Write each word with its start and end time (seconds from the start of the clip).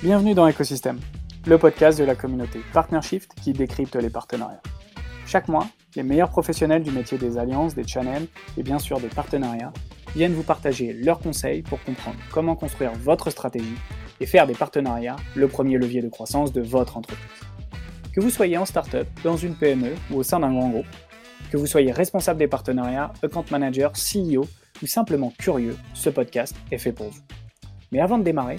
Bienvenue 0.00 0.32
dans 0.32 0.48
Ecosystem, 0.48 1.00
le 1.44 1.58
podcast 1.58 1.98
de 1.98 2.04
la 2.04 2.14
communauté 2.14 2.60
Partnershift 2.72 3.34
qui 3.34 3.52
décrypte 3.52 3.96
les 3.96 4.10
partenariats. 4.10 4.62
Chaque 5.26 5.48
mois, 5.48 5.66
les 5.96 6.04
meilleurs 6.04 6.30
professionnels 6.30 6.84
du 6.84 6.92
métier 6.92 7.18
des 7.18 7.36
alliances, 7.36 7.74
des 7.74 7.82
channels 7.84 8.28
et 8.56 8.62
bien 8.62 8.78
sûr 8.78 9.00
des 9.00 9.08
partenariats 9.08 9.72
viennent 10.14 10.34
vous 10.34 10.44
partager 10.44 10.92
leurs 10.92 11.18
conseils 11.18 11.62
pour 11.62 11.82
comprendre 11.82 12.16
comment 12.32 12.54
construire 12.54 12.92
votre 12.92 13.30
stratégie 13.30 13.74
et 14.20 14.26
faire 14.26 14.46
des 14.46 14.54
partenariats 14.54 15.16
le 15.34 15.48
premier 15.48 15.78
levier 15.78 16.00
de 16.00 16.08
croissance 16.08 16.52
de 16.52 16.60
votre 16.60 16.96
entreprise. 16.96 17.26
Que 18.14 18.20
vous 18.20 18.30
soyez 18.30 18.56
en 18.56 18.66
startup, 18.66 19.08
dans 19.24 19.36
une 19.36 19.56
PME 19.56 19.94
ou 20.12 20.18
au 20.18 20.22
sein 20.22 20.38
d'un 20.38 20.52
grand 20.52 20.68
groupe, 20.68 20.86
que 21.50 21.56
vous 21.56 21.66
soyez 21.66 21.90
responsable 21.90 22.38
des 22.38 22.46
partenariats, 22.46 23.12
account 23.24 23.46
manager, 23.50 23.94
CEO 23.94 24.46
ou 24.80 24.86
simplement 24.86 25.32
curieux, 25.40 25.76
ce 25.92 26.08
podcast 26.08 26.54
est 26.70 26.78
fait 26.78 26.92
pour 26.92 27.10
vous. 27.10 27.20
Mais 27.90 27.98
avant 27.98 28.18
de 28.18 28.22
démarrer, 28.22 28.58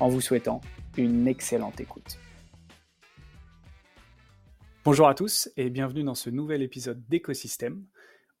en 0.00 0.08
vous 0.08 0.20
souhaitant 0.20 0.62
une 0.96 1.28
excellente 1.28 1.80
écoute. 1.80 2.18
Bonjour 4.82 5.06
à 5.06 5.14
tous 5.14 5.50
et 5.58 5.68
bienvenue 5.68 6.02
dans 6.02 6.14
ce 6.14 6.30
nouvel 6.30 6.62
épisode 6.62 7.06
d'Écosystème. 7.08 7.84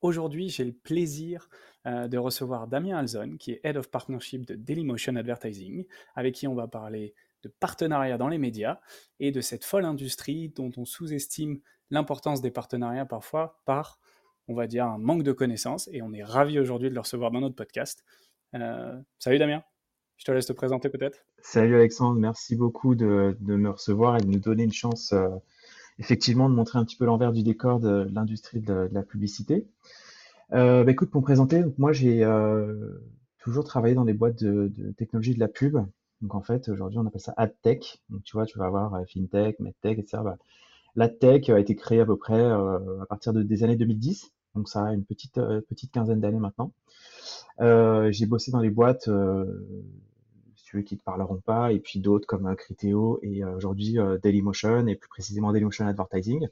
Aujourd'hui, 0.00 0.48
j'ai 0.48 0.64
le 0.64 0.72
plaisir 0.72 1.50
euh, 1.86 2.08
de 2.08 2.16
recevoir 2.16 2.66
Damien 2.66 2.96
Alzon, 2.96 3.36
qui 3.38 3.52
est 3.52 3.60
Head 3.62 3.76
of 3.76 3.90
Partnership 3.90 4.46
de 4.46 4.54
Dailymotion 4.54 5.16
Advertising, 5.16 5.84
avec 6.14 6.34
qui 6.34 6.48
on 6.48 6.54
va 6.54 6.66
parler 6.66 7.14
de 7.42 7.48
partenariat 7.48 8.16
dans 8.16 8.28
les 8.28 8.38
médias 8.38 8.80
et 9.18 9.30
de 9.30 9.42
cette 9.42 9.64
folle 9.64 9.84
industrie 9.84 10.48
dont 10.48 10.70
on 10.78 10.86
sous-estime 10.86 11.60
l'importance 11.90 12.40
des 12.40 12.50
partenariats 12.50 13.06
parfois 13.06 13.60
par, 13.66 14.00
on 14.48 14.54
va 14.54 14.66
dire, 14.66 14.86
un 14.86 14.98
manque 14.98 15.24
de 15.24 15.32
connaissances. 15.32 15.88
Et 15.92 16.00
on 16.00 16.14
est 16.14 16.24
ravi 16.24 16.58
aujourd'hui 16.58 16.88
de 16.88 16.94
le 16.94 17.00
recevoir 17.00 17.30
dans 17.30 17.40
notre 17.40 17.56
podcast. 17.56 18.02
Euh, 18.54 18.98
salut 19.18 19.38
Damien, 19.38 19.62
je 20.20 20.24
te 20.26 20.32
laisse 20.32 20.46
te 20.46 20.52
présenter 20.52 20.90
peut-être. 20.90 21.24
Salut 21.42 21.76
Alexandre, 21.76 22.20
merci 22.20 22.54
beaucoup 22.54 22.94
de, 22.94 23.34
me 23.40 23.70
recevoir 23.70 24.18
et 24.18 24.20
de 24.20 24.26
nous 24.26 24.38
donner 24.38 24.64
une 24.64 24.72
chance 24.72 25.14
euh, 25.14 25.30
effectivement 25.98 26.50
de 26.50 26.54
montrer 26.54 26.78
un 26.78 26.84
petit 26.84 26.96
peu 26.96 27.06
l'envers 27.06 27.32
du 27.32 27.42
décor 27.42 27.80
de, 27.80 28.06
l'industrie 28.12 28.60
de, 28.60 28.90
la 28.92 29.02
publicité. 29.02 29.66
Euh, 30.52 30.84
bah, 30.84 30.90
écoute, 30.90 31.10
pour 31.10 31.22
me 31.22 31.24
présenter, 31.24 31.64
moi 31.78 31.94
j'ai 31.94 32.22
toujours 33.38 33.64
travaillé 33.64 33.94
dans 33.94 34.04
les 34.04 34.12
boîtes 34.12 34.44
de, 34.44 34.70
technologie 34.98 35.34
de 35.34 35.40
la 35.40 35.48
pub. 35.48 35.78
Donc 36.20 36.34
en 36.34 36.42
fait, 36.42 36.68
aujourd'hui 36.68 36.98
on 36.98 37.06
appelle 37.06 37.22
ça 37.22 37.32
AdTech. 37.38 38.02
Donc 38.10 38.22
tu 38.22 38.32
vois, 38.34 38.44
tu 38.44 38.58
vas 38.58 38.66
avoir 38.66 39.02
FinTech, 39.08 39.58
MedTech, 39.58 39.98
etc. 39.98 40.18
Bah, 40.22 40.36
L'AdTech 40.96 41.48
a 41.48 41.58
été 41.58 41.74
créé 41.76 42.00
à 42.00 42.04
peu 42.04 42.16
près 42.16 42.42
à 42.42 43.06
partir 43.08 43.32
des 43.32 43.64
années 43.64 43.76
2010. 43.76 44.32
Donc 44.54 44.68
ça 44.68 44.84
a 44.84 44.92
une 44.92 45.04
petite, 45.04 45.40
petite 45.66 45.92
quinzaine 45.92 46.20
d'années 46.20 46.40
maintenant. 46.40 46.72
Euh, 47.60 48.10
j'ai 48.10 48.26
bossé 48.26 48.50
dans 48.50 48.60
les 48.60 48.70
boîtes, 48.70 49.08
euh, 49.08 49.44
tu 50.70 50.76
veux, 50.76 50.82
qui 50.82 50.96
te 50.96 51.02
parleront 51.02 51.40
pas, 51.40 51.72
et 51.72 51.80
puis 51.80 52.00
d'autres 52.00 52.26
comme 52.26 52.46
euh, 52.46 52.54
Criteo 52.54 53.18
et 53.22 53.44
aujourd'hui 53.44 53.96
Dailymotion 54.22 54.86
et 54.86 54.96
plus 54.96 55.08
précisément 55.08 55.52
Dailymotion 55.52 55.86
Advertising. 55.86 56.48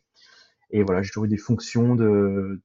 Et 0.71 0.83
voilà, 0.83 1.03
j'ai 1.03 1.09
toujours 1.09 1.25
eu 1.25 1.29
des 1.29 1.39
fonctions 1.39 1.95
de, 1.95 2.61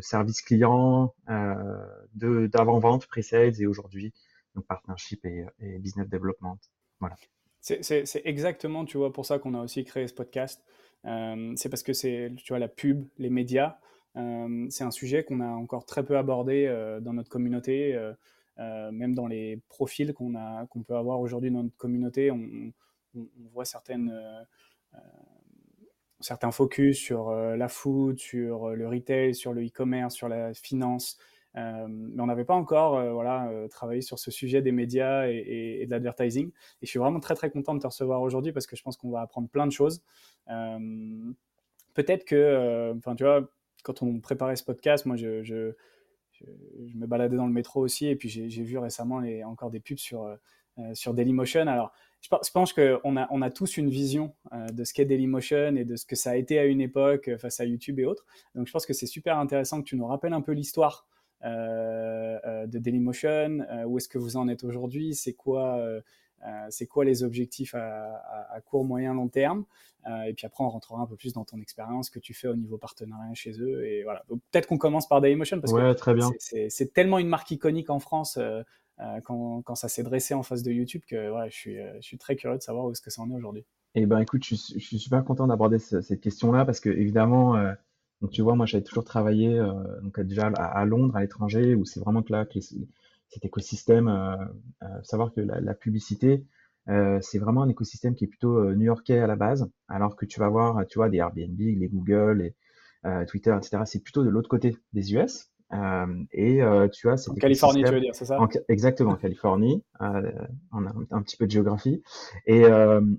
service 0.00 0.42
client, 0.42 1.14
de 1.28 2.48
d'avant-vente, 2.48 3.06
pre-sales 3.06 3.60
et 3.60 3.66
aujourd'hui, 3.66 4.12
donc 4.56 4.66
partnership 4.66 5.24
et, 5.24 5.46
business 5.78 6.08
development. 6.08 6.58
Voilà. 6.98 7.14
C'est 7.60 8.22
exactement, 8.24 8.84
tu 8.84 8.98
vois, 8.98 9.12
pour 9.12 9.26
ça 9.26 9.38
qu'on 9.38 9.54
a 9.54 9.62
aussi 9.62 9.84
créé 9.84 10.08
ce 10.08 10.14
podcast. 10.14 10.60
c'est 11.04 11.68
parce 11.68 11.84
que 11.84 11.92
c'est, 11.92 12.32
tu 12.36 12.48
vois, 12.48 12.58
la 12.58 12.68
pub, 12.68 13.06
les 13.18 13.30
médias, 13.30 13.78
euh, 14.16 14.66
c'est 14.70 14.84
un 14.84 14.90
sujet 14.90 15.24
qu'on 15.24 15.40
a 15.40 15.48
encore 15.48 15.84
très 15.84 16.04
peu 16.04 16.16
abordé 16.16 16.66
euh, 16.66 17.00
dans 17.00 17.12
notre 17.12 17.28
communauté, 17.28 17.94
euh, 18.58 18.90
même 18.90 19.14
dans 19.14 19.26
les 19.26 19.60
profils 19.68 20.12
qu'on 20.14 20.34
qu'on 20.68 20.82
peut 20.82 20.96
avoir 20.96 21.20
aujourd'hui 21.20 21.50
dans 21.50 21.62
notre 21.62 21.76
communauté. 21.76 22.30
On, 22.30 22.72
voit 23.50 23.64
certaines 23.64 24.12
certains 26.20 26.50
focus 26.50 26.98
sur 26.98 27.30
la 27.30 27.68
food, 27.68 28.18
sur 28.18 28.76
le 28.76 28.86
retail, 28.86 29.34
sur 29.34 29.54
le 29.54 29.64
e-commerce, 29.64 30.14
sur 30.14 30.28
la 30.28 30.52
finance. 30.52 31.16
mais 31.54 32.20
on 32.20 32.26
n'avait 32.26 32.44
pas 32.44 32.54
encore 32.54 33.00
voilà, 33.14 33.50
travaillé 33.70 34.02
sur 34.02 34.18
ce 34.18 34.30
sujet 34.30 34.60
des 34.60 34.72
médias 34.72 35.28
et, 35.28 35.86
de 35.86 35.90
l'advertising. 35.90 36.48
Et 36.48 36.86
je 36.86 36.90
suis 36.90 36.98
vraiment 36.98 37.20
très 37.20 37.34
très 37.34 37.48
content 37.48 37.74
de 37.74 37.80
te 37.80 37.86
recevoir 37.86 38.20
aujourd'hui 38.20 38.52
parce 38.52 38.66
que 38.66 38.76
je 38.76 38.82
pense 38.82 38.98
qu'on 38.98 39.10
va 39.10 39.22
apprendre 39.22 39.48
plein 39.48 39.66
de 39.66 39.72
choses. 39.72 40.02
Peut-être 41.94 42.26
que, 42.26 42.92
enfin 42.98 43.16
tu 43.16 43.24
vois, 43.24 43.48
quand 43.86 44.02
on 44.02 44.18
préparait 44.18 44.56
ce 44.56 44.64
podcast, 44.64 45.06
moi, 45.06 45.16
je, 45.16 45.72
me 46.94 47.06
baladais 47.06 47.36
dans 47.36 47.46
le 47.46 47.52
métro 47.52 47.80
aussi, 47.80 48.06
et 48.06 48.16
puis 48.16 48.28
j'ai 48.28 48.62
vu 48.62 48.78
récemment 48.78 49.22
encore 49.44 49.70
des 49.70 49.80
pubs 49.80 49.98
sur, 49.98 50.36
euh, 50.78 50.94
sur 50.94 51.14
Dailymotion. 51.14 51.66
Alors, 51.68 51.90
je, 52.20 52.28
pense 52.52 52.74
qu'on 52.74 53.16
a, 53.16 53.26
on 53.30 53.40
a 53.40 53.50
tous 53.50 53.78
une 53.78 53.88
vision 53.88 54.34
euh, 54.52 54.66
de 54.68 54.84
ce 54.84 54.92
qu'est 54.92 55.06
Dailymotion 55.06 55.74
et 55.76 55.86
de 55.86 55.96
ce 55.96 56.04
que 56.04 56.16
ça 56.16 56.32
a 56.32 56.36
été 56.36 56.58
à 56.58 56.66
une 56.66 56.82
époque 56.82 57.28
euh, 57.28 57.38
face 57.38 57.60
à 57.60 57.64
YouTube 57.64 57.98
et 57.98 58.04
autres. 58.04 58.26
Donc, 58.54 58.66
je 58.66 58.72
pense 58.72 58.84
que 58.84 58.92
c'est 58.92 59.06
super 59.06 59.38
intéressant 59.38 59.80
que 59.80 59.86
tu 59.86 59.96
nous 59.96 60.06
rappelles 60.06 60.34
un 60.34 60.42
peu 60.42 60.52
l'histoire 60.52 61.06
de 61.42 62.78
Dailymotion, 62.78 63.64
où 63.86 63.98
est-ce 63.98 64.08
que 64.08 64.18
vous 64.18 64.36
en 64.36 64.48
êtes 64.48 64.64
aujourd'hui, 64.64 65.14
c'est 65.14 65.34
quoi 65.34 65.76
euh, 65.76 66.00
c'est 66.70 66.86
quoi 66.86 67.04
les 67.04 67.22
objectifs 67.22 67.74
à, 67.74 68.60
court, 68.64 68.84
moyen, 68.84 69.14
long 69.14 69.28
terme? 69.28 69.64
Euh, 70.06 70.22
et 70.22 70.34
puis 70.34 70.46
après, 70.46 70.62
on 70.62 70.68
rentrera 70.68 71.00
un 71.00 71.06
peu 71.06 71.16
plus 71.16 71.32
dans 71.32 71.44
ton 71.44 71.60
expérience 71.60 72.10
que 72.10 72.18
tu 72.18 72.32
fais 72.32 72.48
au 72.48 72.54
niveau 72.54 72.78
partenariat 72.78 73.34
chez 73.34 73.60
eux. 73.60 73.84
Et 73.86 74.04
voilà. 74.04 74.24
peut-être 74.28 74.66
qu'on 74.66 74.78
commence 74.78 75.08
par 75.08 75.20
Dailymotion 75.20 75.60
parce 75.60 75.72
que 75.72 75.92
très 75.94 76.14
bien. 76.14 76.30
c'est 76.38 76.92
tellement 76.92 77.18
une 77.18 77.28
marque 77.28 77.50
iconique 77.50 77.90
en 77.90 77.98
France. 77.98 78.38
Euh, 78.38 78.62
quand, 79.24 79.60
quand, 79.62 79.74
ça 79.74 79.88
s'est 79.88 80.02
dressé 80.02 80.32
en 80.32 80.42
face 80.42 80.62
de 80.62 80.72
YouTube 80.72 81.02
que 81.06 81.30
je, 81.50 81.54
suis, 81.54 81.76
je 81.76 82.00
suis 82.00 82.16
très 82.16 82.34
curieux 82.34 82.56
de 82.56 82.62
savoir 82.62 82.86
où 82.86 82.92
est-ce 82.92 83.02
que 83.02 83.10
ça 83.10 83.20
en 83.20 83.30
est 83.30 83.34
aujourd'hui. 83.34 83.66
Eh 83.94 84.06
ben 84.06 84.18
écoute, 84.20 84.42
je, 84.42 84.54
suis 84.54 84.98
super 84.98 85.22
content 85.22 85.46
d'aborder 85.46 85.78
cette 85.78 86.20
question-là 86.20 86.64
parce 86.64 86.80
que 86.80 86.88
évidemment, 86.88 87.56
donc 88.22 88.30
tu 88.30 88.40
vois, 88.40 88.54
moi 88.54 88.64
j'avais 88.64 88.84
toujours 88.84 89.04
travaillé 89.04 89.58
donc 90.02 90.18
déjà 90.20 90.46
à, 90.46 90.84
Londres, 90.86 91.14
à 91.14 91.20
l'étranger, 91.20 91.74
où 91.74 91.84
c'est 91.84 92.00
vraiment 92.00 92.22
que 92.22 92.32
là 92.32 92.46
que 92.46 92.54
les, 92.54 92.88
cet 93.28 93.44
écosystème. 93.44 94.08
Euh, 94.08 94.36
euh, 94.82 94.86
savoir 95.02 95.32
que 95.32 95.40
la, 95.40 95.74
publicité, 95.74 96.44
euh, 96.88 97.18
c'est 97.20 97.38
vraiment 97.38 97.62
un 97.62 97.68
écosystème 97.68 98.14
qui 98.14 98.24
est 98.24 98.28
plutôt 98.28 98.72
new-yorkais 98.74 99.18
à 99.18 99.26
la 99.26 99.36
base, 99.36 99.68
alors 99.88 100.16
que 100.16 100.26
tu 100.26 100.40
vas 100.40 100.48
voir, 100.48 100.86
tu 100.86 100.98
vois, 100.98 101.08
des 101.08 101.18
Airbnb, 101.18 101.58
les 101.58 101.88
Google, 101.88 102.54
les 103.04 103.26
Twitter, 103.26 103.54
etc. 103.56 103.82
C'est 103.84 104.02
plutôt 104.02 104.24
de 104.24 104.30
l'autre 104.30 104.48
côté 104.48 104.76
des 104.92 105.14
US. 105.14 105.52
et 106.32 106.60
tu 106.92 107.08
as 107.08 107.28
en 107.28 107.34
Californie, 107.34 107.84
tu 107.84 107.92
veux 107.92 108.00
dire, 108.00 108.14
c'est 108.14 108.24
ça? 108.24 108.38
Exactement, 108.68 109.12
en 109.12 109.16
Californie. 109.16 109.84
on 110.00 110.86
a 110.86 110.92
un, 111.12 111.22
petit 111.22 111.36
peu 111.36 111.46
de 111.46 111.50
géographie. 111.52 112.02
Et, 112.46 112.64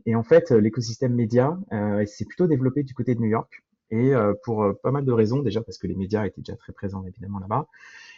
et 0.06 0.16
en 0.16 0.24
fait, 0.24 0.52
l'écosystème 0.52 1.14
média, 1.14 1.58
c'est 2.06 2.26
plutôt 2.26 2.48
développé 2.48 2.84
du 2.84 2.94
côté 2.94 3.16
de 3.16 3.22
New 3.22 3.30
York. 3.30 3.64
Et 3.90 4.12
pour 4.44 4.74
pas 4.84 4.92
mal 4.92 5.06
de 5.06 5.12
raisons, 5.14 5.42
déjà 5.42 5.62
parce 5.62 5.78
que 5.78 5.88
les 5.88 5.96
médias 5.96 6.26
étaient 6.26 6.42
déjà 6.42 6.58
très 6.58 6.74
présents 6.74 7.06
évidemment 7.06 7.40
là-bas, 7.40 7.68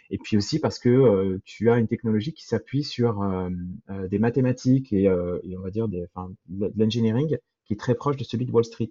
et 0.10 0.18
puis 0.18 0.38
aussi 0.38 0.60
parce 0.60 0.80
que 0.80 0.90
euh, 0.90 1.40
tu 1.46 1.70
as 1.70 1.78
une 1.78 1.88
technologie 1.88 2.34
qui 2.34 2.46
s'appuie 2.46 2.84
sur 2.84 3.22
euh, 3.22 3.50
euh, 3.90 4.08
des 4.08 4.20
mathématiques 4.20 4.92
et, 4.92 5.04
et, 5.04 5.58
on 5.58 5.62
va 5.62 5.70
dire 5.70 5.88
des, 5.88 6.06
de 6.48 6.72
l'engineering 6.78 7.38
qui 7.66 7.74
est 7.74 7.80
très 7.80 7.96
proche 7.96 8.18
de 8.18 8.24
celui 8.24 8.46
de 8.46 8.52
Wall 8.52 8.66
Street. 8.66 8.90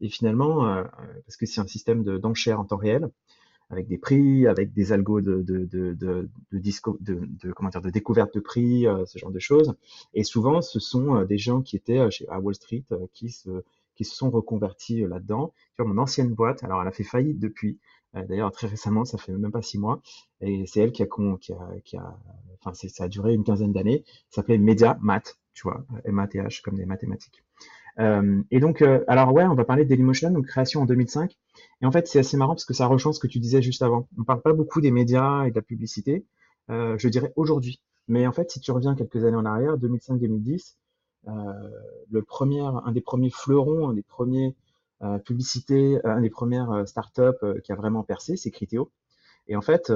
Et 0.00 0.08
finalement, 0.08 0.64
parce 1.24 1.36
que 1.36 1.46
c'est 1.46 1.60
un 1.60 1.66
système 1.66 2.04
d'enchères 2.18 2.60
en 2.60 2.64
temps 2.64 2.76
réel, 2.76 3.08
avec 3.68 3.88
des 3.88 3.98
prix, 3.98 4.46
avec 4.46 4.72
des 4.72 4.92
algos 4.92 5.20
de, 5.20 5.42
de, 5.42 5.64
de, 5.66 6.28
disco, 6.52 7.00
comment 7.56 7.70
dire, 7.70 7.82
de 7.82 7.90
découverte 7.90 8.32
de 8.34 8.40
prix, 8.40 8.86
ce 9.06 9.18
genre 9.18 9.32
de 9.32 9.40
choses. 9.40 9.74
Et 10.14 10.22
souvent, 10.22 10.62
ce 10.62 10.78
sont 10.78 11.24
des 11.24 11.38
gens 11.38 11.62
qui 11.62 11.74
étaient 11.74 12.08
chez, 12.12 12.28
à 12.28 12.38
Wall 12.38 12.54
Street 12.54 12.84
qui 13.12 13.30
se, 13.30 13.64
qui 13.96 14.04
se 14.04 14.14
sont 14.14 14.30
reconvertis 14.30 15.00
là-dedans. 15.00 15.52
Vois, 15.78 15.88
mon 15.88 16.00
ancienne 16.00 16.32
boîte, 16.32 16.62
alors 16.62 16.80
elle 16.80 16.88
a 16.88 16.92
fait 16.92 17.04
faillite 17.04 17.40
depuis, 17.40 17.70
euh, 17.70 18.01
d'ailleurs, 18.14 18.52
très 18.52 18.66
récemment, 18.66 19.04
ça 19.04 19.18
fait 19.18 19.32
même 19.32 19.52
pas 19.52 19.62
six 19.62 19.78
mois, 19.78 20.00
et 20.40 20.66
c'est 20.66 20.80
elle 20.80 20.92
qui 20.92 21.02
a, 21.02 21.06
qui 21.40 21.52
a, 21.52 21.58
qui 21.84 21.96
a, 21.96 22.16
enfin, 22.60 22.74
ça 22.74 23.04
a 23.04 23.08
duré 23.08 23.34
une 23.34 23.44
quinzaine 23.44 23.72
d'années. 23.72 24.04
Ça 24.28 24.42
s'appelait 24.42 24.58
Media 24.58 24.98
Math, 25.00 25.38
tu 25.54 25.62
vois, 25.62 25.84
M-A-T-H 26.04 26.62
comme 26.62 26.76
des 26.76 26.86
mathématiques. 26.86 27.42
Euh, 27.98 28.42
et 28.50 28.60
donc, 28.60 28.82
euh, 28.82 29.04
alors 29.06 29.32
ouais, 29.32 29.44
on 29.44 29.54
va 29.54 29.64
parler 29.64 29.84
de 29.84 29.88
Dailymotion, 29.88 30.30
donc 30.30 30.46
création 30.46 30.82
en 30.82 30.86
2005. 30.86 31.36
Et 31.82 31.86
en 31.86 31.92
fait, 31.92 32.06
c'est 32.08 32.18
assez 32.18 32.36
marrant 32.36 32.54
parce 32.54 32.64
que 32.64 32.74
ça 32.74 32.86
rejoint 32.86 33.12
ce 33.12 33.20
que 33.20 33.26
tu 33.26 33.38
disais 33.38 33.62
juste 33.62 33.82
avant. 33.82 34.08
On 34.18 34.24
parle 34.24 34.40
pas 34.40 34.52
beaucoup 34.52 34.80
des 34.80 34.90
médias 34.90 35.44
et 35.44 35.50
de 35.50 35.56
la 35.56 35.62
publicité, 35.62 36.24
euh, 36.70 36.96
je 36.98 37.08
dirais 37.08 37.32
aujourd'hui. 37.36 37.80
Mais 38.08 38.26
en 38.26 38.32
fait, 38.32 38.50
si 38.50 38.60
tu 38.60 38.72
reviens 38.72 38.94
quelques 38.94 39.24
années 39.24 39.36
en 39.36 39.44
arrière, 39.44 39.76
2005-2010, 39.78 40.76
le 42.10 42.22
premier, 42.22 42.60
un 42.60 42.90
des 42.92 43.00
premiers 43.00 43.30
fleurons, 43.30 43.88
un 43.88 43.94
des 43.94 44.02
premiers 44.02 44.56
publicités, 45.24 45.98
un 46.04 46.20
des 46.20 46.30
premières 46.30 46.86
startups 46.86 47.60
qui 47.64 47.72
a 47.72 47.74
vraiment 47.74 48.02
percé, 48.02 48.36
c'est 48.36 48.50
Criteo. 48.50 48.90
Et 49.48 49.56
en 49.56 49.60
fait, 49.62 49.92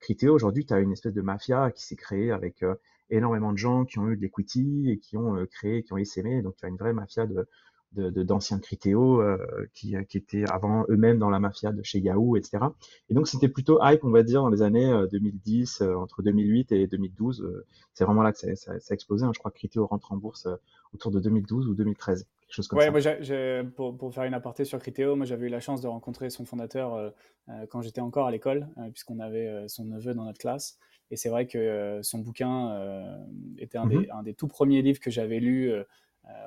Criteo, 0.00 0.34
aujourd'hui, 0.34 0.66
tu 0.66 0.74
as 0.74 0.80
une 0.80 0.92
espèce 0.92 1.14
de 1.14 1.22
mafia 1.22 1.70
qui 1.70 1.84
s'est 1.84 1.96
créée 1.96 2.30
avec 2.30 2.64
énormément 3.10 3.52
de 3.52 3.58
gens 3.58 3.84
qui 3.84 3.98
ont 3.98 4.08
eu 4.08 4.16
de 4.16 4.22
l'equity 4.22 4.90
et 4.90 4.98
qui 4.98 5.16
ont 5.16 5.46
créé, 5.46 5.82
qui 5.82 5.92
ont 5.92 5.96
essaimé. 5.96 6.42
Donc, 6.42 6.56
tu 6.56 6.66
as 6.66 6.68
une 6.68 6.76
vraie 6.76 6.92
mafia 6.92 7.26
de, 7.26 7.46
d'anciens 7.94 8.58
de, 8.58 8.62
Critéo 8.62 9.20
euh, 9.20 9.38
qui, 9.74 9.94
qui, 10.08 10.18
étaient 10.18 10.44
avant 10.50 10.84
eux-mêmes 10.88 11.18
dans 11.18 11.30
la 11.30 11.38
mafia 11.38 11.72
de 11.72 11.82
chez 11.82 11.98
Yahoo, 11.98 12.36
etc. 12.36 12.64
Et 13.08 13.14
donc 13.14 13.28
c'était 13.28 13.48
plutôt 13.48 13.78
hype, 13.82 14.04
on 14.04 14.10
va 14.10 14.22
dire, 14.22 14.42
dans 14.42 14.48
les 14.48 14.62
années 14.62 14.92
2010, 15.10 15.80
euh, 15.80 15.86
euh, 15.86 15.96
entre 15.96 16.22
2008 16.22 16.72
et 16.72 16.86
2012. 16.86 17.64
c'est 17.92 18.04
vraiment 18.04 18.22
là 18.22 18.32
que 18.32 18.38
ça, 18.38 18.54
ça, 18.56 18.72
a 18.72 18.94
explosé. 18.94 19.24
Hein. 19.24 19.32
Je 19.34 19.38
crois 19.38 19.50
que 19.50 19.58
Critéo 19.58 19.86
rentre 19.86 20.12
en 20.12 20.16
bourse 20.16 20.48
autour 20.92 21.10
de 21.10 21.20
2012 21.20 21.68
ou 21.68 21.74
2013. 21.74 22.26
Quelque 22.40 22.54
chose 22.54 22.68
comme 22.68 22.78
ouais, 22.78 23.00
ça. 23.00 23.16
Moi, 23.18 23.70
pour, 23.74 23.96
pour, 23.96 24.14
faire 24.14 24.24
une 24.24 24.34
aparté 24.34 24.64
sur 24.64 24.78
Critéo, 24.78 25.16
moi 25.16 25.26
j'avais 25.26 25.46
eu 25.46 25.50
la 25.50 25.60
chance 25.60 25.80
de 25.80 25.88
rencontrer 25.88 26.30
son 26.30 26.44
fondateur 26.44 27.12
quand 27.70 27.82
j'étais 27.82 28.00
encore 28.00 28.26
à 28.26 28.30
l'école, 28.30 28.68
puisqu'on 28.92 29.18
avait 29.18 29.66
son 29.68 29.84
neveu 29.84 30.14
dans 30.14 30.24
notre 30.24 30.38
classe. 30.38 30.78
Et 31.10 31.16
c'est 31.16 31.28
vrai 31.28 31.46
que 31.46 32.00
son 32.02 32.18
bouquin 32.18 33.24
était 33.58 33.78
un, 33.78 33.86
des, 33.86 33.96
mm-hmm. 33.96 34.18
un, 34.18 34.22
des, 34.22 34.34
tout 34.34 34.48
premiers 34.48 34.82
livres 34.82 35.00
que 35.00 35.10
j'avais 35.10 35.38
lu 35.38 35.70
euh, 35.70 35.84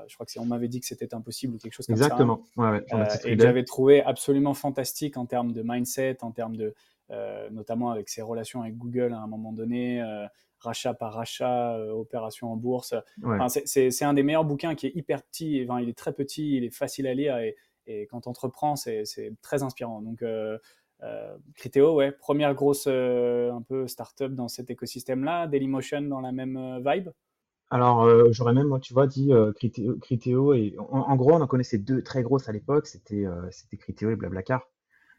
je 0.08 0.14
crois 0.16 0.26
que 0.26 0.32
si 0.32 0.40
on 0.40 0.46
m'avait 0.46 0.68
dit 0.68 0.80
que 0.80 0.86
c'était 0.86 1.14
impossible 1.14 1.56
ou 1.56 1.58
quelque 1.58 1.74
chose 1.74 1.86
comme 1.86 1.96
Exactement. 1.96 2.44
ça. 2.56 2.76
Exactement. 2.78 3.02
Ouais, 3.02 3.26
euh, 3.26 3.30
et 3.32 3.38
j'avais 3.38 3.64
trouvé 3.64 4.02
absolument 4.04 4.54
fantastique 4.54 5.18
en 5.18 5.26
termes 5.26 5.52
de 5.52 5.62
mindset, 5.64 6.24
en 6.24 6.32
termes 6.32 6.56
de, 6.56 6.74
euh, 7.12 7.50
notamment 7.50 7.92
avec 7.92 8.10
ses 8.10 8.22
relations 8.22 8.62
avec 8.62 8.78
Google 8.78 9.14
à 9.14 9.20
un 9.20 9.28
moment 9.28 9.52
donné, 9.52 10.04
rachat 10.60 10.94
par 10.94 11.14
rachat, 11.14 11.78
opération 11.94 12.52
en 12.52 12.56
bourse. 12.56 12.96
c'est 13.66 14.04
un 14.04 14.14
des 14.14 14.24
meilleurs 14.24 14.46
bouquins 14.46 14.76
qui 14.76 14.88
est 14.88 14.96
hyper 14.96 15.24
petit. 15.24 15.64
Enfin, 15.68 15.82
il 15.82 15.90
est 15.90 15.98
très 15.98 16.14
petit, 16.14 16.58
il 16.58 16.64
est 16.64 16.76
facile 16.76 17.08
à 17.08 17.14
lire 17.14 17.38
et, 17.38 17.56
et 17.86 18.08
quand 18.08 18.28
on 18.28 18.32
entreprend, 18.32 18.76
c'est 18.76 19.04
très 19.42 19.64
inspirant. 19.64 20.02
Donc, 20.02 20.22
euh, 20.24 20.58
Criteo, 21.54 21.96
ouais, 21.96 22.12
première 22.12 22.56
grosse 22.56 22.88
un 22.88 23.62
peu 23.68 23.88
startup 23.88 24.34
dans 24.34 24.48
cet 24.48 24.72
écosystème-là. 24.72 25.48
Dailymotion 25.48 26.02
dans 26.02 26.22
la 26.22 26.32
même 26.32 26.82
vibe. 26.84 27.10
Alors, 27.70 28.04
euh, 28.04 28.32
j'aurais 28.32 28.54
même, 28.54 28.68
moi, 28.68 28.80
tu 28.80 28.94
vois, 28.94 29.08
dit 29.08 29.34
euh, 29.34 29.52
Criteo, 30.02 30.54
et 30.54 30.76
en, 30.78 31.16
gros, 31.16 31.34
on 31.34 31.42
en 31.42 31.48
connaissait 31.48 31.78
deux 31.78 32.02
très 32.02 32.24
grosses 32.24 32.48
à 32.48 32.54
l'époque, 32.54 32.88
c'était 32.88 33.26
euh, 33.26 33.50
c'était 33.52 33.78
Criteo 33.78 34.10
et 34.10 34.16
Blablacar. 34.16 34.62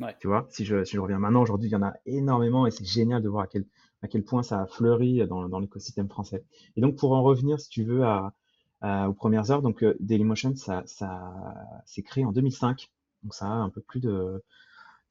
Ouais. 0.01 0.17
Tu 0.21 0.29
vois, 0.29 0.47
si 0.51 0.65
je, 0.65 0.85
si 0.85 0.97
je 0.97 1.01
reviens 1.01 1.19
maintenant, 1.19 1.43
aujourd'hui, 1.43 1.69
il 1.69 1.73
y 1.73 1.77
en 1.77 1.83
a 1.83 1.95
énormément 2.07 2.67
et 2.67 2.71
c'est 2.71 2.87
génial 2.87 3.23
de 3.23 3.29
voir 3.29 3.45
à 3.45 3.47
quel, 3.49 3.67
à 4.03 4.09
quel 4.09 4.25
point 4.25 4.43
ça 4.43 4.63
a 4.63 4.67
fleuri 4.67 5.27
dans, 5.27 5.49
dans 5.49 5.59
l'écosystème 5.59 6.09
français. 6.09 6.45
Et 6.77 6.81
donc, 6.81 6.97
pour 6.97 7.13
en 7.13 7.23
revenir, 7.23 7.61
si 7.61 7.69
tu 7.69 7.85
veux, 7.85 8.05
à, 8.05 8.33
aux 9.09 9.13
premières 9.13 9.51
heures, 9.51 9.61
donc 9.61 9.85
Dailymotion, 10.01 10.55
ça, 10.55 10.83
ça 10.87 11.33
s'est 11.85 12.03
créé 12.03 12.25
en 12.25 12.33
2005. 12.33 12.91
Donc, 13.25 13.35
ça 13.35 13.47
a 13.47 13.51
un 13.51 13.71
peu 13.71 13.81
plus 13.81 14.01
de, 14.01 14.43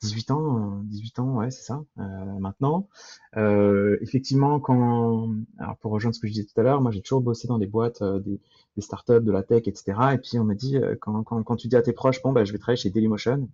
18 0.01 0.31
ans, 0.31 0.81
18 0.83 1.19
ans, 1.19 1.37
ouais, 1.37 1.49
c'est 1.49 1.63
ça, 1.63 1.83
euh, 1.97 2.03
maintenant. 2.39 2.87
Euh, 3.35 3.97
effectivement, 4.01 4.59
quand, 4.59 5.29
alors 5.57 5.77
pour 5.77 5.91
rejoindre 5.91 6.15
ce 6.15 6.19
que 6.19 6.27
je 6.27 6.33
disais 6.33 6.45
tout 6.45 6.59
à 6.59 6.63
l'heure, 6.63 6.81
moi 6.81 6.91
j'ai 6.91 7.01
toujours 7.01 7.21
bossé 7.21 7.47
dans 7.47 7.57
des 7.57 7.65
boîtes, 7.65 8.01
euh, 8.03 8.19
des, 8.19 8.39
des, 8.75 8.81
startups, 8.81 9.21
de 9.21 9.31
la 9.31 9.41
tech, 9.41 9.63
etc. 9.65 9.97
Et 10.13 10.17
puis 10.19 10.37
on 10.37 10.43
me 10.43 10.53
dit, 10.53 10.77
euh, 10.77 10.95
quand, 10.99 11.23
quand, 11.23 11.41
quand, 11.43 11.55
tu 11.55 11.67
dis 11.67 11.75
à 11.75 11.81
tes 11.81 11.93
proches, 11.93 12.21
bon, 12.21 12.31
bah, 12.31 12.45
je 12.45 12.51
vais 12.51 12.59
travailler 12.59 12.77
chez 12.81 12.91
Dailymotion, 12.91 13.49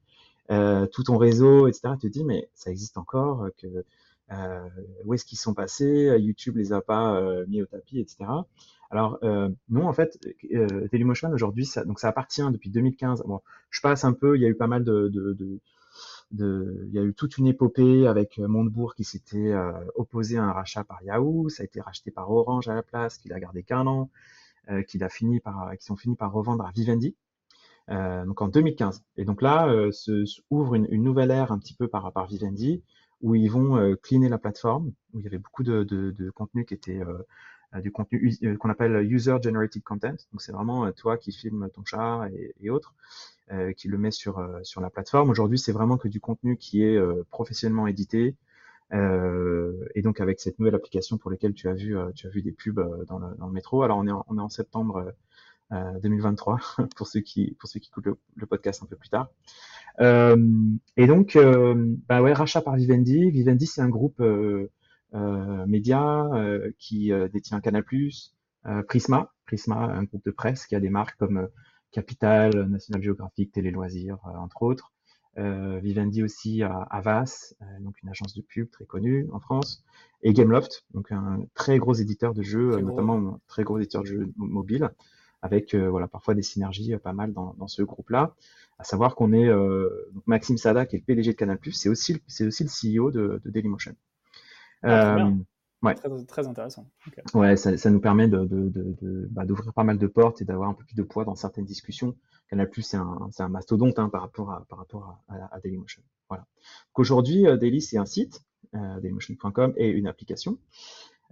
euh, 0.51 0.86
tout 0.88 1.04
ton 1.04 1.18
réseau, 1.18 1.68
etc., 1.68 1.94
tu 2.00 2.10
te 2.10 2.13
dis, 2.13 2.25
mais 2.25 2.50
ça 2.56 2.72
existe 2.72 2.98
encore, 2.98 3.48
que, 3.62 3.68
où 5.06 5.13
est-ce 5.13 5.25
qu'ils 5.25 5.38
sont 5.38 5.54
passés, 5.54 6.16
YouTube 6.19 6.57
les 6.57 6.74
a 6.74 6.81
pas 6.81 7.22
mis 7.48 7.62
au 7.62 7.66
tapis, 7.66 8.00
etc. 8.00 8.25
Alors 8.90 9.19
non, 9.69 9.88
en 9.88 9.94
fait, 9.94 10.18
Dailymotion 10.92 11.30
aujourd'hui, 11.31 11.66
ça, 11.66 11.86
donc 11.86 12.00
ça 12.00 12.10
appartient 12.10 12.44
depuis 12.51 12.72
2015. 12.72 13.24
Bon, 13.28 13.42
je 13.69 13.80
passe 13.81 14.04
un 14.04 14.13
peu, 14.13 14.36
il 14.36 14.42
y 14.42 14.45
a 14.45 14.50
eu 14.50 14.56
pas 14.56 14.68
mal 14.68 14.84
de, 14.84 15.07
de, 15.10 15.34
de 15.34 15.60
il 16.39 16.89
y 16.91 17.00
a 17.00 17.03
eu 17.03 17.13
toute 17.13 17.38
une 17.38 17.47
épopée 17.47 18.07
avec 18.07 18.39
euh, 18.39 18.47
Montebourg 18.47 18.95
qui 18.95 19.03
s'était 19.03 19.51
euh, 19.51 19.71
opposé 19.95 20.38
à 20.38 20.44
un 20.44 20.51
rachat 20.51 20.83
par 20.83 21.01
Yahoo, 21.03 21.50
ça 21.50 21.62
a 21.62 21.65
été 21.65 21.80
racheté 21.80 22.12
par 22.12 22.31
Orange 22.31 22.68
à 22.68 22.74
la 22.74 22.83
place, 22.83 23.18
qu'il 23.18 23.33
a 23.33 23.39
gardé 23.39 23.63
qu'un 23.63 23.85
an, 23.85 24.09
euh, 24.69 24.81
qu'il 24.83 25.03
a 25.03 25.09
fini 25.09 25.39
par, 25.39 25.77
qui 25.77 25.85
sont 25.85 25.95
finis 25.95 26.15
par 26.15 26.31
revendre 26.31 26.65
à 26.65 26.71
Vivendi. 26.71 27.15
donc 27.89 28.41
en 28.41 28.47
2015. 28.47 29.03
Et 29.18 29.25
donc 29.25 29.41
là, 29.41 29.68
se, 29.91 30.24
ouvre 30.50 30.75
une, 30.75 30.88
nouvelle 31.03 31.31
ère 31.31 31.51
un 31.51 31.59
petit 31.59 31.75
peu 31.75 31.88
par, 31.88 32.12
par 32.13 32.25
Vivendi, 32.27 32.81
où 33.21 33.35
ils 33.35 33.50
vont 33.50 33.95
cleaner 34.01 34.30
la 34.30 34.38
plateforme, 34.38 34.91
où 35.13 35.19
il 35.19 35.24
y 35.24 35.27
avait 35.27 35.38
beaucoup 35.38 35.63
de, 35.63 35.83
de, 35.83 36.12
de 36.12 36.30
contenu 36.31 36.65
qui 36.65 36.74
était 36.74 37.01
du 37.81 37.91
contenu 37.91 38.57
qu'on 38.57 38.69
appelle 38.69 39.06
user 39.12 39.35
generated 39.44 39.83
content. 39.83 40.15
Donc 40.31 40.41
c'est 40.41 40.53
vraiment 40.53 40.91
toi 40.94 41.18
qui 41.18 41.31
filmes 41.33 41.69
ton 41.74 41.83
chat 41.85 42.30
et, 42.31 42.56
et 42.62 42.69
autres. 42.69 42.94
Euh, 43.51 43.74
qui 43.74 43.90
le 43.90 43.98
met 43.98 44.10
sur, 44.10 44.40
euh, 44.40 44.62
sur 44.63 44.80
la 44.80 44.90
plateforme. 44.90 45.30
Aujourd'hui, 45.30 45.60
c'est 45.60 45.74
vraiment 45.74 45.98
que 45.98 46.07
du 46.07 46.22
contenu 46.22 46.56
qui 46.56 46.81
est 46.81 46.95
euh, 46.95 47.25
professionnellement 47.30 47.88
édité. 47.88 48.38
et 49.95 50.01
donc 50.01 50.22
avec 50.22 50.40
cette 50.40 50.60
nouvelle 50.60 50.75
application 50.75 51.18
pour 51.18 51.30
laquelle 51.30 51.54
tu 51.54 51.68
as 51.68 51.74
vu, 51.74 51.95
tu 52.16 52.28
as 52.28 52.30
vu 52.30 52.42
des 52.42 52.54
pubs 52.54 52.80
dans 53.07 53.19
le, 53.19 53.36
dans, 53.36 53.48
le, 53.48 53.51
métro. 53.51 53.84
Alors 53.84 53.98
on 53.98 54.07
est 54.07 54.12
en, 54.12 54.24
on 54.30 54.38
est 54.38 54.42
en 54.42 54.50
septembre 54.50 55.13
2023 55.72 56.60
pour 56.95 57.07
ceux 57.07 57.22
qui 57.22 57.56
pour 57.60 57.69
ceux 57.69 57.80
qui 57.80 57.90
écoutent 57.90 58.18
le, 58.36 58.45
podcast 58.45 58.81
un 58.84 58.86
peu 58.86 58.95
plus 58.95 59.10
tard. 59.10 59.30
Euh, 60.00 60.38
et 60.95 61.07
donc, 61.07 61.36
euh, 61.36 61.95
bah 62.07 62.22
ouais, 62.22 62.34
rachat 62.34 62.62
par 62.62 62.75
Vivendi. 62.75 63.30
Vivendi, 63.31 63.66
c'est 63.66 63.81
un 63.81 63.90
groupe 63.90 64.22
euh, 64.22 64.69
média 65.68 66.30
qui 66.78 67.12
détient 67.34 67.60
Canal+, 67.60 67.84
Prisma, 68.88 69.34
Prisma, 69.45 69.75
un 69.75 70.04
groupe 70.04 70.24
de 70.24 70.31
presse 70.31 70.66
qui 70.66 70.75
a 70.75 70.80
des 70.80 70.90
marques 70.90 71.18
comme 71.18 71.50
Capital, 71.94 72.68
National 72.68 73.01
Geographic, 73.01 73.51
Télé 73.54 73.72
Loisirs, 73.72 74.18
euh, 74.25 74.38
entre 74.38 74.63
autres. 74.63 74.92
Euh, 75.40 75.80
Vivendi 75.80 76.22
aussi 76.22 76.62
à 76.62 76.75
Avas, 76.92 77.56
euh, 77.62 77.66
donc 77.80 77.95
une 78.04 78.10
agence 78.10 78.36
de 78.36 78.42
pub 78.42 78.69
très 78.69 78.86
connue 78.86 79.28
en 79.31 79.40
France, 79.40 79.84
et 80.22 80.31
Gameloft, 80.31 80.86
donc 80.94 81.12
un 81.12 81.40
très 81.56 81.80
gros 81.80 81.94
éditeur 81.94 82.36
de 82.36 82.44
jeux, 82.44 82.80
notamment 82.81 83.18
un 83.18 83.40
très 83.48 83.63
gros 83.63 83.80
éditeur 83.80 84.04
de 84.04 84.07
jeux 84.07 84.34
mobiles, 84.38 84.92
avec 85.42 85.74
voilà 85.75 86.07
parfois 86.07 86.36
des 86.36 86.44
synergies 86.44 86.95
pas 86.98 87.13
mal 87.13 87.34
dans, 87.34 87.56
dans 87.57 87.68
ce 87.68 87.81
groupe-là. 87.81 88.36
À 88.78 88.84
savoir 88.84 89.16
qu'on 89.16 89.34
est 89.34 89.50
donc 89.50 90.24
Maxime 90.28 90.57
Sada, 90.57 90.86
qui 90.86 90.98
est 90.98 91.00
le 91.00 91.06
PDG 91.06 91.31
de 91.31 91.38
Canal+, 91.38 91.57
c'est 91.72 91.90
aussi 91.90 92.22
c'est 92.28 92.45
aussi 92.45 92.63
le 92.63 92.69
CEO 92.69 93.12
de, 93.12 93.42
de 93.44 93.50
Dailymotion. 93.50 93.95
Ah, 94.84 95.31
Ouais. 95.83 95.95
Très, 95.95 96.09
très, 96.25 96.47
intéressant. 96.47 96.88
Ouais, 97.33 97.57
ça, 97.57 97.75
ça, 97.77 97.91
nous 97.91 98.00
permet 98.00 98.30
de, 98.30 98.45
de, 98.45 98.69
de, 98.69 99.27
bah, 99.31 99.45
d'ouvrir 99.45 99.74
pas 99.74 99.83
mal 99.83 99.97
de 99.97 100.07
portes 100.07 100.41
et 100.41 100.45
d'avoir 100.45 100.69
un 100.69 100.73
peu 100.73 100.85
plus 100.85 100.95
de 100.95 101.04
poids 101.04 101.25
dans 101.25 101.35
certaines 101.35 101.66
discussions. 101.66 102.16
Canal 102.49 102.69
Plus, 102.69 102.83
c'est 102.83 102.97
un, 102.97 103.49
mastodonte 103.49 103.99
hein, 103.99 104.09
par 104.09 104.21
rapport 104.21 104.52
à, 104.52 104.66
par 104.69 104.80
rapport 104.80 105.19
à, 105.28 105.56
à, 105.56 105.59
Dailymotion. 105.59 106.02
Voilà. 106.30 106.45
Aujourd'hui, 106.95 107.45
euh, 107.47 107.57
Daily, 107.57 107.81
c'est 107.81 107.97
un 107.97 108.06
site, 108.06 108.42
euh, 108.75 108.99
dailymotion.com 109.02 109.73
et 109.75 109.90
une 109.90 110.07
application. 110.07 110.57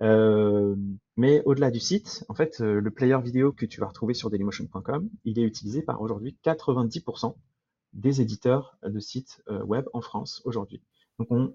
Euh, 0.01 0.75
mais 1.15 1.41
au-delà 1.45 1.71
du 1.71 1.79
site, 1.79 2.25
en 2.27 2.33
fait, 2.33 2.59
le 2.59 2.91
player 2.91 3.19
vidéo 3.21 3.53
que 3.53 3.65
tu 3.65 3.79
vas 3.79 3.87
retrouver 3.87 4.13
sur 4.13 4.29
dailymotion.com, 4.29 5.09
il 5.23 5.39
est 5.39 5.43
utilisé 5.43 5.81
par 5.81 6.01
aujourd'hui 6.01 6.37
90% 6.43 7.35
des 7.93 8.21
éditeurs 8.21 8.77
de 8.83 8.99
sites 8.99 9.43
web 9.65 9.85
en 9.93 10.01
France 10.01 10.41
aujourd'hui. 10.43 10.81
Donc, 11.19 11.27
on, 11.31 11.53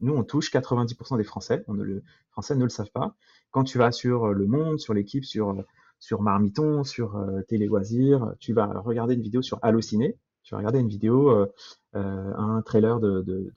nous, 0.00 0.14
on 0.14 0.22
touche 0.24 0.52
90% 0.52 1.16
des 1.16 1.24
Français. 1.24 1.64
On 1.68 1.74
ne 1.74 1.82
le, 1.82 2.02
Français 2.30 2.54
ne 2.54 2.62
le 2.62 2.70
savent 2.70 2.90
pas. 2.90 3.14
Quand 3.50 3.64
tu 3.64 3.78
vas 3.78 3.92
sur 3.92 4.26
euh, 4.26 4.32
Le 4.32 4.46
Monde, 4.46 4.78
sur 4.78 4.94
l'équipe, 4.94 5.24
sur, 5.24 5.64
sur 5.98 6.22
Marmiton, 6.22 6.84
sur 6.84 7.16
euh, 7.16 7.42
Télé 7.42 7.66
Loisirs, 7.66 8.34
tu 8.38 8.52
vas 8.52 8.66
regarder 8.66 9.14
une 9.14 9.22
vidéo 9.22 9.42
sur 9.42 9.58
Allociné. 9.62 10.16
Tu 10.42 10.54
vas 10.54 10.58
regarder 10.58 10.78
une 10.78 10.88
vidéo, 10.88 11.30
euh, 11.30 11.46
un 11.94 12.62
trailer 12.62 13.00
de, 13.00 13.20
de, 13.22 13.52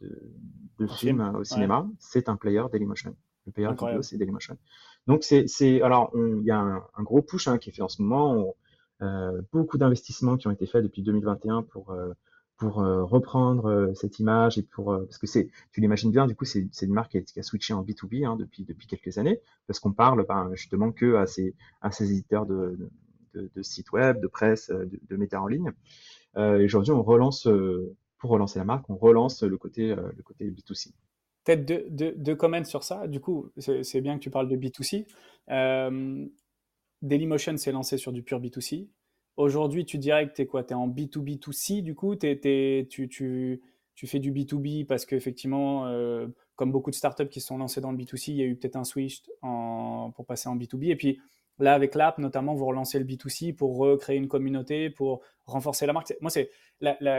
de, 0.79 0.87
film 0.87 1.21
au 1.35 1.43
cinéma. 1.43 1.87
C'est 1.99 2.27
un 2.27 2.35
player 2.35 2.63
Dailymotion. 2.71 3.15
Le 3.45 3.51
player 3.53 3.69
vidéo, 3.69 4.01
c'est 4.01 4.17
Dailymotion. 4.17 4.57
Donc, 5.07 5.23
c'est, 5.23 5.81
alors, 5.81 6.11
il 6.15 6.43
y 6.43 6.51
a 6.51 6.59
un, 6.59 7.03
gros 7.03 7.21
push 7.21 7.47
hein, 7.47 7.59
qui 7.59 7.69
est 7.69 7.73
fait 7.73 7.81
en 7.81 7.87
ce 7.87 8.01
moment. 8.01 8.55
beaucoup 9.53 9.77
d'investissements 9.77 10.35
qui 10.35 10.47
ont 10.47 10.51
été 10.51 10.65
faits 10.65 10.83
depuis 10.83 11.01
2021 11.01 11.63
pour 11.63 11.95
pour 12.61 12.79
euh, 12.79 13.03
reprendre 13.03 13.65
euh, 13.65 13.93
cette 13.95 14.19
image 14.19 14.59
et 14.59 14.61
pour 14.61 14.93
euh, 14.93 15.05
parce 15.05 15.17
que 15.17 15.25
c'est 15.25 15.49
tu 15.71 15.81
l'imagines 15.81 16.11
bien 16.11 16.27
du 16.27 16.35
coup 16.35 16.45
c'est 16.45 16.61
une 16.83 16.93
marque 16.93 17.19
qui 17.23 17.39
a, 17.39 17.43
switché 17.43 17.73
en 17.73 17.83
B2B 17.83 18.23
hein, 18.23 18.35
depuis 18.35 18.65
depuis 18.65 18.85
quelques 18.85 19.17
années 19.17 19.41
parce 19.65 19.79
qu'on 19.79 19.93
parle 19.93 20.23
ben, 20.27 20.51
justement 20.53 20.91
que 20.91 21.15
à 21.15 21.25
ces 21.25 21.55
à 21.81 21.89
ces 21.91 22.11
éditeurs 22.11 22.45
de, 22.45 22.77
de, 23.33 23.63
sites 23.63 23.91
web 23.91 24.21
de 24.21 24.27
presse 24.27 24.69
de, 24.69 24.99
de 25.09 25.15
médias 25.15 25.39
en 25.39 25.47
ligne. 25.47 25.71
Et 26.37 26.65
aujourd'hui 26.65 26.91
on 26.91 27.01
relance 27.01 27.47
pour 28.19 28.29
relancer 28.29 28.59
la 28.59 28.65
marque 28.65 28.87
on 28.91 28.95
relance 28.95 29.41
le 29.41 29.57
côté 29.57 29.95
le 29.95 30.23
côté 30.23 30.51
B2C 30.51 30.91
peut-être 31.43 31.65
deux, 31.65 31.87
deux, 31.89 32.13
deux, 32.15 32.35
comments 32.35 32.63
sur 32.63 32.83
ça. 32.83 33.07
Du 33.07 33.19
coup 33.19 33.49
c'est 33.57 34.01
bien 34.01 34.19
que 34.19 34.23
tu 34.23 34.29
parles 34.29 34.47
de 34.47 34.55
B2C 34.55 35.07
Dailymotion 37.01 37.57
s'est 37.57 37.71
lancé 37.71 37.97
sur 37.97 38.11
du 38.11 38.21
pur 38.21 38.39
B2C 38.39 38.87
Aujourd'hui, 39.41 39.85
tu 39.85 39.97
dirais 39.97 40.27
que 40.27 40.33
tu 40.33 40.41
es 40.43 40.45
quoi? 40.45 40.63
Tu 40.63 40.73
en 40.73 40.87
B2B2C, 40.87 41.81
du 41.81 41.95
coup? 41.95 42.15
Tu, 42.15 42.87
tu, 43.95 44.07
fais 44.07 44.19
du 44.19 44.31
B2B 44.31 44.85
parce 44.85 45.05
qu'effectivement, 45.05 45.87
euh, 45.87 46.27
comme 46.55 46.71
beaucoup 46.71 46.91
de 46.91 46.95
startups 46.95 47.27
qui 47.27 47.41
sont 47.41 47.57
lancées 47.57 47.81
dans 47.81 47.91
le 47.91 47.97
B2C, 47.97 48.31
il 48.31 48.37
y 48.37 48.41
a 48.41 48.45
eu 48.45 48.55
peut-être 48.55 48.75
un 48.75 48.83
switch 48.83 49.23
pour 49.41 50.25
passer 50.25 50.49
en 50.49 50.55
B2B. 50.55 50.91
Et 50.91 50.95
puis, 50.95 51.19
Là, 51.61 51.75
avec 51.75 51.93
l'app, 51.93 52.17
notamment, 52.17 52.55
vous 52.55 52.65
relancez 52.65 52.97
le 52.97 53.05
B2C 53.05 53.53
pour 53.53 53.77
recréer 53.77 54.17
une 54.17 54.27
communauté, 54.27 54.89
pour 54.89 55.21
renforcer 55.45 55.85
la 55.85 55.93
marque. 55.93 56.11
Moi, 56.19 56.31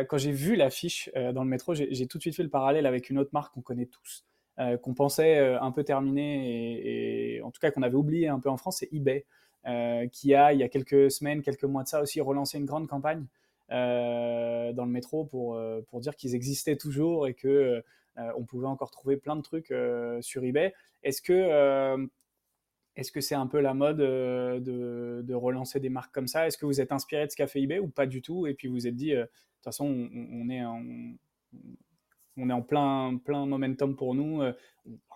quand 0.08 0.18
j'ai 0.18 0.32
vu 0.32 0.56
l'affiche 0.56 1.10
euh, 1.16 1.32
dans 1.32 1.44
le 1.44 1.48
métro, 1.48 1.74
j'ai 1.74 2.06
tout 2.08 2.18
de 2.18 2.22
suite 2.22 2.34
fait 2.34 2.42
le 2.42 2.48
parallèle 2.48 2.86
avec 2.86 3.08
une 3.08 3.18
autre 3.18 3.30
marque 3.32 3.54
qu'on 3.54 3.60
connaît 3.60 3.86
tous, 3.86 4.24
euh, 4.58 4.76
qu'on 4.78 4.94
pensait 4.94 5.38
euh, 5.38 5.60
un 5.60 5.70
peu 5.70 5.84
terminée 5.84 7.36
et, 7.36 7.42
en 7.42 7.52
tout 7.52 7.60
cas 7.60 7.70
qu'on 7.70 7.82
avait 7.82 7.94
oublié 7.94 8.26
un 8.26 8.40
peu 8.40 8.48
en 8.48 8.56
France, 8.56 8.78
c'est 8.78 8.88
eBay, 8.92 9.26
qui 10.12 10.34
a, 10.34 10.52
il 10.52 10.58
y 10.58 10.62
a 10.62 10.68
quelques 10.68 11.10
semaines, 11.10 11.42
quelques 11.42 11.64
mois 11.64 11.82
de 11.82 11.88
ça 11.88 12.02
aussi, 12.02 12.20
relancé 12.20 12.58
une 12.58 12.66
grande 12.66 12.88
campagne 12.88 13.24
dans 13.70 14.84
le 14.84 14.90
métro 14.90 15.24
pour, 15.24 15.60
pour 15.88 16.00
dire 16.00 16.16
qu'ils 16.16 16.34
existaient 16.34 16.76
toujours 16.76 17.26
et 17.26 17.34
que 17.34 17.82
on 18.16 18.44
pouvait 18.44 18.66
encore 18.66 18.90
trouver 18.90 19.16
plein 19.16 19.36
de 19.36 19.42
trucs 19.42 19.72
sur 20.20 20.44
eBay. 20.44 20.74
Est-ce 21.02 21.22
que 21.22 22.08
est-ce 22.94 23.10
que 23.10 23.20
c'est 23.20 23.34
un 23.34 23.46
peu 23.46 23.60
la 23.60 23.74
mode 23.74 24.00
euh, 24.00 24.60
de, 24.60 25.34
relancer 25.34 25.80
des 25.80 25.88
marques 25.88 26.12
comme 26.12 26.26
ça? 26.26 26.46
Est-ce 26.46 26.58
que 26.58 26.66
vous 26.66 26.80
êtes 26.80 26.92
inspiré 26.92 27.26
de 27.26 27.30
ce 27.30 27.36
qu'a 27.36 27.46
fait 27.46 27.62
eBay 27.62 27.78
ou 27.78 27.88
pas 27.88 28.06
du 28.06 28.20
tout? 28.20 28.46
Et 28.46 28.54
puis 28.54 28.68
vous 28.68 28.74
vous 28.74 28.86
êtes 28.86 28.96
dit, 28.96 29.14
euh, 29.14 29.22
de 29.22 29.26
toute 29.26 29.64
façon, 29.64 29.86
on, 29.86 30.48
est 30.50 30.62
en, 30.62 30.82
on 32.36 32.50
est 32.50 32.52
en 32.52 32.62
plein, 32.62 33.16
plein 33.16 33.46
momentum 33.46 33.96
pour 33.96 34.14
nous. 34.14 34.42
Euh, 34.42 34.52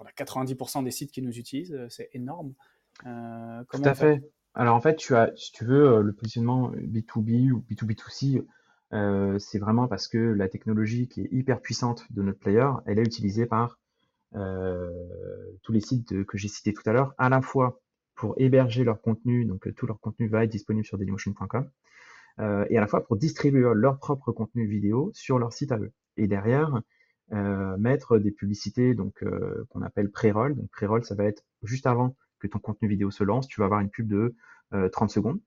on 0.00 0.04
a 0.04 0.10
90% 0.10 0.84
des 0.84 0.90
sites 0.90 1.12
qui 1.12 1.20
nous 1.20 1.38
utilisent, 1.38 1.78
c'est 1.90 2.08
énorme. 2.14 2.54
comment 3.02 3.64
tout 3.66 3.82
à 3.84 3.94
fait. 3.94 4.22
Alors 4.56 4.74
en 4.74 4.80
fait, 4.80 4.96
tu 4.96 5.14
as, 5.14 5.30
si 5.36 5.52
tu 5.52 5.64
veux, 5.64 6.02
le 6.02 6.12
positionnement 6.12 6.72
B2B 6.72 7.52
ou 7.52 7.64
B2B2C, 7.70 8.44
c'est 9.38 9.58
vraiment 9.58 9.86
parce 9.86 10.08
que 10.08 10.18
la 10.18 10.48
technologie 10.48 11.08
qui 11.08 11.20
est 11.20 11.28
hyper 11.30 11.60
puissante 11.60 12.06
de 12.10 12.22
notre 12.22 12.38
player, 12.38 12.68
elle 12.86 12.98
est 12.98 13.04
utilisée 13.04 13.46
par 13.46 13.78
euh, 14.34 14.90
tous 15.62 15.72
les 15.72 15.80
sites 15.80 16.24
que 16.24 16.36
j'ai 16.36 16.48
cités 16.48 16.72
tout 16.72 16.82
à 16.86 16.92
l'heure, 16.92 17.14
à 17.16 17.28
la 17.28 17.40
fois 17.40 17.80
pour 18.14 18.34
héberger 18.38 18.84
leur 18.84 19.00
contenu, 19.00 19.44
donc 19.44 19.66
euh, 19.66 19.72
tout 19.72 19.86
leur 19.86 20.00
contenu 20.00 20.28
va 20.28 20.44
être 20.44 20.50
disponible 20.50 20.84
sur 20.84 20.98
dailymotion.com, 20.98 21.70
euh, 22.40 22.66
et 22.68 22.76
à 22.76 22.80
la 22.80 22.86
fois 22.86 23.04
pour 23.04 23.16
distribuer 23.16 23.64
leur 23.74 23.98
propre 23.98 24.32
contenu 24.32 24.66
vidéo 24.66 25.10
sur 25.14 25.38
leur 25.38 25.52
site 25.52 25.72
à 25.72 25.78
eux. 25.78 25.92
Et 26.16 26.26
derrière, 26.26 26.80
mettre 27.78 28.18
des 28.18 28.30
publicités 28.30 28.94
donc 28.94 29.24
qu'on 29.70 29.82
appelle 29.82 30.10
pré-roll. 30.10 30.54
Donc 30.54 30.70
pré-roll, 30.70 31.04
ça 31.04 31.16
va 31.16 31.24
être 31.24 31.42
juste 31.64 31.86
avant 31.86 32.14
que 32.38 32.46
ton 32.46 32.58
contenu 32.58 32.88
vidéo 32.88 33.10
se 33.10 33.24
lance, 33.24 33.48
tu 33.48 33.60
vas 33.60 33.66
avoir 33.66 33.80
une 33.80 33.90
pub 33.90 34.08
de 34.08 34.34
30 34.92 35.10
secondes 35.10 35.40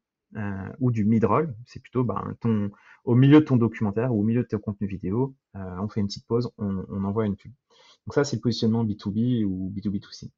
ou 0.79 0.91
du 0.91 1.05
mid-roll, 1.05 1.55
c'est 1.65 1.81
plutôt 1.81 2.03
ben, 2.03 2.35
ton, 2.39 2.71
au 3.03 3.15
milieu 3.15 3.39
de 3.39 3.45
ton 3.45 3.57
documentaire 3.57 4.13
ou 4.13 4.21
au 4.21 4.23
milieu 4.23 4.43
de 4.43 4.47
ton 4.47 4.59
contenu 4.59 4.87
vidéo, 4.87 5.35
on 5.53 5.87
fait 5.87 5.99
une 6.01 6.07
petite 6.07 6.27
pause, 6.27 6.51
on, 6.57 7.03
envoie 7.03 7.25
une 7.25 7.35
pub. 7.35 7.51
Donc 8.05 8.13
ça, 8.13 8.23
c'est 8.23 8.37
le 8.37 8.41
positionnement 8.41 8.85
B2B 8.85 9.43
ou 9.43 9.73
B2B2C. 9.75 10.29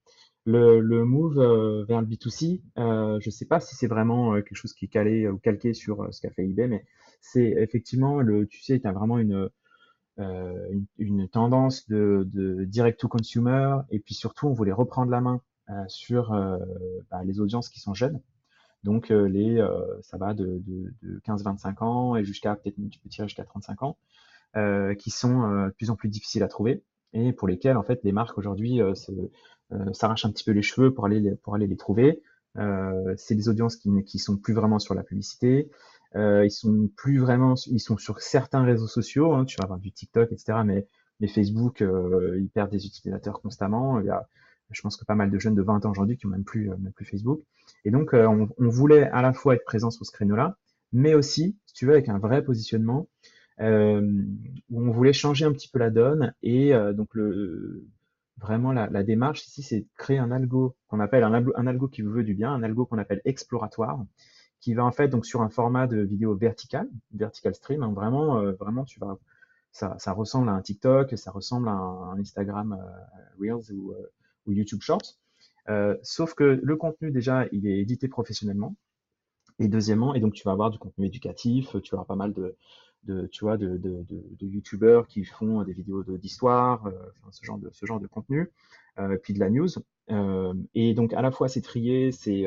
Le, 0.46 0.80
le 0.80 1.06
move 1.06 1.40
euh, 1.40 1.86
vers 1.86 2.02
le 2.02 2.08
B2C, 2.08 2.62
euh, 2.80 3.20
je 3.20 3.28
ne 3.28 3.32
sais 3.32 3.46
pas 3.46 3.60
si 3.60 3.76
c'est 3.76 3.88
vraiment 3.88 4.34
euh, 4.34 4.42
quelque 4.42 4.56
chose 4.56 4.74
qui 4.74 4.86
est 4.86 4.88
calé 4.88 5.28
ou 5.28 5.38
calqué 5.38 5.76
sur 5.76 6.12
ce 6.12 6.20
qu'a 6.20 6.32
fait 6.32 6.44
eBay, 6.44 6.68
mais 6.68 6.84
c'est 7.20 7.46
effectivement, 7.58 8.22
le, 8.22 8.48
tu 8.48 8.64
sais, 8.64 8.80
tu 8.80 8.88
as 8.88 8.92
vraiment 8.92 9.20
une, 9.20 9.50
tendance 11.32 11.88
de, 11.88 12.28
de, 12.34 12.66
direct 12.66 13.00
to 13.00 13.08
consumer, 13.08 13.78
et 13.92 14.00
puis 14.00 14.16
surtout, 14.16 14.48
on 14.48 14.54
voulait 14.54 14.72
reprendre 14.72 15.12
la 15.12 15.22
main 15.22 15.42
sur 15.88 16.32
bah, 17.10 17.24
les 17.24 17.40
audiences 17.40 17.70
qui 17.70 17.80
sont 17.80 17.94
jeunes. 17.94 18.20
Donc 18.84 19.10
les, 19.10 19.66
ça 20.02 20.18
va 20.18 20.34
de, 20.34 20.62
de, 20.66 20.94
de 21.04 21.20
15-25 21.20 21.84
ans 21.84 22.16
et 22.16 22.24
jusqu'à 22.24 22.56
peut-être 22.56 22.76
tu 22.90 23.00
peux 23.00 23.10
tirer 23.10 23.28
jusqu'à 23.28 23.44
35 23.44 23.84
ans, 23.84 23.98
qui 24.98 25.10
sont 25.10 25.66
de 25.68 25.72
plus 25.72 25.90
en 25.90 25.96
plus 25.96 26.10
difficiles 26.10 26.44
à 26.44 26.48
trouver 26.48 26.84
et 27.14 27.34
pour 27.34 27.48
lesquels 27.48 27.78
en 27.78 27.84
fait 27.84 28.04
les 28.04 28.12
marques 28.12 28.38
aujourd'hui 28.38 28.82
euh, 28.82 28.94
euh, 29.74 29.94
s'arrachent 29.94 30.26
un 30.26 30.32
petit 30.32 30.44
peu 30.44 30.52
les 30.52 30.62
cheveux 30.62 30.94
pour 30.94 31.06
aller 31.06 31.20
les, 31.20 31.36
pour 31.36 31.56
aller 31.56 31.68
les 31.68 31.78
trouver. 31.78 32.22
Euh, 32.58 33.14
c'est 33.18 33.36
des 33.36 33.50
audiences 33.50 33.76
qui 33.78 33.90
qui 34.04 34.20
sont 34.20 34.38
plus 34.38 34.54
vraiment 34.54 34.80
sur 34.80 34.94
la 34.94 35.04
publicité. 35.04 35.70
Euh, 36.16 36.46
ils 36.46 36.52
sont 36.52 36.90
plus 36.98 37.20
vraiment, 37.20 37.56
ils 37.68 37.80
sont 37.80 37.98
sur 37.98 38.20
certains 38.20 38.64
réseaux 38.64 38.88
sociaux. 38.88 39.34
Hein, 39.34 39.46
tu 39.46 39.56
vas 39.58 39.64
avoir 39.66 39.80
du 39.80 39.92
TikTok, 39.92 40.32
etc. 40.32 40.60
Mais 40.66 41.28
Facebook, 41.28 41.82
euh, 41.82 42.38
ils 42.42 42.50
perdent 42.50 42.72
des 42.72 42.86
utilisateurs 42.86 43.42
constamment. 43.42 44.00
Il 44.00 44.08
y 44.08 44.10
a, 44.10 44.28
je 44.72 44.82
pense 44.82 44.98
que 44.98 45.06
pas 45.06 45.16
mal 45.16 45.30
de 45.30 45.40
jeunes 45.40 45.56
de 45.56 45.62
20 45.62 45.86
ans 45.86 45.92
aujourd'hui 45.92 46.18
qui 46.18 46.26
ont 46.26 46.30
même 46.30 46.44
plus 46.44 46.70
même 46.70 46.94
plus 46.94 47.06
Facebook. 47.06 47.42
Et 47.86 47.92
donc 47.92 48.14
on, 48.14 48.50
on, 48.58 48.70
voulait 48.70 49.10
à 49.10 49.22
la 49.22 49.34
fois 49.34 49.56
être 49.56 49.66
présent 49.66 49.92
sur 49.92 50.06
ce 50.06 50.12
créneau-là, 50.12 50.58
mais 50.94 51.14
aussi, 51.14 51.58
si 51.66 51.74
tu 51.74 51.86
veux, 51.86 51.94
avec 51.94 52.10
un 52.10 52.20
vrai 52.20 52.44
positionnement 52.44 53.08
euh, 53.62 54.24
où 54.70 54.82
on 54.82 54.92
voulait 54.92 55.14
changer 55.14 55.46
un 55.46 55.52
petit 55.52 55.68
peu 55.68 55.80
la 55.80 55.90
donne. 55.90 56.34
Et 56.42 56.74
euh, 56.74 56.94
donc, 56.94 57.10
vraiment, 58.38 58.72
la, 58.72 59.04
démarche 59.04 59.46
ici, 59.48 59.64
c'est 59.64 59.82
de 59.82 59.88
créer 59.98 60.18
un 60.18 60.32
algo 60.32 60.76
qu'on 60.88 61.00
appelle 61.00 61.24
un, 61.24 61.34
algo 61.68 61.88
qui 61.88 62.02
vous 62.02 62.12
veut 62.12 62.24
du 62.24 62.34
bien, 62.34 62.52
un 62.52 62.64
algo 62.64 62.86
qu'on 62.86 62.98
appelle 62.98 63.22
exploratoire, 63.26 64.04
qui 64.60 64.74
va 64.74 64.84
en 64.84 64.92
fait 64.92 65.08
donc 65.08 65.26
sur 65.26 65.42
un 65.42 65.50
format 65.50 65.88
de 65.88 66.02
vidéo 66.02 66.36
vertical, 66.36 66.88
vertical 67.14 67.54
stream. 67.56 67.84
Hein, 67.84 67.94
vraiment, 67.94 68.40
euh, 68.40 68.54
vraiment, 68.54 68.86
ça, 69.72 69.96
ça, 70.00 70.12
ressemble 70.12 70.50
à 70.50 70.54
un 70.54 70.62
TikTok, 70.62 71.18
ça 71.18 71.32
ressemble 71.32 71.70
à 71.70 71.74
un, 71.74 72.20
Instagram 72.20 72.78
Reels 73.40 73.72
ou, 73.72 73.94
ou, 74.46 74.54
YouTube 74.54 74.82
Shorts. 74.82 75.20
Euh, 75.70 75.96
sauf 76.04 76.34
que 76.34 76.60
le 76.62 76.76
contenu 76.76 77.12
déjà, 77.12 77.46
il 77.52 77.68
est 77.68 77.80
édité 77.80 78.08
professionnellement. 78.08 78.76
Et 79.60 79.68
deuxièmement, 79.68 80.16
et 80.16 80.20
donc 80.20 80.34
tu 80.34 80.44
vas 80.44 80.52
avoir 80.52 80.72
du 80.72 80.80
contenu 80.80 81.06
éducatif, 81.06 81.76
tu 81.84 81.94
avoir 81.94 82.08
pas 82.08 82.16
mal 82.16 82.34
de, 82.34 83.28
tu 83.28 83.46
vois 83.46 83.58
de, 83.58 83.78
de, 83.78 84.06
de, 84.10 84.48
youtubeurs 84.48 85.08
qui 85.08 85.24
font 85.24 85.64
des 85.64 85.74
vidéos 85.74 86.04
d'histoire 86.04 86.86
euh, 86.86 86.92
ce 87.32 87.44
genre 87.44 87.58
de 87.58 87.70
ce 87.72 87.86
genre 87.86 88.00
de 88.00 88.08
contenu 88.08 88.52
euh, 89.00 89.18
puis 89.18 89.34
de 89.34 89.40
la 89.40 89.50
news 89.50 89.70
et 90.76 90.94
donc 90.94 91.14
à 91.14 91.22
la 91.22 91.32
fois 91.32 91.48
c'est 91.48 91.62
trié 91.62 92.12
c'est 92.12 92.46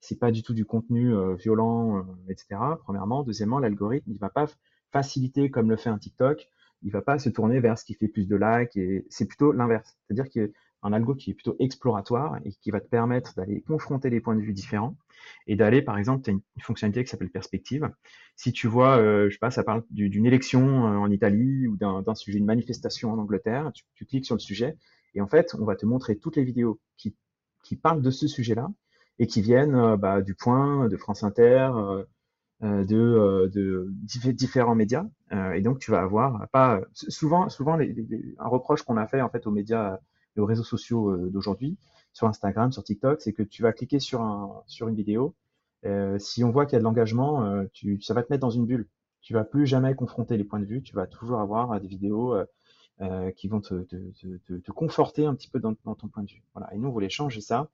c'est 0.00 0.18
pas 0.18 0.32
du 0.32 0.42
tout 0.42 0.54
du 0.54 0.64
contenu 0.64 1.14
violent 1.36 2.04
etc 2.28 2.60
premièrement 2.80 3.22
deuxièmement 3.22 3.58
l'algorithme 3.58 4.10
il 4.10 4.18
va 4.18 4.30
pas 4.30 4.46
faciliter 4.90 5.50
comme 5.50 5.70
le 5.70 5.76
fait 5.76 5.90
un 5.90 5.98
TikTok 5.98 6.48
il 6.82 6.90
va 6.90 7.02
pas 7.02 7.18
se 7.18 7.28
tourner 7.28 7.60
vers 7.60 7.78
ce 7.78 7.84
qui 7.84 7.94
fait 7.94 8.08
plus 8.08 8.26
de 8.26 8.36
likes 8.36 8.76
et 8.76 9.06
c'est 9.08 9.26
plutôt 9.26 9.52
l'inverse 9.52 9.96
c'est 10.08 10.18
à 10.18 10.24
qu'un 10.82 10.92
algo 10.92 11.14
qui 11.14 11.30
est 11.30 11.34
plutôt 11.34 11.56
exploratoire 11.58 12.38
et 12.44 12.52
qui 12.52 12.70
va 12.70 12.80
te 12.80 12.88
permettre 12.88 13.34
d'aller 13.34 13.62
confronter 13.62 14.10
les 14.10 14.20
points 14.20 14.36
de 14.36 14.40
vue 14.40 14.52
différents 14.52 14.96
et 15.46 15.56
d'aller, 15.56 15.82
par 15.82 15.98
exemple, 15.98 16.24
tu 16.24 16.30
as 16.30 16.32
une, 16.32 16.40
fonctionnalité 16.60 17.04
qui 17.04 17.10
s'appelle 17.10 17.30
perspective. 17.30 17.90
Si 18.36 18.52
tu 18.52 18.66
vois, 18.66 18.98
euh, 18.98 19.28
je 19.28 19.34
sais 19.34 19.38
pas, 19.38 19.50
ça 19.50 19.64
parle 19.64 19.84
d'une 19.90 20.26
élection 20.26 20.86
euh, 20.86 20.96
en 20.96 21.10
Italie 21.10 21.66
ou 21.66 21.76
d'un 21.76 22.14
sujet, 22.14 22.38
une 22.38 22.44
manifestation 22.44 23.12
en 23.12 23.18
Angleterre, 23.18 23.72
tu, 23.94 24.04
cliques 24.06 24.26
sur 24.26 24.34
le 24.34 24.40
sujet 24.40 24.76
et 25.14 25.20
en 25.20 25.28
fait, 25.28 25.54
on 25.58 25.64
va 25.64 25.76
te 25.76 25.86
montrer 25.86 26.16
toutes 26.16 26.36
les 26.36 26.44
vidéos 26.44 26.80
qui, 26.96 27.14
qui 27.62 27.76
parlent 27.76 28.02
de 28.02 28.10
ce 28.10 28.26
sujet-là 28.26 28.70
et 29.18 29.26
qui 29.26 29.42
viennent 29.42 29.74
euh, 29.74 29.96
bah, 29.96 30.22
du 30.22 30.34
Point, 30.34 30.88
de 30.88 30.96
France 30.96 31.22
Inter, 31.22 31.70
euh, 31.74 32.04
euh 32.62 32.84
de, 32.84 33.50
de, 33.52 33.92
différents 34.32 34.76
médias. 34.76 35.04
et 35.54 35.60
donc, 35.62 35.80
tu 35.80 35.90
vas 35.90 36.00
avoir 36.00 36.48
pas 36.50 36.80
souvent, 36.92 37.48
souvent 37.48 37.76
un 37.78 38.48
reproche 38.48 38.82
qu'on 38.82 38.96
a 38.96 39.06
fait 39.06 39.20
en 39.20 39.28
fait 39.28 39.46
aux 39.46 39.50
médias, 39.50 39.98
aux 40.38 40.46
réseaux 40.46 40.64
sociaux 40.64 41.16
d'aujourd'hui, 41.28 41.76
sur 42.12 42.26
Instagram, 42.26 42.72
sur 42.72 42.84
TikTok, 42.84 43.20
c'est 43.20 43.32
que 43.32 43.42
tu 43.42 43.62
vas 43.62 43.72
cliquer 43.72 43.98
sur, 43.98 44.22
un, 44.22 44.62
sur 44.66 44.88
une 44.88 44.94
vidéo. 44.94 45.34
Euh, 45.84 46.18
si 46.18 46.44
on 46.44 46.50
voit 46.50 46.66
qu'il 46.66 46.74
y 46.74 46.76
a 46.76 46.78
de 46.78 46.84
l'engagement, 46.84 47.44
euh, 47.44 47.64
tu, 47.72 48.00
ça 48.02 48.14
va 48.14 48.22
te 48.22 48.32
mettre 48.32 48.42
dans 48.42 48.50
une 48.50 48.66
bulle. 48.66 48.88
Tu 49.20 49.32
vas 49.32 49.44
plus 49.44 49.66
jamais 49.66 49.94
confronter 49.94 50.36
les 50.36 50.44
points 50.44 50.60
de 50.60 50.64
vue. 50.64 50.82
Tu 50.82 50.94
vas 50.94 51.06
toujours 51.06 51.40
avoir 51.40 51.72
euh, 51.72 51.78
des 51.80 51.88
vidéos 51.88 52.34
euh, 52.34 52.44
euh, 53.00 53.30
qui 53.32 53.48
vont 53.48 53.60
te, 53.60 53.82
te, 53.82 53.96
te, 54.46 54.54
te, 54.58 54.72
conforter 54.72 55.26
un 55.26 55.34
petit 55.34 55.48
peu 55.48 55.58
dans, 55.58 55.74
dans, 55.84 55.94
ton 55.94 56.08
point 56.08 56.22
de 56.22 56.30
vue. 56.30 56.42
Voilà. 56.54 56.72
Et 56.74 56.78
nous, 56.78 56.88
on 56.88 56.92
voulait 56.92 57.08
changer 57.08 57.40
ça. 57.40 57.68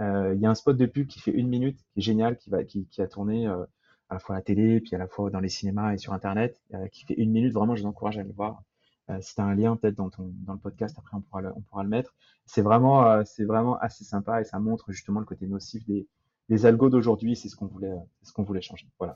Il 0.00 0.38
y 0.38 0.46
a 0.46 0.50
un 0.50 0.54
spot 0.54 0.76
de 0.76 0.86
pub 0.86 1.08
qui 1.08 1.18
fait 1.18 1.32
une 1.32 1.48
minute, 1.48 1.80
qui 1.92 1.98
est 1.98 2.02
génial, 2.02 2.36
qui, 2.36 2.50
va, 2.50 2.62
qui, 2.62 2.86
qui 2.86 3.02
a 3.02 3.08
tourné 3.08 3.48
à 3.48 3.66
la 4.12 4.18
fois 4.20 4.36
à 4.36 4.38
la 4.38 4.42
télé, 4.42 4.80
puis 4.80 4.94
à 4.94 4.98
la 4.98 5.08
fois 5.08 5.28
dans 5.28 5.40
les 5.40 5.48
cinémas 5.48 5.92
et 5.92 5.98
sur 5.98 6.12
Internet, 6.12 6.62
qui 6.92 7.04
fait 7.04 7.14
une 7.14 7.32
minute. 7.32 7.52
Vraiment, 7.52 7.74
je 7.74 7.82
vous 7.82 7.88
encourage 7.88 8.16
à 8.16 8.20
aller 8.20 8.30
voir. 8.30 8.62
Euh, 9.10 9.18
si 9.20 9.34
tu 9.34 9.40
as 9.40 9.44
un 9.44 9.54
lien 9.54 9.76
peut-être 9.76 9.96
dans, 9.96 10.10
dans 10.18 10.52
le 10.52 10.58
podcast, 10.58 10.96
après 10.98 11.16
on 11.16 11.20
pourra 11.20 11.42
le, 11.42 11.52
on 11.54 11.60
pourra 11.60 11.82
le 11.82 11.88
mettre. 11.88 12.14
C'est 12.46 12.62
vraiment, 12.62 13.06
euh, 13.10 13.22
vraiment 13.40 13.78
assez 13.78 14.04
sympa 14.04 14.40
et 14.40 14.44
ça 14.44 14.58
montre 14.58 14.92
justement 14.92 15.20
le 15.20 15.26
côté 15.26 15.46
nocif 15.46 15.84
des, 15.86 16.06
des 16.48 16.66
algos 16.66 16.90
d'aujourd'hui. 16.90 17.36
C'est 17.36 17.48
ce 17.48 17.56
qu'on 17.56 17.66
voulait, 17.66 17.96
ce 18.22 18.32
qu'on 18.32 18.42
voulait 18.42 18.60
changer. 18.60 18.86
Voilà. 18.98 19.14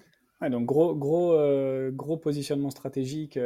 Donc 0.49 0.67
gros, 0.67 0.95
gros, 0.95 1.35
euh, 1.35 1.91
gros 1.93 2.17
positionnement 2.17 2.71
stratégique 2.71 3.39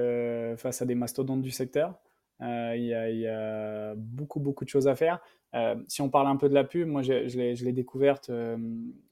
face 0.56 0.80
à 0.80 0.86
des 0.86 0.94
mastodontes 0.94 1.42
du 1.42 1.50
secteur. 1.50 1.98
Il 2.40 2.84
y, 2.84 3.26
a 3.26 3.94
beaucoup, 3.96 4.40
beaucoup 4.40 4.64
de 4.64 4.70
choses 4.70 4.88
à 4.88 4.94
faire. 4.94 5.20
si 5.88 6.00
on 6.00 6.08
parle 6.08 6.28
un 6.28 6.36
peu 6.36 6.48
de 6.48 6.54
la 6.54 6.64
pub, 6.64 6.88
moi 6.88 7.02
je 7.02 7.64
l'ai 7.64 7.72
découverte 7.72 8.30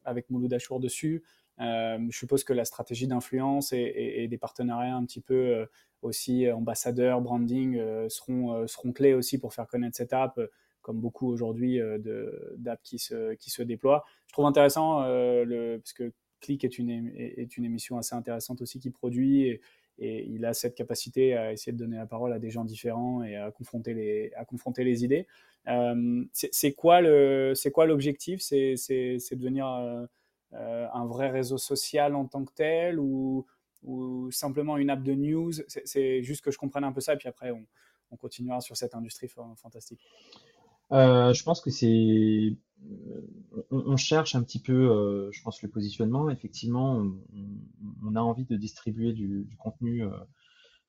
avec 0.04 0.30
Mouloud 0.30 0.52
Achour 0.52 0.80
dessus. 0.80 1.22
Je 1.58 2.16
suppose 2.16 2.44
que 2.44 2.52
la 2.52 2.64
stratégie 2.64 3.06
d'influence 3.06 3.72
et, 3.72 4.26
des 4.28 4.38
partenariats 4.38 4.96
un 4.96 5.04
petit 5.04 5.20
peu 5.20 5.66
aussi 6.04 6.46
euh, 6.46 6.54
ambassadeurs, 6.54 7.20
branding 7.20 7.76
euh, 7.78 8.08
seront, 8.08 8.54
euh, 8.54 8.92
clés 8.94 9.14
aussi 9.14 9.38
pour 9.38 9.54
faire 9.54 9.66
connaître 9.66 9.96
cette 9.96 10.12
app 10.12 10.38
comme 10.82 11.00
beaucoup 11.00 11.28
aujourd'hui 11.28 11.80
d'apps 12.58 12.82
qui 12.82 12.98
se, 12.98 13.32
qui 13.36 13.50
déploient. 13.64 14.04
Je 14.26 14.34
trouve 14.34 14.44
intéressant, 14.44 14.98
parce 14.98 15.94
que 15.94 16.12
Click 16.40 16.62
est 16.62 16.78
une, 16.78 17.64
émission 17.64 17.96
assez 17.96 18.14
intéressante 18.14 18.60
aussi 18.60 18.80
qui 18.80 18.90
produit 18.90 19.48
et, 19.48 19.60
il 20.28 20.44
a 20.44 20.52
cette 20.52 20.74
capacité 20.74 21.36
à 21.36 21.54
essayer 21.54 21.72
de 21.72 21.78
donner 21.78 21.96
la 21.96 22.04
parole 22.04 22.34
à 22.34 22.38
des 22.38 22.50
gens 22.50 22.66
différents 22.66 23.22
et 23.22 23.34
à 23.34 23.50
confronter 23.50 23.94
les, 23.94 25.04
idées. 25.04 25.26
Euh, 25.68 26.24
c'est 26.32 26.72
quoi 26.74 27.00
l'objectif? 27.00 28.42
C'est 28.42 28.74
de 28.74 29.42
venir 29.42 29.64
un 30.54 31.06
vrai 31.06 31.30
réseau 31.30 31.58
social 31.58 32.14
en 32.14 32.26
tant 32.26 32.44
que 32.44 32.52
tel 32.54 32.98
ou, 32.98 33.46
simplement 34.30 34.78
une 34.78 34.88
app 34.88 35.02
de 35.02 35.12
news 35.12 35.52
C'est 35.66 36.22
juste 36.22 36.42
que 36.42 36.50
je 36.50 36.56
comprenne 36.56 36.84
un 36.84 36.92
peu 36.92 37.00
ça, 37.00 37.14
et 37.14 37.16
puis 37.16 37.28
après, 37.28 37.50
on, 37.50 37.66
on 38.10 38.16
continuera 38.16 38.60
sur 38.60 38.76
cette 38.76 38.94
industrie 38.94 39.28
fantastique. 39.28 40.00
je 40.90 41.42
pense 41.42 41.60
que 41.60 41.70
c'est. 41.70 42.56
On, 43.70 43.96
cherche 43.96 44.34
un 44.34 44.42
petit 44.42 44.60
peu, 44.60 45.30
je 45.32 45.42
pense, 45.42 45.62
le 45.62 45.68
positionnement. 45.68 46.30
Effectivement, 46.30 47.04
on, 48.02 48.16
a 48.16 48.20
envie 48.20 48.44
de 48.44 48.56
distribuer 48.56 49.12
du 49.12 49.56
contenu 49.58 50.04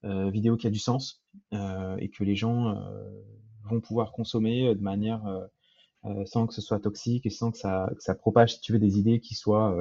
vidéo 0.04 0.58
qui 0.58 0.68
a 0.68 0.70
du 0.70 0.80
sens 0.80 1.24
et 1.52 2.10
que 2.10 2.24
les 2.24 2.36
gens 2.36 2.76
vont 3.64 3.82
pouvoir 3.82 4.12
consommer 4.12 4.76
de 4.76 4.82
manière 4.82 5.24
sans 6.26 6.48
que 6.48 6.54
ce 6.54 6.62
soit 6.62 6.80
toxique 6.80 7.26
et 7.26 7.30
sans 7.30 7.52
que 7.52 7.58
ça, 7.58 7.90
ça 8.00 8.16
propage, 8.16 8.56
si 8.56 8.62
tu 8.62 8.74
veux, 8.74 8.80
des 8.80 9.00
idées 9.00 9.20
qui 9.20 9.36
soient 9.36 9.76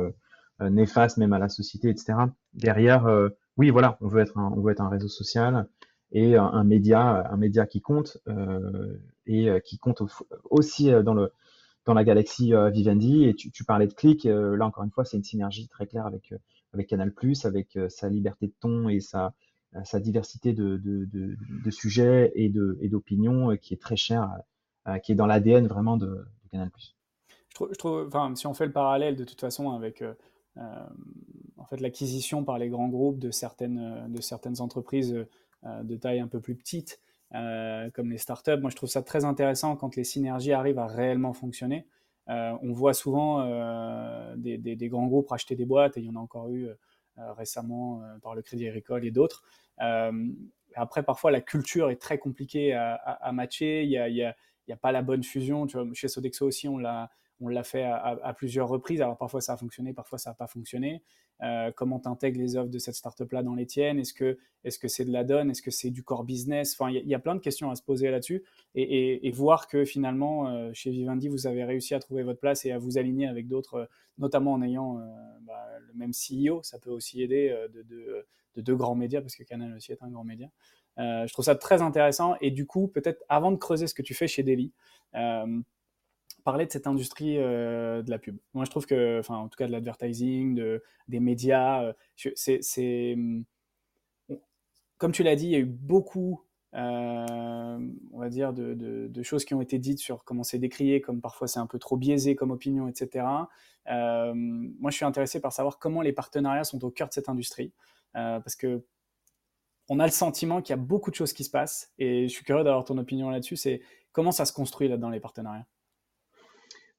euh, 0.61 0.71
néfaste 0.71 1.17
même 1.17 1.33
à 1.33 1.41
la 1.41 1.49
société, 1.49 1.89
etc. 1.89 2.15
Derrière, 2.53 3.07
euh, 3.07 3.31
oui, 3.57 3.71
voilà, 3.71 3.99
on 4.01 4.07
veut 4.07 4.21
être 4.21 4.39
un, 4.39 4.53
on 4.57 4.61
veut 4.61 4.71
être 4.71 4.81
un 4.81 4.89
réseau 4.89 5.09
social 5.09 5.67
et 6.13 6.37
un, 6.37 6.63
média, 6.63 7.29
un 7.29 7.37
média 7.37 7.67
qui 7.67 7.81
compte 7.81 8.19
euh, 8.29 8.97
et 9.27 9.49
qui 9.65 9.79
compte 9.79 10.01
aussi 10.49 10.93
dans 11.03 11.15
le 11.15 11.33
dans 11.87 11.95
la 11.95 12.05
galaxie 12.05 12.53
Vivendi. 12.73 13.25
Et 13.25 13.35
tu, 13.35 13.65
parlais 13.65 13.89
de 13.89 13.95
clic. 13.95 14.25
là, 14.25 14.65
encore 14.65 14.85
une 14.85 14.93
fois, 14.93 15.05
c'est 15.05 15.17
une 15.17 15.25
synergie 15.25 15.67
très 15.67 15.89
claire 15.89 16.07
avec 16.07 16.33
avec 16.73 16.87
Canal+, 16.87 17.13
avec 17.43 17.79
sa 17.89 18.09
liberté 18.09 18.47
de 18.47 18.55
ton 18.61 18.89
et 18.89 19.01
sa 19.01 19.35
sa 19.83 19.99
diversité 19.99 20.53
de, 20.53 20.77
de, 20.77 21.09
de, 21.65 21.71
sujets 21.73 22.31
et 22.37 22.49
de 22.49 22.79
et 22.81 22.89
d'opinions 22.89 23.57
qui 23.57 23.75
est 23.75 23.83
très 23.83 23.97
chère, 23.97 24.31
qui 25.03 25.13
est 25.13 25.15
dans 25.15 25.27
l'ADN 25.27 25.67
vraiment 25.67 25.97
de, 25.97 26.27
Canal+. 26.51 26.71
Je 27.59 27.77
trouve, 27.77 28.07
enfin, 28.07 28.35
si 28.35 28.47
on 28.47 28.55
fait 28.55 28.67
le 28.67 28.73
parallèle 28.73 29.17
de 29.17 29.25
toute 29.25 29.41
façon 29.41 29.71
avec 29.71 30.03
euh, 30.59 30.87
en 31.57 31.65
fait, 31.65 31.81
l'acquisition 31.81 32.45
par 32.45 32.59
les 32.59 32.69
grands 32.69 32.89
groupes 32.89 33.19
de 33.19 33.31
certaines, 33.31 34.07
de 34.09 34.21
certaines 34.21 34.61
entreprises 34.61 35.27
euh, 35.65 35.83
de 35.83 35.97
taille 35.97 36.21
un 36.21 36.29
peu 36.29 36.41
plus 36.41 36.55
petite, 36.55 37.01
euh, 37.35 37.91
comme 37.91 38.11
les 38.11 38.19
startups. 38.19 38.59
Moi, 38.61 38.71
je 38.71 38.77
trouve 38.77 38.89
ça 38.89 39.03
très 39.03 39.25
intéressant 39.25 39.77
quand 39.77 39.97
les 39.97 40.05
synergies 40.05 40.53
arrivent 40.53 40.79
à 40.79 40.87
réellement 40.87 41.33
fonctionner. 41.33 41.87
on 42.29 42.73
voit 42.73 42.95
souvent 42.95 43.45
des, 44.37 44.89
grands 44.89 45.07
groupes 45.07 45.29
racheter 45.29 45.57
des 45.57 45.67
boîtes, 45.67 45.97
et 45.97 46.01
il 46.01 46.07
y 46.07 46.11
en 46.11 46.17
a 46.17 46.21
encore 46.21 46.49
eu 46.51 46.69
récemment 47.17 48.03
par 48.23 48.35
le 48.35 48.43
Crédit 48.43 48.69
Agricole 48.69 49.05
et 49.05 49.11
d'autres. 49.11 49.43
après, 50.75 51.03
parfois, 51.03 51.31
la 51.31 51.41
culture 51.41 51.91
est 51.91 52.01
très 52.01 52.19
compliquée 52.19 52.73
à, 52.73 53.31
matcher. 53.33 53.85
Y 54.69 54.73
a, 54.73 54.77
pas 54.77 54.93
la 54.93 55.03
bonne 55.03 55.23
fusion. 55.23 55.67
Tu 55.67 55.77
vois, 55.77 55.87
chez 55.95 56.09
Sodexo 56.09 56.47
aussi, 56.47 56.69
on 56.69 56.79
l'a 56.79 57.11
on 57.41 57.49
l'a 57.49 57.65
fait 57.65 57.83
à, 57.83 58.35
plusieurs 58.37 58.69
reprises. 58.69 59.03
Alors 59.03 59.17
parfois 59.17 59.41
ça 59.41 59.55
a 59.55 59.57
fonctionné, 59.57 59.93
parfois 59.93 60.19
ça 60.19 60.31
n'a 60.31 60.35
pas 60.35 60.47
fonctionné. 60.47 61.03
Euh, 61.43 61.73
comment 61.73 61.99
tu 61.99 62.09
intègres 62.09 62.39
les 62.39 62.57
offres 62.57 62.71
de 62.71 62.79
cette 62.79 62.95
startup-là 62.95 63.43
dans 63.43 63.55
les 63.55 63.67
tiennes? 63.67 63.99
Est-ce 63.99 64.15
que 64.15 64.39
est-ce 64.63 64.79
que 64.79 64.89
c'est 64.89 65.05
de 65.05 65.13
la 65.13 65.25
donne? 65.25 65.51
Est-ce 65.51 65.63
que 65.63 65.71
c'est 65.71 65.91
du 65.91 66.03
core 66.03 66.25
business? 66.25 66.75
Enfin, 66.79 66.91
il 66.91 67.07
y, 67.07 67.15
a 67.15 67.19
plein 67.19 67.35
de 67.35 67.41
questions 67.41 67.71
à 67.71 67.75
se 67.75 67.83
poser 67.83 68.11
là-dessus 68.11 68.45
et, 68.75 69.31
voir 69.33 69.67
que 69.67 69.85
finalement 69.85 70.49
euh, 70.49 70.71
chez 70.73 70.91
Vivendi 70.91 71.29
vous 71.29 71.47
avez 71.47 71.65
réussi 71.65 71.95
à 71.95 71.99
trouver 71.99 72.23
votre 72.23 72.41
place 72.41 72.65
et 72.65 72.73
à 72.73 72.79
vous 72.79 72.99
aligner 72.99 73.27
avec 73.27 73.49
d'autres, 73.49 73.75
euh, 73.75 73.87
notamment 74.19 74.53
en 74.53 74.63
ayant 74.63 75.01
bah, 75.43 75.67
le 75.81 75.93
même 75.95 76.13
CEO. 76.13 76.63
Ça 76.63 76.79
peut 76.79 76.91
aussi 76.91 77.23
aider 77.23 77.55
de, 77.75 77.83
de, 77.83 78.63
deux 78.63 78.77
grands 78.77 78.95
médias 78.95 79.21
parce 79.21 79.35
que 79.35 79.43
Canal 79.43 79.75
aussi 79.75 79.91
est 79.91 80.03
un 80.03 80.09
grand 80.09 80.25
média. 80.25 80.49
Je 80.97 81.33
trouve 81.33 81.45
ça 81.45 81.57
très 81.57 81.83
intéressant 81.83 82.37
et 82.41 82.51
du 82.51 82.67
coup 82.67 82.89
peut-être 82.89 83.23
avant 83.29 83.51
de 83.51 83.57
creuser 83.57 83.87
ce 83.87 83.95
que 83.95 84.03
tu 84.03 84.15
fais 84.15 84.29
chez 84.29 84.43
Daily 84.43 84.73
parler 86.45 86.67
de 86.67 86.71
cette 86.71 86.87
industrie 86.87 87.39
euh, 87.39 88.03
de 88.03 88.11
la 88.11 88.19
pub. 88.19 88.37
Moi, 88.53 88.65
je 88.65 88.71
trouve 88.71 88.87
que, 88.87 89.19
enfin, 89.19 89.37
en 89.37 89.49
tout 89.49 89.57
cas 89.57 89.67
de 89.67 89.73
l'advertising, 89.73 90.55
de, 90.55 90.83
des 91.09 91.21
médias, 91.21 91.83
euh, 91.83 91.93
c'est, 92.37 93.17
comme 94.99 95.13
tu 95.13 95.23
l'as 95.23 95.37
dit, 95.37 95.47
il 95.47 95.53
y 95.53 95.57
a 95.57 95.59
eu 95.59 95.65
beaucoup, 95.65 96.45
euh, 96.75 97.79
on 98.13 98.19
va 98.19 98.29
dire, 98.29 98.53
de, 98.53 99.23
choses 99.23 99.45
qui 99.45 99.55
ont 99.55 99.63
été 99.63 99.79
dites 99.79 99.99
sur 99.99 100.25
comment 100.25 100.45
c'est 100.45 100.59
décrié, 100.59 101.01
comme 101.01 101.21
parfois 101.21 101.49
c'est 101.49 101.61
un 101.61 101.67
peu 101.67 101.79
trop 101.79 101.97
biaisé 101.97 102.37
comme 102.37 102.51
opinion, 102.51 102.89
etc. 102.89 103.27
moi, 103.87 104.91
je 104.91 104.97
suis 104.97 105.05
intéressé 105.05 105.41
par 105.41 105.53
savoir 105.53 105.79
comment 105.79 106.03
les 106.03 106.13
partenariats 106.13 106.65
sont 106.65 106.85
au 106.85 106.91
cœur 106.91 107.09
de 107.09 107.15
cette 107.15 107.31
industrie, 107.31 107.73
parce 108.13 108.55
que 108.55 108.85
on 109.89 110.01
a 110.01 110.07
le 110.07 110.13
sentiment 110.13 110.63
qu'il 110.63 110.75
y 110.75 110.79
a 110.79 110.83
beaucoup 110.83 111.11
de 111.11 111.17
choses 111.17 111.33
qui 111.33 111.45
se 111.45 111.51
passent, 111.51 111.93
et 111.99 112.29
je 112.29 112.33
suis 112.33 112.45
curieux 112.45 112.65
d'avoir 112.65 112.85
ton 112.85 112.99
opinion 112.99 113.31
là-dessus. 113.31 113.57
C'est 113.57 113.81
comment 114.13 114.33
ça 114.33 114.45
se 114.45 114.53
construit 114.53 114.89
là 114.89 114.97
dans 114.97 115.11
les 115.11 115.21
partenariats? 115.21 115.67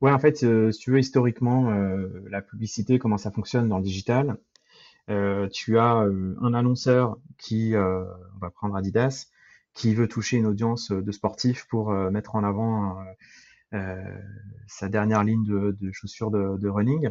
Ouais, 0.01 0.11
en 0.11 0.19
fait, 0.19 0.43
euh, 0.43 0.71
si 0.71 0.79
tu 0.79 0.91
veux, 0.91 0.99
historiquement, 0.99 1.71
euh, 1.71 2.07
la 2.29 2.41
publicité, 2.41 2.99
comment 2.99 3.17
ça 3.17 3.31
fonctionne 3.31 3.69
dans 3.69 3.77
le 3.77 3.83
digital, 3.83 4.37
euh, 5.09 5.47
tu 5.49 5.77
as 5.77 5.93
un 5.93 6.53
annonceur 6.53 7.17
qui, 7.37 7.73
on 7.75 8.39
va 8.39 8.49
prendre 8.49 8.75
Adidas, 8.75 9.27
qui 9.73 9.93
veut 9.93 10.07
toucher 10.07 10.37
une 10.37 10.45
audience 10.45 10.91
de 10.91 11.11
sportifs 11.11 11.65
pour 11.69 11.91
mettre 11.91 12.35
en 12.35 12.43
avant 12.43 13.03
sa 14.67 14.89
dernière 14.89 15.23
ligne 15.23 15.43
de, 15.45 15.91
chaussures 15.91 16.31
de, 16.31 16.67
running. 16.67 17.09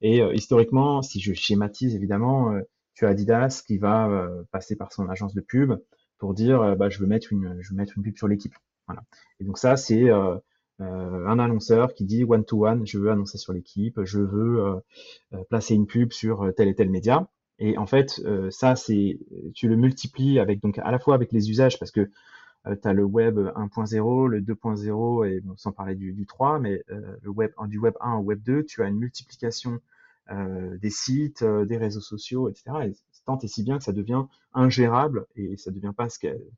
Et 0.00 0.20
historiquement, 0.32 1.02
si 1.02 1.20
je 1.20 1.34
schématise 1.34 1.94
évidemment, 1.94 2.54
tu 2.94 3.06
as 3.06 3.10
Adidas 3.10 3.62
qui 3.66 3.78
va 3.78 4.28
passer 4.50 4.76
par 4.76 4.92
son 4.92 5.08
agence 5.08 5.34
de 5.34 5.40
pub 5.40 5.74
pour 6.18 6.34
dire, 6.34 6.76
bah, 6.76 6.88
je 6.88 6.98
veux 6.98 7.06
mettre 7.06 7.32
une, 7.32 7.56
je 7.60 7.70
veux 7.70 7.76
mettre 7.76 7.94
une 7.96 8.02
pub 8.02 8.16
sur 8.16 8.28
l'équipe. 8.28 8.54
Voilà. 8.86 9.02
Et 9.40 9.44
donc 9.44 9.58
ça, 9.58 9.76
c'est 9.76 10.10
euh, 10.80 11.26
un 11.26 11.38
annonceur 11.38 11.94
qui 11.94 12.04
dit 12.04 12.24
one 12.24 12.44
to 12.44 12.66
one, 12.66 12.86
je 12.86 12.98
veux 12.98 13.10
annoncer 13.10 13.38
sur 13.38 13.52
l'équipe, 13.52 14.02
je 14.02 14.18
veux 14.18 14.64
euh, 14.64 14.74
euh, 15.34 15.44
placer 15.48 15.74
une 15.74 15.86
pub 15.86 16.12
sur 16.12 16.52
tel 16.56 16.68
et 16.68 16.74
tel 16.74 16.90
média. 16.90 17.28
Et 17.60 17.78
en 17.78 17.86
fait, 17.86 18.20
ça, 18.50 18.74
c'est, 18.74 19.20
tu 19.54 19.68
le 19.68 19.76
multiplies 19.76 20.40
avec 20.40 20.60
donc 20.60 20.78
à 20.78 20.90
la 20.90 20.98
fois 20.98 21.14
avec 21.14 21.30
les 21.30 21.50
usages 21.50 21.78
parce 21.78 21.92
que 21.92 22.10
tu 22.64 22.88
as 22.88 22.92
le 22.92 23.04
web 23.04 23.38
1.0, 23.38 24.26
le 24.26 24.40
2.0 24.40 25.28
et 25.30 25.40
bon, 25.40 25.54
sans 25.56 25.70
parler 25.70 25.94
du, 25.94 26.12
du 26.12 26.26
3, 26.26 26.58
mais 26.58 26.82
le 26.88 27.30
web 27.30 27.52
du 27.68 27.78
web 27.78 27.94
1 28.00 28.14
au 28.14 28.22
web 28.22 28.42
2, 28.42 28.64
tu 28.64 28.82
as 28.82 28.88
une 28.88 28.98
multiplication 28.98 29.78
des 30.30 30.90
sites, 30.90 31.44
des 31.44 31.76
réseaux 31.76 32.00
sociaux, 32.00 32.48
etc. 32.48 32.64
Et 32.86 32.92
tant 33.24 33.38
et 33.38 33.48
si 33.48 33.62
bien 33.62 33.78
que 33.78 33.84
ça 33.84 33.92
devient 33.92 34.24
ingérable 34.52 35.26
et 35.36 35.56
ça 35.56 35.70
devient 35.70 35.92
pas 35.96 36.08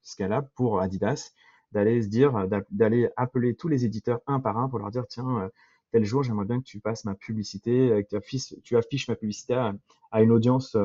scalable 0.03 0.49
pour 0.55 0.81
Adidas 0.81 1.33
d'aller 1.73 2.03
se 2.03 2.09
dire, 2.09 2.37
euh, 2.37 2.47
d'aller 2.71 3.09
appeler 3.17 3.55
tous 3.55 3.69
les 3.69 3.85
éditeurs 3.85 4.21
un 4.27 4.41
par 4.41 4.59
un 4.59 4.69
pour 4.69 4.79
leur 4.79 4.91
dire, 4.91 5.07
tiens, 5.09 5.43
euh, 5.43 5.49
tel 5.93 6.05
jour, 6.05 6.23
j'aimerais 6.23 6.45
bien 6.45 6.59
que 6.59 6.65
tu 6.65 6.81
passes 6.81 7.05
ma 7.05 7.15
publicité, 7.15 7.91
euh, 7.91 8.03
que 8.03 8.09
tu 8.09 8.17
affiches, 8.17 8.55
tu 8.63 8.77
affiches 8.77 9.09
ma 9.09 9.17
publicité 9.17 9.55
à, 9.55 10.23
une 10.23 10.31
audience 10.31 10.77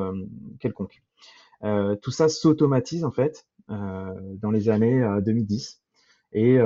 quelconque. 0.60 1.02
tout 2.02 2.10
ça 2.10 2.28
s'automatise 2.28 3.02
en 3.04 3.12
fait 3.12 3.46
dans 3.68 4.50
les 4.50 4.68
années 4.68 5.00
2010 5.24 5.81
et 6.32 6.58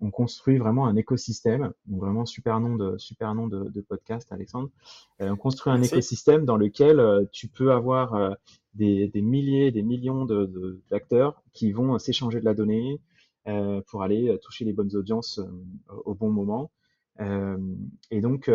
on 0.00 0.10
construit 0.10 0.58
vraiment 0.58 0.86
un 0.86 0.96
écosystème. 0.96 1.72
Donc 1.86 2.00
vraiment 2.00 2.24
super 2.24 2.60
nom 2.60 2.76
de 2.76 2.96
super 2.98 3.34
nom 3.34 3.46
de, 3.46 3.80
podcast, 3.80 4.32
Alexandre. 4.32 4.70
on 5.20 5.36
construit 5.36 5.72
un 5.72 5.82
écosystème 5.82 6.44
dans 6.44 6.56
lequel 6.56 7.28
tu 7.32 7.48
peux 7.48 7.72
avoir 7.72 8.36
des, 8.74 9.08
des, 9.08 9.22
milliers, 9.22 9.70
des 9.70 9.82
millions 9.82 10.26
d'acteurs 10.90 11.32
de, 11.32 11.50
qui 11.52 11.72
vont 11.72 11.98
s'échanger 11.98 12.40
de 12.40 12.44
la 12.44 12.54
donnée, 12.54 13.00
euh, 13.48 13.80
pour 13.86 14.02
aller 14.02 14.28
euh, 14.28 14.36
toucher 14.36 14.66
les 14.66 14.74
bonnes 14.74 14.94
audiences 14.94 15.38
euh, 15.38 15.94
au 16.04 16.14
bon 16.14 16.30
moment. 16.30 16.70
et 18.10 18.20
donc, 18.20 18.48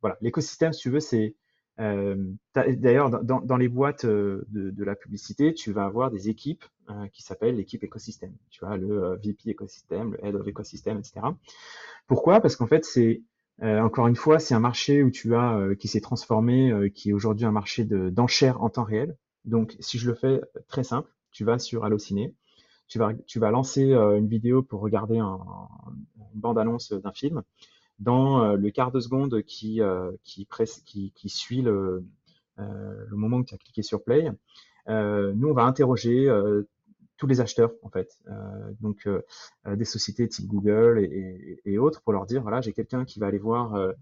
voilà, 0.00 0.18
l'écosystème, 0.20 0.72
si 0.74 0.82
tu 0.82 0.90
veux, 0.90 1.00
c'est 1.00 1.36
D'ailleurs, 1.76 3.10
dans, 3.24 3.56
les 3.56 3.68
boîtes 3.68 4.06
de, 4.06 4.46
de, 4.48 4.84
la 4.84 4.94
publicité, 4.94 5.54
tu 5.54 5.72
vas 5.72 5.84
avoir 5.84 6.10
des 6.10 6.28
équipes 6.28 6.64
qui 7.12 7.22
s'appellent 7.22 7.56
l'équipe 7.56 7.82
écosystème. 7.82 8.34
Tu 8.50 8.64
vois, 8.64 8.76
le 8.76 9.16
VP 9.16 9.50
écosystème, 9.50 10.12
le 10.12 10.24
Head 10.24 10.34
of 10.36 10.46
écosystème, 10.46 10.98
etc. 10.98 11.20
Pourquoi? 12.06 12.40
Parce 12.40 12.56
qu'en 12.56 12.66
fait, 12.66 12.84
c'est 12.84 13.22
encore 13.60 14.06
une 14.06 14.16
fois, 14.16 14.38
c'est 14.38 14.54
un 14.54 14.60
marché 14.60 15.02
où 15.02 15.10
tu 15.10 15.34
as 15.34 15.74
qui 15.78 15.88
s'est 15.88 16.00
transformé, 16.00 16.90
qui 16.94 17.10
est 17.10 17.12
aujourd'hui 17.12 17.44
un 17.44 17.52
marché 17.52 17.84
d'enchères 17.84 18.62
en 18.62 18.70
temps 18.70 18.84
réel. 18.84 19.16
Donc, 19.44 19.76
si 19.80 19.98
je 19.98 20.08
le 20.08 20.14
fais 20.14 20.40
très 20.68 20.84
simple, 20.84 21.10
tu 21.32 21.44
vas 21.44 21.58
sur 21.58 21.84
Allociné, 21.84 22.34
tu 22.86 22.98
vas, 22.98 23.14
tu 23.26 23.40
vas 23.40 23.50
lancer 23.50 23.92
une 23.92 24.28
vidéo 24.28 24.62
pour 24.62 24.80
regarder 24.80 25.18
un, 25.18 25.40
une 26.34 26.40
bande-annonce 26.40 26.92
d'un 26.92 27.12
film. 27.12 27.42
Dans 27.98 28.42
euh, 28.42 28.56
le 28.56 28.70
quart 28.70 28.90
de 28.90 29.00
seconde 29.00 29.42
qui, 29.42 29.80
euh, 29.80 30.10
qui, 30.24 30.48
qui, 30.84 31.12
qui 31.12 31.28
suit 31.28 31.62
le, 31.62 32.04
le 32.56 33.16
moment 33.16 33.38
où 33.38 33.44
tu 33.44 33.54
as 33.54 33.58
cliqué 33.58 33.82
sur 33.82 34.02
Play, 34.02 34.30
nous, 34.86 35.48
on 35.48 35.54
va 35.54 35.64
interroger 35.64 36.28
tous 37.16 37.26
les 37.26 37.40
acheteurs 37.40 37.72
en 37.82 37.90
fait, 37.90 38.18
donc 38.80 39.08
des 39.66 39.84
sociétés 39.84 40.28
type 40.28 40.46
Google 40.46 41.00
et, 41.00 41.60
et, 41.64 41.78
autres 41.78 42.02
pour 42.02 42.12
leur 42.12 42.26
dire 42.26 42.42
voilà 42.42 42.60
j'ai 42.60 42.72
quelqu'un 42.72 43.04
qui 43.04 43.18
va 43.18 43.26
aller 43.26 43.38
voir 43.38 43.92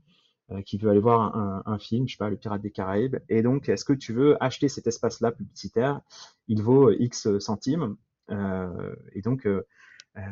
qui 0.67 0.77
veut 0.77 0.91
aller 0.91 1.01
voir 1.01 1.35
un, 1.35 1.63
un, 1.65 1.79
film, 1.79 2.07
je 2.07 2.13
sais 2.15 2.19
pas, 2.19 2.29
le 2.29 2.37
Pirate 2.37 2.61
des 2.61 2.71
Caraïbes, 2.71 3.17
et 3.31 3.41
donc 3.41 3.71
est-ce 3.71 3.87
que 3.87 3.95
tu 3.95 4.13
veux 4.13 4.43
acheter 4.43 4.69
cet 4.69 4.87
espace-là 4.87 5.33
publicitaire? 5.33 6.03
Il 6.49 6.63
vaut 6.63 6.91
X 6.91 7.39
centimes, 7.39 7.97
euh, 8.31 8.95
et 9.13 9.23
donc, 9.23 9.47
euh, 9.47 9.67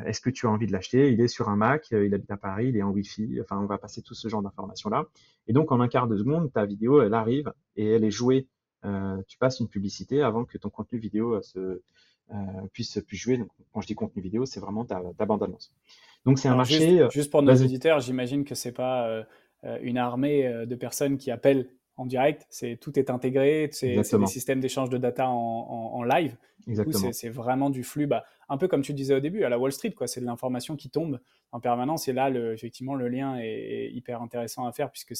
est-ce 0.04 0.20
que 0.20 0.30
tu 0.30 0.46
as 0.46 0.50
envie 0.50 0.66
de 0.66 0.72
l'acheter? 0.72 1.10
Il 1.10 1.20
est 1.20 1.28
sur 1.28 1.48
un 1.48 1.56
Mac, 1.56 1.88
il 1.90 2.12
habite 2.14 2.30
à 2.30 2.36
Paris, 2.36 2.68
il 2.68 2.76
est 2.76 2.82
en 2.82 2.90
Wi-Fi. 2.90 3.40
Enfin, 3.40 3.58
on 3.58 3.66
va 3.66 3.78
passer 3.78 4.02
tout 4.02 4.14
ce 4.14 4.28
genre 4.28 4.42
d'informations-là. 4.42 5.06
Et 5.46 5.52
donc, 5.52 5.72
en 5.72 5.80
un 5.80 5.88
quart 5.88 6.06
de 6.06 6.16
seconde, 6.16 6.52
ta 6.52 6.66
vidéo, 6.66 7.02
elle 7.02 7.14
arrive 7.14 7.52
et 7.76 7.86
elle 7.86 8.04
est 8.04 8.10
jouée. 8.10 8.46
tu 9.26 9.38
passes 9.38 9.60
une 9.60 9.68
publicité 9.68 10.22
avant 10.22 10.44
que 10.44 10.58
ton 10.58 10.68
contenu 10.68 10.98
vidéo 10.98 11.40
se, 11.40 11.80
puisse, 12.72 12.98
puisse 13.06 13.20
jouer. 13.20 13.38
Donc, 13.38 13.48
quand 13.72 13.80
je 13.80 13.86
dis 13.86 13.94
contenu 13.94 14.22
vidéo, 14.22 14.44
c'est 14.44 14.60
vraiment 14.60 14.84
ta, 14.84 15.00
ta 15.16 15.24
bande-annonce. 15.24 15.72
Donc, 16.26 16.38
c'est 16.38 16.48
un 16.48 16.56
marché. 16.56 17.06
Juste, 17.10 17.30
pour 17.30 17.42
nos 17.42 17.54
auditeurs, 17.54 18.00
j'imagine 18.00 18.44
que 18.44 18.54
c'est 18.54 18.72
pas 18.72 19.24
une 19.80 19.96
armée 19.96 20.66
de 20.66 20.74
personnes 20.74 21.16
qui 21.16 21.30
appellent 21.30 21.68
en 21.96 22.06
direct, 22.06 22.46
c'est 22.48 22.78
tout 22.80 22.98
est 22.98 23.10
intégré, 23.10 23.68
c'est 23.72 23.96
des 23.96 24.26
systèmes 24.26 24.60
d'échange 24.60 24.88
de 24.90 24.98
data 24.98 25.28
en, 25.28 26.02
live. 26.02 26.36
C'est 27.12 27.28
vraiment 27.28 27.70
du 27.70 27.84
flux, 27.84 28.06
bah, 28.06 28.24
un 28.48 28.56
peu 28.56 28.68
comme 28.68 28.82
tu 28.82 28.94
disais 28.94 29.14
au 29.14 29.20
début, 29.20 29.44
à 29.44 29.48
la 29.48 29.58
Wall 29.58 29.72
Street, 29.72 29.92
quoi. 29.92 30.06
C'est 30.06 30.20
de 30.20 30.26
l'information 30.26 30.76
qui 30.76 30.90
tombe 30.90 31.20
en 31.52 31.60
permanence. 31.60 32.08
Et 32.08 32.12
là, 32.12 32.30
le, 32.30 32.52
effectivement, 32.52 32.94
le 32.94 33.08
lien 33.08 33.38
est, 33.38 33.90
hyper 33.92 34.22
intéressant 34.22 34.66
à 34.66 34.72
faire 34.72 34.90
puisque 34.90 35.14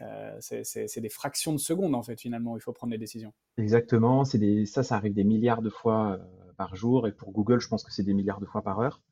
euh, 0.00 0.36
c'est 0.40 1.00
des 1.00 1.08
fractions 1.08 1.52
de 1.52 1.58
secondes 1.58 1.94
en 1.94 2.02
fait 2.02 2.18
finalement 2.18 2.52
où 2.52 2.56
il 2.56 2.60
faut 2.60 2.72
prendre 2.72 2.92
des 2.92 2.98
décisions. 2.98 3.32
Exactement, 3.58 4.22
des, 4.34 4.64
ça, 4.66 4.82
ça 4.82 4.96
arrive 4.96 5.14
des 5.14 5.24
milliards 5.24 5.62
de 5.62 5.70
fois 5.70 6.12
euh, 6.12 6.52
par 6.56 6.76
jour 6.76 7.06
et 7.06 7.12
pour 7.12 7.32
Google, 7.32 7.60
je 7.60 7.68
pense 7.68 7.84
que 7.84 7.92
c'est 7.92 8.04
des 8.04 8.14
milliards 8.14 8.40
de 8.40 8.46
fois 8.46 8.62
par 8.62 8.80
heure 8.80 9.02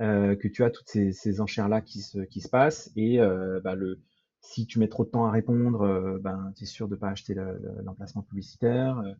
euh, 0.00 0.36
que 0.36 0.48
tu 0.48 0.64
as 0.64 0.70
toutes 0.70 0.88
ces, 0.88 1.40
enchères 1.40 1.68
là 1.68 1.80
qui 1.80 2.00
se, 2.00 2.18
qui 2.20 2.40
se 2.40 2.48
passent 2.48 2.90
et 2.96 3.18
bah, 3.62 3.74
le, 3.74 4.00
si 4.40 4.66
tu 4.66 4.78
mets 4.78 4.88
trop 4.88 5.04
de 5.04 5.10
temps 5.10 5.26
à 5.26 5.30
répondre, 5.30 5.82
euh, 5.82 6.18
ben, 6.20 6.52
tu 6.56 6.64
es 6.64 6.66
sûr 6.66 6.88
de 6.88 6.94
ne 6.94 7.00
pas 7.00 7.08
acheter 7.08 7.34
l'emplacement 7.84 8.22
publicitaire. 8.22 8.98
Euh, 8.98 9.14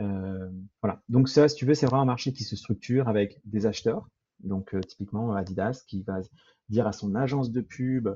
euh, 0.00 0.50
voilà. 0.80 1.02
Donc 1.08 1.28
ça, 1.28 1.48
si 1.48 1.56
tu 1.56 1.66
veux, 1.66 1.74
c'est 1.74 1.86
vraiment 1.86 2.02
un 2.02 2.06
marché 2.06 2.32
qui 2.32 2.44
se 2.44 2.56
structure 2.56 3.08
avec 3.08 3.40
des 3.44 3.66
acheteurs. 3.66 4.08
Donc 4.40 4.74
typiquement 4.88 5.34
Adidas 5.34 5.84
qui 5.86 6.02
va 6.02 6.20
dire 6.68 6.88
à 6.88 6.92
son 6.92 7.14
agence 7.14 7.52
de 7.52 7.60
pub, 7.60 8.08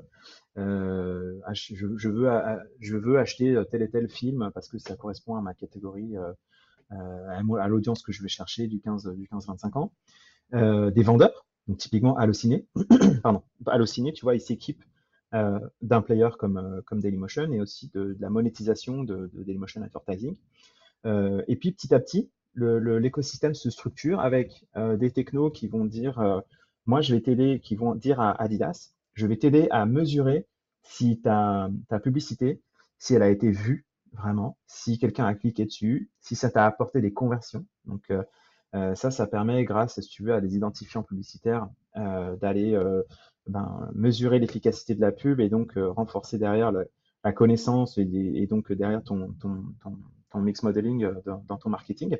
je, 0.57 1.77
veux, 2.11 2.29
je 2.79 2.97
veux 2.97 3.17
acheter 3.17 3.61
tel 3.71 3.81
et 3.81 3.89
tel 3.89 4.09
film 4.09 4.51
parce 4.53 4.67
que 4.67 4.77
ça 4.77 4.97
correspond 4.97 5.35
à 5.35 5.41
ma 5.41 5.53
catégorie, 5.53 6.15
à 6.89 7.67
l'audience 7.69 8.03
que 8.03 8.11
je 8.11 8.21
vais 8.21 8.27
chercher 8.27 8.67
du 8.67 8.81
15 8.81 9.13
du 9.15 9.29
15-25 9.29 9.77
ans. 9.77 9.93
des 10.91 11.03
vendeurs, 11.03 11.45
donc 11.69 11.77
typiquement 11.77 12.17
Allociné, 12.17 12.67
pardon, 13.23 13.41
Allociné, 13.65 14.11
tu 14.11 14.25
vois, 14.25 14.35
ils 14.35 14.41
s'équipent 14.41 14.83
d'un 15.33 16.01
player 16.01 16.29
comme, 16.39 16.57
euh, 16.57 16.81
comme 16.85 17.01
Dailymotion 17.01 17.51
et 17.51 17.59
aussi 17.59 17.89
de, 17.93 18.15
la 18.19 18.29
monétisation 18.29 19.03
de, 19.03 19.29
de 19.33 19.43
Dailymotion 19.43 19.81
Advertising. 19.81 20.35
Euh, 21.05 21.43
et 21.47 21.55
puis 21.55 21.71
petit 21.71 21.93
à 21.93 21.99
petit, 21.99 22.31
l'écosystème 22.55 23.53
se 23.53 23.69
structure 23.69 24.19
avec 24.19 24.65
des 24.75 25.11
technos 25.11 25.51
qui 25.51 25.67
vont 25.67 25.85
dire, 25.85 26.41
moi 26.87 27.01
je 27.01 27.13
vais 27.13 27.21
t'aider, 27.21 27.59
qui 27.59 27.75
vont 27.75 27.93
dire 27.93 28.19
à 28.19 28.31
Adidas, 28.41 28.93
je 29.13 29.27
vais 29.27 29.37
t'aider 29.37 29.67
à 29.69 29.85
mesurer 29.85 30.47
si 30.81 31.21
ta, 31.21 31.69
ta 31.87 31.99
publicité, 31.99 32.59
si 32.97 33.13
elle 33.13 33.21
a 33.21 33.29
été 33.29 33.51
vue 33.51 33.85
vraiment, 34.11 34.57
si 34.65 34.97
quelqu'un 34.97 35.25
a 35.25 35.35
cliqué 35.35 35.65
dessus, 35.65 36.09
si 36.19 36.35
ça 36.35 36.49
t'a 36.49 36.65
apporté 36.65 36.99
des 36.99 37.13
conversions. 37.13 37.63
Donc 37.85 38.11
ça, 38.73 39.11
ça 39.11 39.27
permet, 39.27 39.63
grâce, 39.63 39.99
si 40.01 40.09
tu 40.09 40.23
veux, 40.23 40.33
à 40.33 40.41
des 40.41 40.55
identifiants 40.55 41.03
publicitaires, 41.03 41.69
d'aller 41.93 42.75
ben, 43.47 43.89
mesurer 43.93 44.39
l'efficacité 44.39 44.95
de 44.95 45.01
la 45.01 45.11
pub 45.11 45.39
et 45.39 45.49
donc 45.49 45.77
euh, 45.77 45.89
renforcer 45.89 46.37
derrière 46.37 46.71
la, 46.71 46.85
connaissance 47.33 47.97
et, 47.97 48.47
donc 48.49 48.71
derrière 48.71 49.03
ton, 49.03 49.35
mix 50.35 50.63
modeling 50.63 51.03
euh, 51.03 51.13
dans, 51.25 51.57
ton 51.57 51.69
marketing 51.69 52.17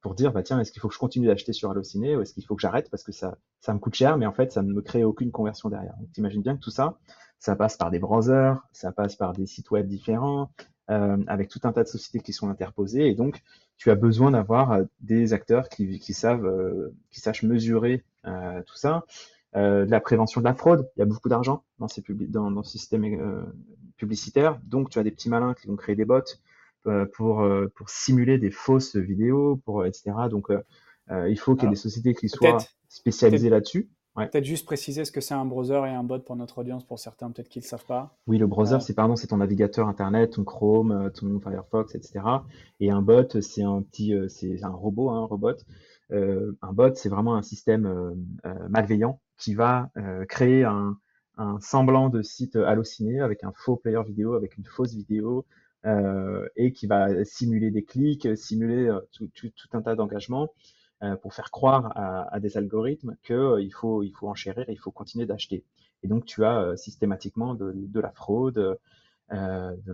pour 0.00 0.14
dire 0.14 0.32
bah 0.32 0.42
tiens 0.42 0.58
est-ce 0.58 0.72
qu'il 0.72 0.80
faut 0.80 0.88
que 0.88 0.94
je 0.94 0.98
continue 0.98 1.26
d'acheter 1.26 1.52
sur 1.52 1.70
Allociné 1.70 2.16
ou 2.16 2.22
est-ce 2.22 2.32
qu'il 2.32 2.44
faut 2.46 2.54
que 2.54 2.62
j'arrête 2.62 2.88
parce 2.90 3.02
que 3.02 3.12
ça 3.12 3.36
ça 3.60 3.74
me 3.74 3.78
coûte 3.78 3.94
cher 3.94 4.16
mais 4.16 4.24
en 4.24 4.32
fait 4.32 4.52
ça 4.52 4.62
ne 4.62 4.72
me 4.72 4.80
crée 4.80 5.04
aucune 5.04 5.30
conversion 5.30 5.68
derrière. 5.68 5.94
Donc 5.98 6.12
t'imagines 6.12 6.40
bien 6.40 6.56
que 6.56 6.60
tout 6.60 6.70
ça 6.70 6.98
ça 7.38 7.56
passe 7.56 7.76
par 7.76 7.90
des 7.90 7.98
browsers, 7.98 8.56
ça 8.72 8.90
passe 8.90 9.16
par 9.16 9.32
des 9.34 9.44
sites 9.44 9.70
web 9.70 9.86
différents 9.86 10.50
euh, 10.90 11.18
avec 11.26 11.48
tout 11.50 11.60
un 11.64 11.72
tas 11.72 11.82
de 11.82 11.88
sociétés 11.88 12.20
qui 12.20 12.32
sont 12.32 12.48
interposées 12.48 13.08
et 13.08 13.14
donc 13.14 13.42
tu 13.76 13.90
as 13.90 13.96
besoin 13.96 14.30
d'avoir 14.30 14.80
des 15.00 15.34
acteurs 15.34 15.68
qui 15.68 16.14
savent 16.14 16.90
qui 17.10 17.20
sachent 17.20 17.42
mesurer 17.42 18.02
tout 18.24 18.76
ça 18.76 19.04
euh, 19.56 19.86
de 19.86 19.90
la 19.90 20.00
prévention 20.00 20.42
de 20.42 20.44
la 20.44 20.52
fraude. 20.52 20.90
Il 20.96 21.00
y 21.00 21.02
a 21.02 21.06
beaucoup 21.06 21.30
d'argent 21.30 21.64
dans 21.78 21.88
ces 21.88 22.04
dans, 22.06 22.50
dans 22.50 22.62
ce 22.62 22.72
système 22.72 23.04
euh, 23.04 23.42
publicitaire. 23.96 24.60
Donc, 24.64 24.90
tu 24.90 24.98
as 24.98 25.02
des 25.02 25.10
petits 25.10 25.30
malins 25.30 25.54
qui 25.54 25.68
vont 25.68 25.76
créer 25.76 25.96
des 25.96 26.04
bots 26.04 26.20
euh, 26.86 27.06
pour, 27.14 27.48
pour 27.74 27.88
simuler 27.88 28.36
des 28.36 28.50
fausses 28.50 28.96
vidéos, 28.96 29.56
pour, 29.64 29.86
etc. 29.86 30.12
Donc, 30.30 30.48
il 31.10 31.38
faut 31.38 31.54
qu'il 31.54 31.64
y 31.64 31.66
ait 31.66 31.70
des 31.70 31.76
sociétés 31.76 32.14
qui 32.14 32.28
soient 32.28 32.58
spécialisées 32.88 33.48
là-dessus. 33.48 33.88
Peut-être 34.16 34.44
juste 34.44 34.66
préciser 34.66 35.04
ce 35.04 35.12
que 35.12 35.20
c'est 35.20 35.34
un 35.34 35.44
browser 35.44 35.80
et 35.86 35.94
un 35.94 36.02
bot 36.02 36.18
pour 36.18 36.34
notre 36.34 36.58
audience, 36.58 36.84
pour 36.84 36.98
certains 36.98 37.30
peut-être 37.30 37.48
qu'ils 37.48 37.62
ne 37.62 37.68
savent 37.68 37.84
pas. 37.86 38.16
Oui, 38.26 38.36
le 38.36 38.48
browser, 38.48 38.80
c'est 38.80 38.94
pardon, 38.94 39.14
c'est 39.14 39.28
ton 39.28 39.36
navigateur 39.36 39.86
internet, 39.88 40.32
ton 40.32 40.44
Chrome, 40.44 41.10
ton 41.14 41.38
Firefox, 41.40 41.94
etc. 41.94 42.20
Et 42.80 42.90
un 42.90 43.00
bot, 43.00 43.40
c'est 43.40 43.62
un 43.62 43.80
petit, 43.80 44.12
c'est 44.28 44.62
un 44.62 44.70
robot, 44.70 45.08
hein, 45.10 45.22
un 45.22 45.24
robot. 45.24 45.54
un 46.10 46.72
bot, 46.72 46.94
c'est 46.96 47.08
vraiment 47.08 47.36
un 47.36 47.42
système 47.42 48.14
malveillant 48.68 49.20
qui 49.38 49.54
va 49.54 49.90
euh, 49.96 50.26
créer 50.26 50.64
un, 50.64 50.98
semblant 51.60 52.08
de 52.08 52.20
site 52.20 52.56
halluciné 52.56 53.20
avec 53.20 53.44
un 53.44 53.52
faux 53.54 53.76
player 53.76 54.02
vidéo, 54.04 54.34
avec 54.34 54.56
une 54.56 54.64
fausse 54.64 54.94
vidéo, 54.94 55.46
euh, 55.86 56.48
et 56.56 56.72
qui 56.72 56.88
va 56.88 57.24
simuler 57.24 57.70
des 57.70 57.84
clics, 57.84 58.36
simuler 58.36 58.88
euh, 58.88 59.00
tout, 59.12 59.30
un 59.72 59.82
tas 59.82 59.94
d'engagements 59.94 60.48
pour 61.22 61.32
faire 61.32 61.52
croire 61.52 61.92
à, 61.94 62.40
des 62.40 62.56
algorithmes 62.56 63.14
qu'il 63.22 63.72
faut, 63.72 64.02
il 64.02 64.10
faut 64.10 64.28
enchérir, 64.28 64.64
il 64.68 64.80
faut 64.80 64.90
continuer 64.90 65.26
d'acheter. 65.26 65.64
Et 66.02 66.08
donc 66.08 66.24
tu 66.24 66.44
as 66.44 66.76
systématiquement 66.76 67.54
de, 67.54 68.00
la 68.00 68.10
fraude, 68.10 68.76
de 69.30 69.92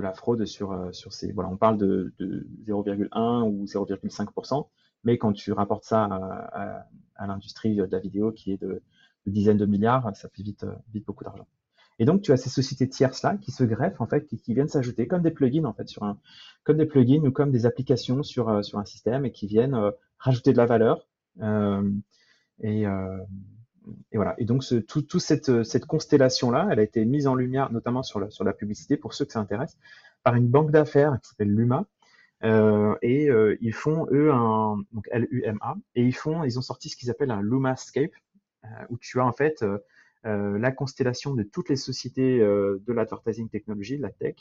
la, 0.00 0.12
fraude 0.14 0.46
sur 0.46 0.90
ces. 0.90 1.32
Voilà, 1.32 1.50
on 1.50 1.58
parle 1.58 1.76
de, 1.76 2.14
0,1 2.66 3.42
ou 3.42 3.66
0,5%, 3.66 4.68
mais 5.04 5.18
quand 5.18 5.32
tu 5.32 5.52
rapportes 5.52 5.84
ça 5.84 6.04
à, 6.04 6.86
à 7.16 7.26
l'industrie 7.26 7.76
de 7.76 7.84
la 7.84 7.98
vidéo 7.98 8.32
qui 8.32 8.52
est 8.52 8.60
de, 8.60 8.82
dizaines 9.26 9.58
de 9.58 9.66
milliards, 9.66 10.10
ça 10.16 10.28
fait 10.28 10.42
vite, 10.42 10.66
vite 10.92 11.06
beaucoup 11.06 11.24
d'argent. 11.24 11.46
Et 11.98 12.06
donc, 12.06 12.22
tu 12.22 12.32
as 12.32 12.38
ces 12.38 12.48
sociétés 12.48 12.88
tierces 12.88 13.22
là 13.22 13.36
qui 13.36 13.52
se 13.52 13.62
greffent 13.62 14.00
en 14.00 14.06
fait, 14.06 14.26
qui, 14.26 14.38
qui 14.38 14.54
viennent 14.54 14.68
s'ajouter 14.68 15.06
comme 15.06 15.20
des 15.20 15.30
plugins 15.30 15.66
en 15.66 15.74
fait 15.74 15.86
sur 15.88 16.02
un, 16.02 16.18
comme 16.64 16.78
des 16.78 16.86
plugins 16.86 17.22
ou 17.24 17.30
comme 17.30 17.50
des 17.50 17.66
applications 17.66 18.22
sur 18.22 18.48
euh, 18.48 18.62
sur 18.62 18.78
un 18.78 18.86
système 18.86 19.26
et 19.26 19.32
qui 19.32 19.46
viennent 19.46 19.74
euh, 19.74 19.90
rajouter 20.18 20.52
de 20.52 20.56
la 20.56 20.64
valeur. 20.64 21.06
Euh, 21.42 21.90
et, 22.62 22.86
euh, 22.86 23.18
et, 24.12 24.16
voilà. 24.16 24.34
Et 24.38 24.46
donc, 24.46 24.64
ce, 24.64 24.76
tout, 24.76 25.02
tout 25.02 25.18
cette, 25.18 25.62
cette 25.62 25.84
constellation 25.84 26.50
là, 26.50 26.68
elle 26.70 26.78
a 26.78 26.82
été 26.82 27.04
mise 27.04 27.26
en 27.26 27.34
lumière, 27.34 27.70
notamment 27.70 28.02
sur 28.02 28.18
la 28.18 28.30
sur 28.30 28.44
la 28.44 28.54
publicité 28.54 28.96
pour 28.96 29.12
ceux 29.12 29.26
que 29.26 29.32
ça 29.32 29.40
intéresse, 29.40 29.76
par 30.22 30.34
une 30.36 30.48
banque 30.48 30.70
d'affaires 30.70 31.18
qui 31.20 31.28
s'appelle 31.28 31.54
Luma, 31.54 31.84
euh, 32.42 32.94
et 33.02 33.28
euh, 33.28 33.56
ils 33.60 33.74
font 33.74 34.06
eux 34.10 34.32
un 34.32 34.82
donc 34.92 35.06
L-U-M-A 35.10 35.76
et 35.94 36.02
ils 36.02 36.14
font 36.14 36.42
ils 36.44 36.58
ont 36.58 36.62
sorti 36.62 36.88
ce 36.88 36.96
qu'ils 36.96 37.10
appellent 37.10 37.30
un 37.30 37.42
Lumascape 37.42 38.12
euh, 38.64 38.68
où 38.88 38.96
tu 38.98 39.20
as 39.20 39.26
en 39.26 39.32
fait 39.32 39.64
la 40.22 40.70
constellation 40.70 41.34
de 41.34 41.42
toutes 41.42 41.70
les 41.70 41.76
sociétés 41.76 42.40
de 42.40 42.92
l'advertising 42.92 43.48
technology, 43.48 43.96
de 43.96 44.02
la 44.02 44.10
tech, 44.10 44.34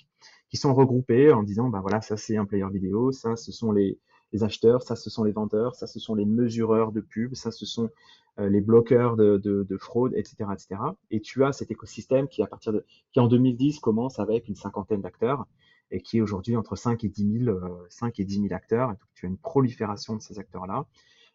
qui 0.49 0.57
sont 0.57 0.73
regroupées 0.73 1.31
en 1.31 1.41
disant 1.41 1.69
ben 1.69 1.79
voilà 1.79 2.01
ça 2.01 2.17
c'est 2.17 2.35
un 2.35 2.43
player 2.43 2.67
vidéo, 2.69 3.13
ça 3.13 3.37
ce 3.37 3.53
sont 3.53 3.71
les, 3.71 3.97
les 4.33 4.43
acheteurs, 4.43 4.83
ça 4.83 4.97
ce 4.97 5.09
sont 5.09 5.23
les 5.23 5.31
vendeurs, 5.31 5.75
ça 5.75 5.87
ce 5.87 5.97
sont 5.97 6.15
les 6.15 6.25
mesureurs 6.25 6.91
de 6.91 6.99
pub, 6.99 7.33
ça 7.33 7.51
ce 7.51 7.65
sont 7.65 7.89
les 8.37 8.59
bloqueurs 8.59 9.15
de, 9.15 9.37
de, 9.37 9.63
de, 9.63 9.77
fraude, 9.77 10.13
etc., 10.15 10.49
etc. 10.51 10.81
Et 11.11 11.21
tu 11.21 11.45
as 11.45 11.53
cet 11.53 11.71
écosystème 11.71 12.27
qui 12.27 12.43
à 12.43 12.47
partir 12.47 12.73
de 12.73 12.85
qui 13.13 13.21
en 13.21 13.27
2010 13.27 13.79
commence 13.79 14.19
avec 14.19 14.49
une 14.49 14.55
cinquantaine 14.55 14.99
d'acteurs 14.99 15.47
et 15.91 16.01
qui 16.01 16.17
est 16.17 16.21
aujourd'hui 16.21 16.55
entre 16.55 16.75
5 16.75 17.03
et 17.03 17.09
10 17.09 17.43
000, 17.45 17.59
5 17.89 18.19
et 18.19 18.25
10 18.25 18.41
000 18.41 18.53
acteurs. 18.53 18.95
Tu 19.15 19.25
as 19.25 19.29
une 19.29 19.37
prolifération 19.37 20.15
de 20.15 20.21
ces 20.21 20.39
acteurs-là 20.39 20.85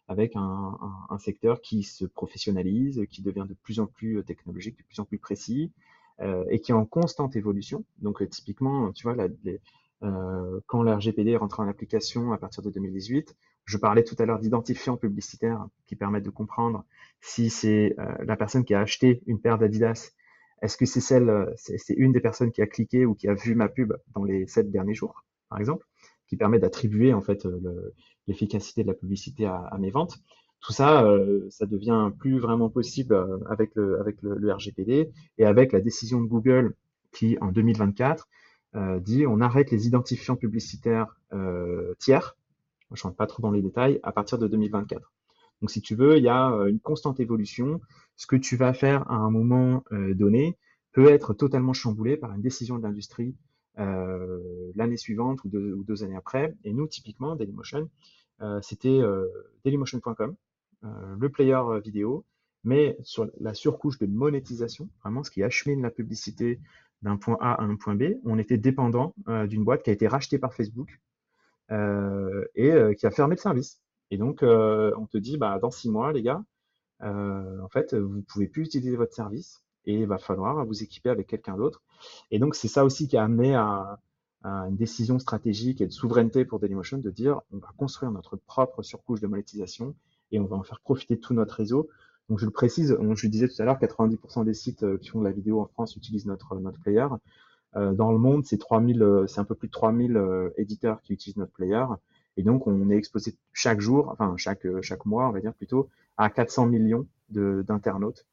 avec 0.07 0.35
un, 0.35 0.77
secteur 1.17 1.61
qui 1.61 1.83
se 1.83 2.05
professionnalise, 2.05 3.05
qui 3.09 3.21
devient 3.21 3.45
de 3.47 3.55
plus 3.55 3.79
en 3.79 3.87
plus 3.87 4.17
euh, 4.17 4.23
technologique, 4.23 4.77
de 4.77 4.83
plus 4.83 4.99
en 4.99 5.05
plus 5.05 5.17
précis, 5.17 5.71
euh, 6.21 6.43
et 6.49 6.59
qui 6.59 6.71
est 6.71 6.75
en 6.75 6.85
constante 6.85 7.35
évolution. 7.35 7.85
Donc 7.99 8.21
euh, 8.21 8.27
typiquement, 8.27 8.91
tu 8.91 9.03
vois, 9.03 9.15
quand 10.67 10.83
la 10.83 10.97
RGPD 10.97 11.31
est 11.31 11.37
rentrée 11.37 11.63
en 11.63 11.67
application 11.67 12.33
à 12.33 12.37
partir 12.37 12.61
de 12.61 12.69
2018, 12.69 13.35
je 13.63 13.77
parlais 13.77 14.03
tout 14.03 14.15
à 14.19 14.25
l'heure 14.25 14.39
d'identifiants 14.39 14.97
publicitaires 14.97 15.65
qui 15.87 15.95
permettent 15.95 16.25
de 16.25 16.29
comprendre 16.29 16.83
si 17.21 17.49
c'est 17.49 17.95
la 18.19 18.35
personne 18.35 18.63
qui 18.63 18.75
a 18.75 18.81
acheté 18.81 19.23
une 19.25 19.39
paire 19.39 19.57
d'Adidas 19.57 20.11
est-ce 20.61 20.77
que 20.77 20.85
c'est 20.85 21.01
celle, 21.01 21.53
c'est 21.57 21.93
une 21.93 22.11
des 22.11 22.21
personnes 22.21 22.51
qui 22.51 22.61
a 22.61 22.67
cliqué 22.67 23.05
ou 23.05 23.13
qui 23.13 23.27
a 23.27 23.33
vu 23.33 23.55
ma 23.55 23.69
pub 23.69 23.93
dans 24.13 24.23
les 24.23 24.47
sept 24.47 24.71
derniers 24.71 24.93
jours, 24.93 25.23
par 25.49 25.59
exemple, 25.59 25.85
qui 26.27 26.37
permet 26.37 26.59
d'attribuer 26.59 27.13
en 27.13 27.21
fait 27.21 27.47
l'efficacité 28.27 28.83
de 28.83 28.87
la 28.87 28.93
publicité 28.93 29.45
à, 29.45 29.75
mes 29.79 29.91
ventes? 29.91 30.19
Tout 30.61 30.73
ça, 30.73 31.05
euh, 31.05 31.45
ça 31.51 31.67
devient 31.67 32.11
plus 32.17 32.39
vraiment 32.39 32.69
possible 32.69 33.13
euh, 33.13 33.37
avec 33.47 33.75
le 33.75 34.51
RGPD 34.51 35.11
et 35.37 35.45
avec 35.45 35.71
la 35.71 35.79
décision 35.79 36.21
de 36.21 36.25
Google 36.25 36.73
qui 37.11 37.37
en 37.39 37.51
2024 37.51 38.27
euh, 38.75 38.99
dit 38.99 39.27
on 39.27 39.41
arrête 39.41 39.69
les 39.69 39.85
identifiants 39.85 40.35
publicitaires 40.35 41.19
tiers. 41.99 42.35
Je 42.91 42.99
ne 42.99 43.03
rentre 43.03 43.17
pas 43.17 43.27
trop 43.27 43.41
dans 43.43 43.51
les 43.51 43.61
détails 43.61 43.99
à 44.03 44.11
partir 44.11 44.37
de 44.37 44.47
2024. 44.47 45.11
Donc, 45.65 45.71
si 45.71 45.81
tu 45.81 45.95
veux, 45.95 46.17
il 46.17 46.23
y 46.23 46.29
a 46.29 46.45
une 46.67 46.79
constante 46.79 47.19
évolution. 47.19 47.81
Ce 48.17 48.27
que 48.27 48.35
tu 48.35 48.55
vas 48.55 48.71
faire 48.71 49.09
à 49.09 49.15
un 49.15 49.31
moment 49.31 49.83
donné 49.91 50.59
peut 50.91 51.09
être 51.09 51.33
totalement 51.33 51.73
chamboulé 51.73 52.17
par 52.17 52.31
une 52.35 52.41
décision 52.43 52.77
de 52.77 52.83
l'industrie 52.83 53.35
l'année 53.77 54.95
suivante 54.95 55.43
ou 55.43 55.49
deux, 55.49 56.03
années 56.03 56.15
après. 56.15 56.53
Et 56.63 56.71
nous, 56.71 56.85
typiquement, 56.85 57.35
Dailymotion, 57.35 57.89
c'était 58.61 59.01
dailymotion.com, 59.63 60.35
le 61.17 61.29
player 61.29 61.63
vidéo, 61.83 62.25
mais 62.63 62.95
sur 63.01 63.27
la 63.39 63.55
surcouche 63.55 63.97
de 63.97 64.05
monétisation, 64.05 64.87
vraiment 65.01 65.23
ce 65.23 65.31
qui 65.31 65.41
achemine 65.41 65.81
la 65.81 65.89
publicité 65.89 66.59
d'un 67.01 67.17
point 67.17 67.37
A 67.41 67.53
à 67.53 67.63
un 67.63 67.75
point 67.75 67.95
B, 67.95 68.03
on 68.23 68.37
était 68.37 68.59
dépendant 68.59 69.15
euh, 69.29 69.47
d'une 69.47 69.63
boîte 69.63 69.81
qui 69.81 69.89
a 69.89 69.93
été 69.93 70.07
rachetée 70.07 70.37
par 70.37 70.53
Facebook 70.53 70.99
euh, 71.71 72.45
et 72.53 72.71
euh, 72.71 72.93
qui 72.93 73.07
a 73.07 73.11
fermé 73.11 73.35
le 73.35 73.41
service. 73.41 73.81
Et 74.11 74.17
donc, 74.17 74.43
on 74.43 75.05
te 75.07 75.17
dit, 75.17 75.37
bah, 75.37 75.59
dans 75.59 75.71
six 75.71 75.89
mois, 75.89 76.13
les 76.13 76.21
gars, 76.21 76.43
en 77.01 77.67
fait, 77.69 77.93
vous 77.93 78.21
pouvez 78.21 78.47
plus 78.47 78.63
utiliser 78.63 78.95
votre 78.95 79.13
service 79.13 79.63
et 79.85 79.95
il 79.95 80.07
va 80.07 80.17
falloir 80.17 80.65
vous 80.65 80.83
équiper 80.83 81.09
avec 81.09 81.27
quelqu'un 81.27 81.57
d'autre. 81.57 81.83
Et 82.31 82.39
donc, 82.39 82.55
c'est 82.55 82.67
ça 82.67 82.85
aussi 82.85 83.07
qui 83.07 83.17
a 83.17 83.23
amené 83.23 83.55
à, 83.55 83.99
à, 84.43 84.67
une 84.67 84.75
décision 84.75 85.19
stratégique 85.19 85.81
et 85.81 85.87
de 85.87 85.91
souveraineté 85.91 86.45
pour 86.45 86.59
Dailymotion 86.59 86.97
de 86.97 87.09
dire, 87.09 87.41
on 87.51 87.57
va 87.57 87.69
construire 87.77 88.11
notre 88.11 88.35
propre 88.35 88.81
surcouche 88.81 89.21
de 89.21 89.27
monétisation 89.27 89.95
et 90.31 90.39
on 90.39 90.45
va 90.45 90.55
en 90.55 90.63
faire 90.63 90.81
profiter 90.81 91.19
tout 91.19 91.33
notre 91.33 91.55
réseau 91.55 91.89
donc 92.29 92.39
je 92.39 92.45
le 92.45 92.51
précise, 92.51 92.97
je 92.99 93.25
le 93.25 93.29
disais 93.29 93.47
tout 93.47 93.61
à 93.61 93.65
l'heure, 93.65 93.77
90% 93.77 94.45
des 94.45 94.53
sites 94.53 94.83
euh, 94.83 94.97
qui 94.97 95.09
font 95.09 95.19
de 95.19 95.25
la 95.25 95.31
vidéo 95.31 95.61
en 95.61 95.67
France 95.67 95.95
utilisent 95.95 96.25
notre, 96.25 96.55
notre 96.55 96.79
player. 96.79 97.07
Euh, 97.75 97.93
dans 97.93 98.11
le 98.11 98.17
monde, 98.17 98.45
c'est 98.45 98.57
3000, 98.57 99.03
euh, 99.03 99.27
c'est 99.27 99.39
un 99.39 99.43
peu 99.43 99.55
plus 99.55 99.67
de 99.67 99.73
3000 99.73 100.19
éditeurs 100.57 101.01
qui 101.01 101.13
utilisent 101.13 101.37
notre 101.37 101.51
player. 101.51 101.85
Et 102.37 102.43
donc, 102.43 102.67
on 102.67 102.89
est 102.89 102.97
exposé 102.97 103.35
chaque 103.53 103.79
jour, 103.79 104.09
enfin 104.11 104.35
chaque 104.37 104.65
chaque 104.81 105.05
mois, 105.05 105.27
on 105.27 105.31
va 105.31 105.39
dire 105.39 105.53
plutôt, 105.53 105.89
à 106.17 106.29
400 106.29 106.67
millions 106.67 107.07
d'internautes 107.29 108.25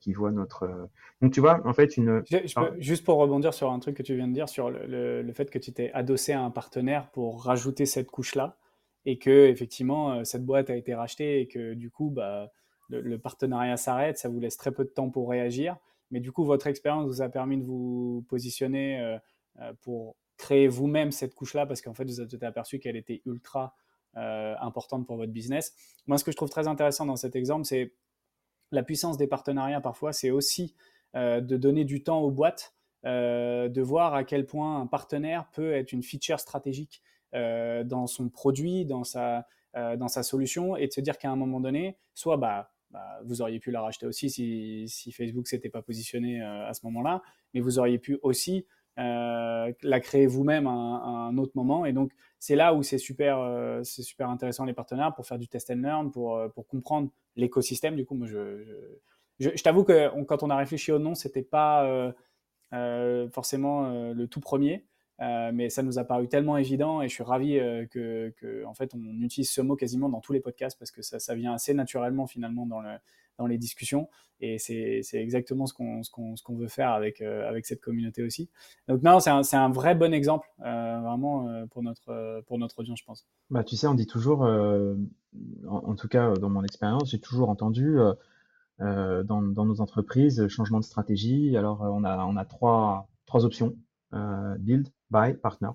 qui 0.00 0.12
voient 0.12 0.30
notre. 0.30 0.88
Donc, 1.20 1.32
tu 1.32 1.40
vois, 1.40 1.60
en 1.66 1.72
fait, 1.72 1.96
une. 1.96 2.22
juste 2.78 3.04
pour 3.04 3.16
rebondir 3.16 3.54
sur 3.54 3.70
un 3.72 3.78
truc 3.78 3.96
que 3.96 4.02
tu 4.02 4.14
viens 4.14 4.28
de 4.28 4.32
dire, 4.32 4.48
sur 4.48 4.70
le, 4.70 5.22
le, 5.22 5.32
fait 5.32 5.50
que 5.50 5.58
tu 5.58 5.72
t'es 5.72 5.90
adossé 5.92 6.32
à 6.32 6.42
un 6.42 6.50
partenaire 6.50 7.10
pour 7.10 7.42
rajouter 7.42 7.86
cette 7.86 8.10
couche-là, 8.10 8.58
et 9.06 9.18
que 9.18 9.46
effectivement, 9.46 10.22
cette 10.24 10.44
boîte 10.44 10.68
a 10.70 10.76
été 10.76 10.94
rachetée 10.94 11.40
et 11.40 11.48
que 11.48 11.74
du 11.74 11.90
coup, 11.90 12.10
bah 12.10 12.50
le, 12.88 13.18
partenariat 13.18 13.76
s'arrête, 13.76 14.18
ça 14.18 14.28
vous 14.28 14.40
laisse 14.40 14.56
très 14.56 14.72
peu 14.72 14.84
de 14.84 14.90
temps 14.90 15.10
pour 15.10 15.30
réagir. 15.30 15.76
Mais 16.10 16.20
du 16.20 16.32
coup, 16.32 16.44
votre 16.44 16.66
expérience 16.66 17.06
vous 17.06 17.22
a 17.22 17.28
permis 17.28 17.58
de 17.58 17.64
vous 17.64 18.24
positionner 18.28 19.00
euh, 19.00 19.18
euh, 19.60 19.72
pour 19.82 20.16
créer 20.36 20.68
vous-même 20.68 21.12
cette 21.12 21.34
couche-là 21.34 21.66
parce 21.66 21.80
qu'en 21.80 21.94
fait, 21.94 22.04
vous 22.04 22.20
avez 22.20 22.46
aperçu 22.46 22.78
qu'elle 22.78 22.96
était 22.96 23.22
ultra 23.24 23.74
euh, 24.16 24.54
importante 24.60 25.06
pour 25.06 25.16
votre 25.16 25.32
business. 25.32 25.74
Moi, 26.06 26.18
ce 26.18 26.24
que 26.24 26.30
je 26.30 26.36
trouve 26.36 26.50
très 26.50 26.68
intéressant 26.68 27.06
dans 27.06 27.16
cet 27.16 27.36
exemple, 27.36 27.64
c'est 27.64 27.94
la 28.72 28.82
puissance 28.82 29.16
des 29.16 29.26
partenariats 29.26 29.80
parfois, 29.80 30.12
c'est 30.12 30.30
aussi 30.30 30.74
de 31.14 31.56
donner 31.56 31.86
du 31.86 32.02
temps 32.02 32.20
aux 32.20 32.30
boîtes, 32.30 32.74
de 33.04 33.80
voir 33.80 34.12
à 34.12 34.24
quel 34.24 34.44
point 34.44 34.82
un 34.82 34.86
partenaire 34.86 35.48
peut 35.52 35.72
être 35.72 35.92
une 35.92 36.02
feature 36.02 36.40
stratégique 36.40 37.00
dans 37.32 38.06
son 38.06 38.28
produit, 38.28 38.84
dans 38.84 39.02
sa, 39.02 39.46
dans 39.74 40.08
sa 40.08 40.22
solution, 40.22 40.76
et 40.76 40.88
de 40.88 40.92
se 40.92 41.00
dire 41.00 41.16
qu'à 41.16 41.30
un 41.30 41.36
moment 41.36 41.60
donné, 41.60 41.96
soit 42.12 42.36
bah, 42.36 42.70
bah, 42.90 43.20
vous 43.24 43.42
auriez 43.42 43.58
pu 43.58 43.70
la 43.70 43.82
racheter 43.82 44.06
aussi 44.06 44.30
si, 44.30 44.88
si 44.88 45.12
Facebook 45.12 45.48
s'était 45.48 45.68
pas 45.68 45.82
positionné 45.82 46.40
euh, 46.40 46.66
à 46.66 46.72
ce 46.72 46.80
moment-là, 46.86 47.22
mais 47.52 47.60
vous 47.60 47.78
auriez 47.78 47.98
pu 47.98 48.18
aussi 48.22 48.66
euh, 48.98 49.72
la 49.82 50.00
créer 50.00 50.26
vous-même 50.26 50.66
à, 50.66 50.70
un 50.70 51.36
autre 51.38 51.52
moment. 51.54 51.86
Et 51.86 51.92
donc, 51.92 52.12
c'est 52.38 52.56
là 52.56 52.74
où 52.74 52.82
c'est 52.82 52.98
super, 52.98 53.38
euh, 53.38 53.82
super 53.84 54.30
intéressant 54.30 54.64
les 54.64 54.72
partenaires 54.72 55.14
pour 55.14 55.26
faire 55.26 55.38
du 55.38 55.48
test 55.48 55.70
and 55.70 55.76
learn, 55.76 56.10
pour, 56.10 56.40
pour 56.54 56.66
comprendre 56.66 57.10
l'écosystème. 57.36 57.96
Du 57.96 58.04
coup, 58.04 58.14
moi, 58.14 58.26
je, 58.26 58.64
je, 59.38 59.62
t'avoue 59.62 59.84
que 59.84 60.22
quand 60.24 60.42
on 60.42 60.50
a 60.50 60.56
réfléchi 60.56 60.92
au 60.92 60.98
nom, 60.98 61.14
c'était 61.14 61.42
pas 61.42 62.14
forcément 63.30 64.12
le 64.12 64.26
tout 64.26 64.40
premier. 64.40 64.86
Euh, 65.22 65.50
mais 65.52 65.70
ça 65.70 65.82
nous 65.82 65.98
a 65.98 66.04
paru 66.04 66.28
tellement 66.28 66.58
évident 66.58 67.00
et 67.00 67.08
je 67.08 67.14
suis 67.14 67.22
ravi 67.22 67.58
euh, 67.58 67.86
que, 67.86 68.34
que, 68.36 68.64
en 68.66 68.74
fait, 68.74 68.92
on 68.94 69.22
utilise 69.22 69.50
ce 69.50 69.62
mot 69.62 69.74
quasiment 69.74 70.10
dans 70.10 70.20
tous 70.20 70.34
les 70.34 70.40
podcasts 70.40 70.78
parce 70.78 70.90
que 70.90 71.00
ça, 71.00 71.18
ça 71.18 71.34
vient 71.34 71.54
assez 71.54 71.72
naturellement 71.72 72.26
finalement 72.26 72.66
dans, 72.66 72.82
le, 72.82 72.90
dans 73.38 73.46
les 73.46 73.58
discussions 73.58 74.08
et 74.40 74.58
c'est 74.58 75.02
exactement 75.14 75.66
ce 75.66 75.72
qu'on 75.72 76.02
ce 76.02 76.10
qu'on 76.10 76.34
qu'on 76.44 76.56
veut 76.56 76.68
faire 76.68 76.90
avec, 76.90 77.22
euh, 77.22 77.48
avec 77.48 77.64
cette 77.64 77.80
communauté 77.80 78.22
aussi. 78.22 78.50
Donc 78.86 79.02
non, 79.02 79.18
c'est 79.18 79.30
un, 79.30 79.42
un, 79.52 79.70
vrai 79.70 79.94
bon 79.94 80.12
exemple 80.12 80.46
vraiment 80.58 81.66
pour, 81.70 81.82
notre, 81.82 82.42
pour 82.46 82.58
notre 82.58 82.78
audience, 82.80 82.98
je 83.00 83.04
pense. 83.04 83.26
Bah, 83.50 83.64
tu 83.64 83.76
sais, 83.76 83.86
on 83.86 83.94
dit 83.94 84.06
toujours, 84.06 84.42
en, 84.42 84.96
en, 85.66 85.94
tout 85.94 86.08
cas 86.08 86.34
dans 86.34 86.50
mon 86.50 86.64
expérience, 86.64 87.10
j'ai 87.10 87.18
toujours 87.18 87.48
entendu 87.48 87.96
dans, 88.78 89.24
dans 89.24 89.64
nos 89.64 89.80
entreprises 89.80 90.46
changement 90.48 90.80
de 90.80 90.84
stratégie. 90.84 91.56
Alors 91.56 91.80
on 91.80 92.04
a, 92.04 92.24
on 92.26 92.36
a 92.36 92.44
trois, 92.44 93.08
trois 93.24 93.46
options. 93.46 93.74
build, 94.58 94.88
by 95.10 95.32
partner. 95.34 95.70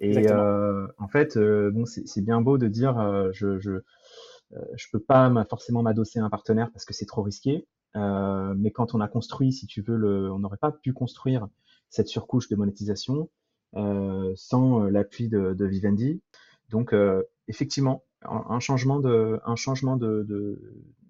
Et 0.00 0.30
euh, 0.30 0.86
en 0.98 1.08
fait, 1.08 1.36
euh, 1.36 1.70
bon, 1.72 1.84
c'est 1.84 2.20
bien 2.20 2.40
beau 2.40 2.56
de 2.56 2.68
dire 2.68 2.98
euh, 2.98 3.30
je 3.32 3.58
je 3.58 3.82
je 4.74 4.86
peux 4.92 5.00
pas 5.00 5.30
forcément 5.48 5.82
m'adosser 5.82 6.18
à 6.18 6.24
un 6.24 6.30
partenaire 6.30 6.70
parce 6.72 6.84
que 6.84 6.94
c'est 6.94 7.06
trop 7.06 7.22
risqué. 7.22 7.66
mais 7.94 8.70
quand 8.70 8.94
on 8.94 9.00
a 9.00 9.08
construit, 9.08 9.52
si 9.52 9.66
tu 9.66 9.82
veux, 9.82 9.96
le, 9.96 10.32
on 10.32 10.38
n'aurait 10.38 10.56
pas 10.56 10.72
pu 10.72 10.92
construire 10.92 11.48
cette 11.90 12.08
surcouche 12.08 12.48
de 12.48 12.56
monétisation 12.56 13.28
sans 14.36 14.84
l'appui 14.84 15.28
de, 15.28 15.54
de, 15.54 15.66
Vivendi. 15.66 16.20
Donc, 16.70 16.94
effectivement, 17.48 18.04
un, 18.22 18.60
changement 18.60 19.00
de, 19.00 19.40
un 19.44 19.56
changement 19.56 19.96
de, 19.96 20.24
de, 20.26 20.60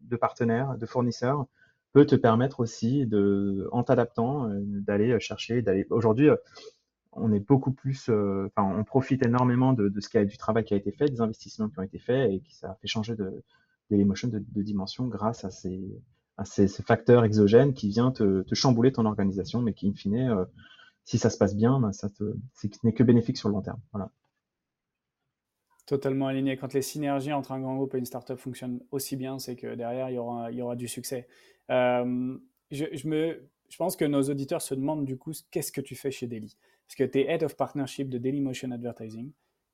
de, 0.02 0.16
partenaire, 0.16 0.76
de 0.76 0.86
fournisseur, 0.86 1.46
peut 1.92 2.06
te 2.06 2.16
permettre 2.16 2.60
aussi 2.60 3.06
de, 3.06 3.68
en 3.72 3.82
t'adaptant, 3.82 4.48
d'aller 4.52 5.18
chercher, 5.20 5.62
d'aller. 5.62 5.86
Aujourd'hui, 5.90 6.28
on 7.20 7.32
est 7.32 7.40
beaucoup 7.40 7.72
plus, 7.72 8.08
euh, 8.08 8.50
on 8.56 8.84
profite 8.84 9.24
énormément 9.24 9.72
de, 9.72 9.92
ce 10.00 10.08
qui 10.08 10.18
a, 10.18 10.24
du 10.24 10.36
travail 10.36 10.64
qui 10.64 10.74
a 10.74 10.76
été 10.76 10.92
fait, 10.92 11.08
des 11.08 11.20
investissements 11.20 11.68
qui 11.68 11.78
ont 11.78 11.82
été 11.82 11.98
faits 11.98 12.30
et 12.30 12.40
qui 12.40 12.54
ça 12.54 12.70
a 12.70 12.74
fait 12.74 12.88
changer 12.88 13.14
de, 13.16 13.42
de, 13.90 13.96
de, 13.96 14.62
dimension 14.62 15.06
grâce 15.06 15.44
à 15.44 15.50
ces, 15.50 15.80
à 16.36 16.44
ces, 16.44 16.68
facteurs 16.68 17.24
exogènes 17.24 17.74
qui 17.74 17.88
viennent 17.88 18.12
te, 18.12 18.44
chambouler 18.54 18.92
ton 18.92 19.04
organisation, 19.06 19.60
mais 19.60 19.72
qui, 19.72 19.88
in 19.88 19.94
fine, 19.94 20.30
euh, 20.30 20.44
si 21.04 21.18
ça 21.18 21.30
se 21.30 21.38
passe 21.38 21.56
bien, 21.56 21.80
ben, 21.80 21.92
ça 21.92 22.08
te, 22.08 22.36
n'est 22.82 22.92
que 22.92 23.02
bénéfique 23.02 23.38
sur 23.38 23.48
le 23.48 23.54
long 23.54 23.62
terme. 23.62 23.80
Voilà. 23.92 24.10
Totalement 25.86 26.26
aligné. 26.26 26.56
Quand 26.58 26.74
les 26.74 26.82
synergies 26.82 27.32
entre 27.32 27.52
un 27.52 27.60
grand 27.60 27.76
groupe 27.76 27.94
et 27.94 27.98
une 27.98 28.04
startup 28.04 28.36
fonctionnent 28.36 28.80
aussi 28.90 29.16
bien, 29.16 29.38
c'est 29.38 29.56
que 29.56 29.74
derrière, 29.74 30.10
il 30.10 30.16
y 30.16 30.18
aura, 30.18 30.52
il 30.52 30.58
y 30.58 30.62
aura 30.62 30.76
du 30.76 30.86
succès. 30.86 31.26
Euh, 31.70 32.36
je, 32.70 32.84
je, 32.92 33.08
me, 33.08 33.48
je 33.68 33.76
pense 33.76 33.96
que 33.96 34.04
nos 34.04 34.22
auditeurs 34.22 34.62
se 34.62 34.74
demandent 34.74 35.04
du 35.04 35.16
coup, 35.16 35.32
qu'est-ce 35.50 35.72
que 35.72 35.80
tu 35.80 35.94
fais 35.94 36.10
chez 36.10 36.26
Daily? 36.26 36.56
Parce 36.88 36.96
que 36.96 37.04
tu 37.04 37.18
es 37.18 37.30
Head 37.30 37.42
of 37.42 37.54
Partnership 37.54 38.08
de 38.08 38.16
Dailymotion 38.16 38.70
Advertising. 38.70 39.30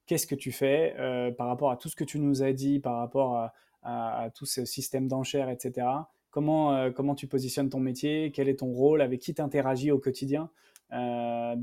Qu'est-ce 0.06 0.26
que 0.26 0.34
tu 0.34 0.50
fais 0.50 0.96
euh, 0.98 1.30
par 1.30 1.46
rapport 1.46 1.70
à 1.70 1.76
tout 1.76 1.88
ce 1.88 1.94
que 1.94 2.02
tu 2.02 2.18
nous 2.18 2.42
as 2.42 2.52
dit, 2.52 2.80
par 2.80 2.96
rapport 2.96 3.50
à, 3.82 4.30
tout 4.34 4.46
ce 4.46 4.64
système 4.64 5.08
d'enchères, 5.08 5.50
etc. 5.50 5.86
Comment, 6.30 6.74
euh, 6.74 6.90
comment 6.90 7.14
tu 7.14 7.26
positionnes 7.26 7.68
ton 7.68 7.80
métier? 7.80 8.32
Quel 8.34 8.48
est 8.48 8.60
ton 8.60 8.72
rôle? 8.72 9.02
Avec 9.02 9.20
qui 9.20 9.34
tu 9.34 9.42
interagis 9.42 9.92
au 9.92 9.98
quotidien? 9.98 10.50
Euh, 10.92 11.54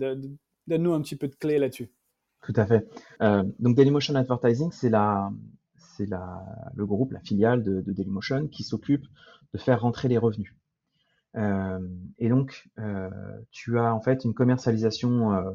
Donne-nous 0.68 0.94
un 0.94 1.02
petit 1.02 1.16
peu 1.16 1.28
de 1.28 1.36
clés 1.36 1.58
là-dessus. 1.58 1.92
Tout 2.44 2.54
à 2.56 2.66
fait. 2.66 2.88
donc 3.60 3.76
Dailymotion 3.76 4.16
Advertising, 4.16 4.72
c'est 4.72 4.90
la, 4.90 5.32
c'est 5.76 6.08
le 6.08 6.86
groupe, 6.86 7.12
la 7.12 7.20
filiale 7.20 7.62
de 7.62 7.82
Dailymotion 7.92 8.48
qui 8.48 8.64
s'occupe 8.64 9.06
de 9.54 9.58
faire 9.58 9.82
rentrer 9.82 10.08
les 10.08 10.18
revenus. 10.18 10.56
Euh, 11.38 11.80
et 12.20 12.30
donc, 12.30 12.68
euh, 12.80 13.10
tu 13.52 13.80
as 13.80 13.94
en 13.94 14.02
fait 14.02 14.26
une 14.26 14.34
commercialisation 14.34 15.34
euh, 15.34 15.52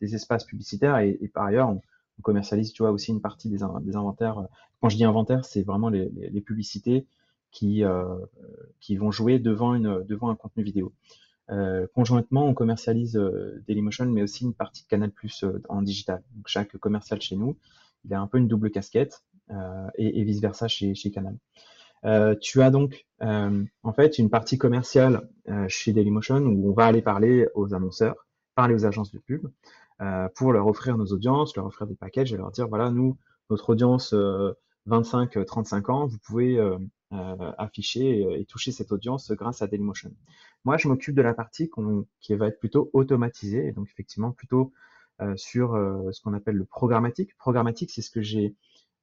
des 0.00 0.14
espaces 0.14 0.44
publicitaires 0.44 0.98
et, 0.98 1.18
et 1.20 1.28
par 1.28 1.44
ailleurs, 1.44 1.70
on, 1.70 1.80
commercialise, 2.22 2.72
tu 2.72 2.82
vois, 2.82 2.92
aussi 2.92 3.10
une 3.10 3.20
partie 3.20 3.50
des, 3.50 3.58
des 3.82 3.96
inventaires. 3.96 4.46
Quand 4.80 4.88
je 4.88 4.96
dis 4.96 5.04
inventaire, 5.04 5.44
c'est 5.44 5.62
vraiment 5.62 5.90
les, 5.90 6.08
les, 6.16 6.30
les, 6.30 6.40
publicités 6.40 7.06
qui, 7.50 7.84
qui 8.80 8.96
vont 8.96 9.10
jouer 9.10 9.38
devant, 9.38 9.74
une, 9.74 10.02
devant 10.02 10.30
un 10.30 10.34
contenu 10.34 10.62
vidéo. 10.62 10.94
Euh, 11.50 11.86
conjointement, 11.94 12.46
on 12.46 12.54
commercialise 12.54 13.20
Dailymotion, 13.68 14.06
mais 14.06 14.22
aussi 14.22 14.44
une 14.44 14.54
partie 14.54 14.82
de 14.84 14.88
Canal 14.88 15.10
Plus 15.10 15.44
en 15.68 15.82
digital. 15.82 16.22
Donc, 16.34 16.48
chaque 16.48 16.74
commercial 16.78 17.20
chez 17.20 17.36
nous, 17.36 17.58
il 18.06 18.14
a 18.14 18.20
un 18.20 18.26
peu 18.26 18.38
une 18.38 18.48
double 18.48 18.70
casquette 18.70 19.22
et, 19.98 20.18
et 20.18 20.24
vice 20.24 20.40
versa 20.40 20.68
chez, 20.68 20.94
chez 20.94 21.10
Canal. 21.10 21.36
Euh, 22.06 22.36
tu 22.40 22.62
as 22.62 22.70
donc 22.70 23.04
euh, 23.22 23.64
en 23.82 23.92
fait 23.92 24.18
une 24.18 24.30
partie 24.30 24.58
commerciale 24.58 25.28
euh, 25.48 25.66
chez 25.68 25.92
Dailymotion 25.92 26.36
où 26.36 26.70
on 26.70 26.72
va 26.72 26.86
aller 26.86 27.02
parler 27.02 27.48
aux 27.54 27.74
annonceurs, 27.74 28.26
parler 28.54 28.74
aux 28.74 28.86
agences 28.86 29.12
de 29.12 29.18
pub 29.18 29.48
pour 30.34 30.52
leur 30.52 30.66
offrir 30.66 30.98
nos 30.98 31.06
audiences, 31.06 31.56
leur 31.56 31.64
offrir 31.64 31.86
des 31.86 31.94
packages 31.94 32.30
et 32.30 32.36
leur 32.36 32.50
dire 32.50 32.68
voilà 32.68 32.90
nous 32.90 33.16
notre 33.48 33.70
audience 33.70 34.12
25-35 34.86 35.90
ans, 35.90 36.06
vous 36.06 36.18
pouvez 36.18 36.60
afficher 37.56 38.20
et, 38.38 38.44
toucher 38.44 38.72
cette 38.72 38.92
audience 38.92 39.32
grâce 39.32 39.62
à 39.62 39.68
Dailymotion. 39.68 40.12
Moi, 40.66 40.76
je 40.76 40.88
m'occupe 40.88 41.14
de 41.14 41.22
la 41.22 41.32
partie 41.32 41.70
qui 42.20 42.34
va 42.34 42.48
être 42.48 42.58
plutôt 42.58 42.90
automatisée, 42.92 43.72
donc 43.72 43.88
effectivement 43.90 44.32
plutôt 44.32 44.70
sur 45.36 45.72
ce 46.12 46.20
qu'on 46.20 46.34
appelle 46.34 46.56
le 46.56 46.66
programmatique. 46.66 47.34
Programmatique, 47.38 47.90
c'est 47.90 48.02
ce 48.02 48.10
que 48.10 48.20
j'ai 48.20 48.54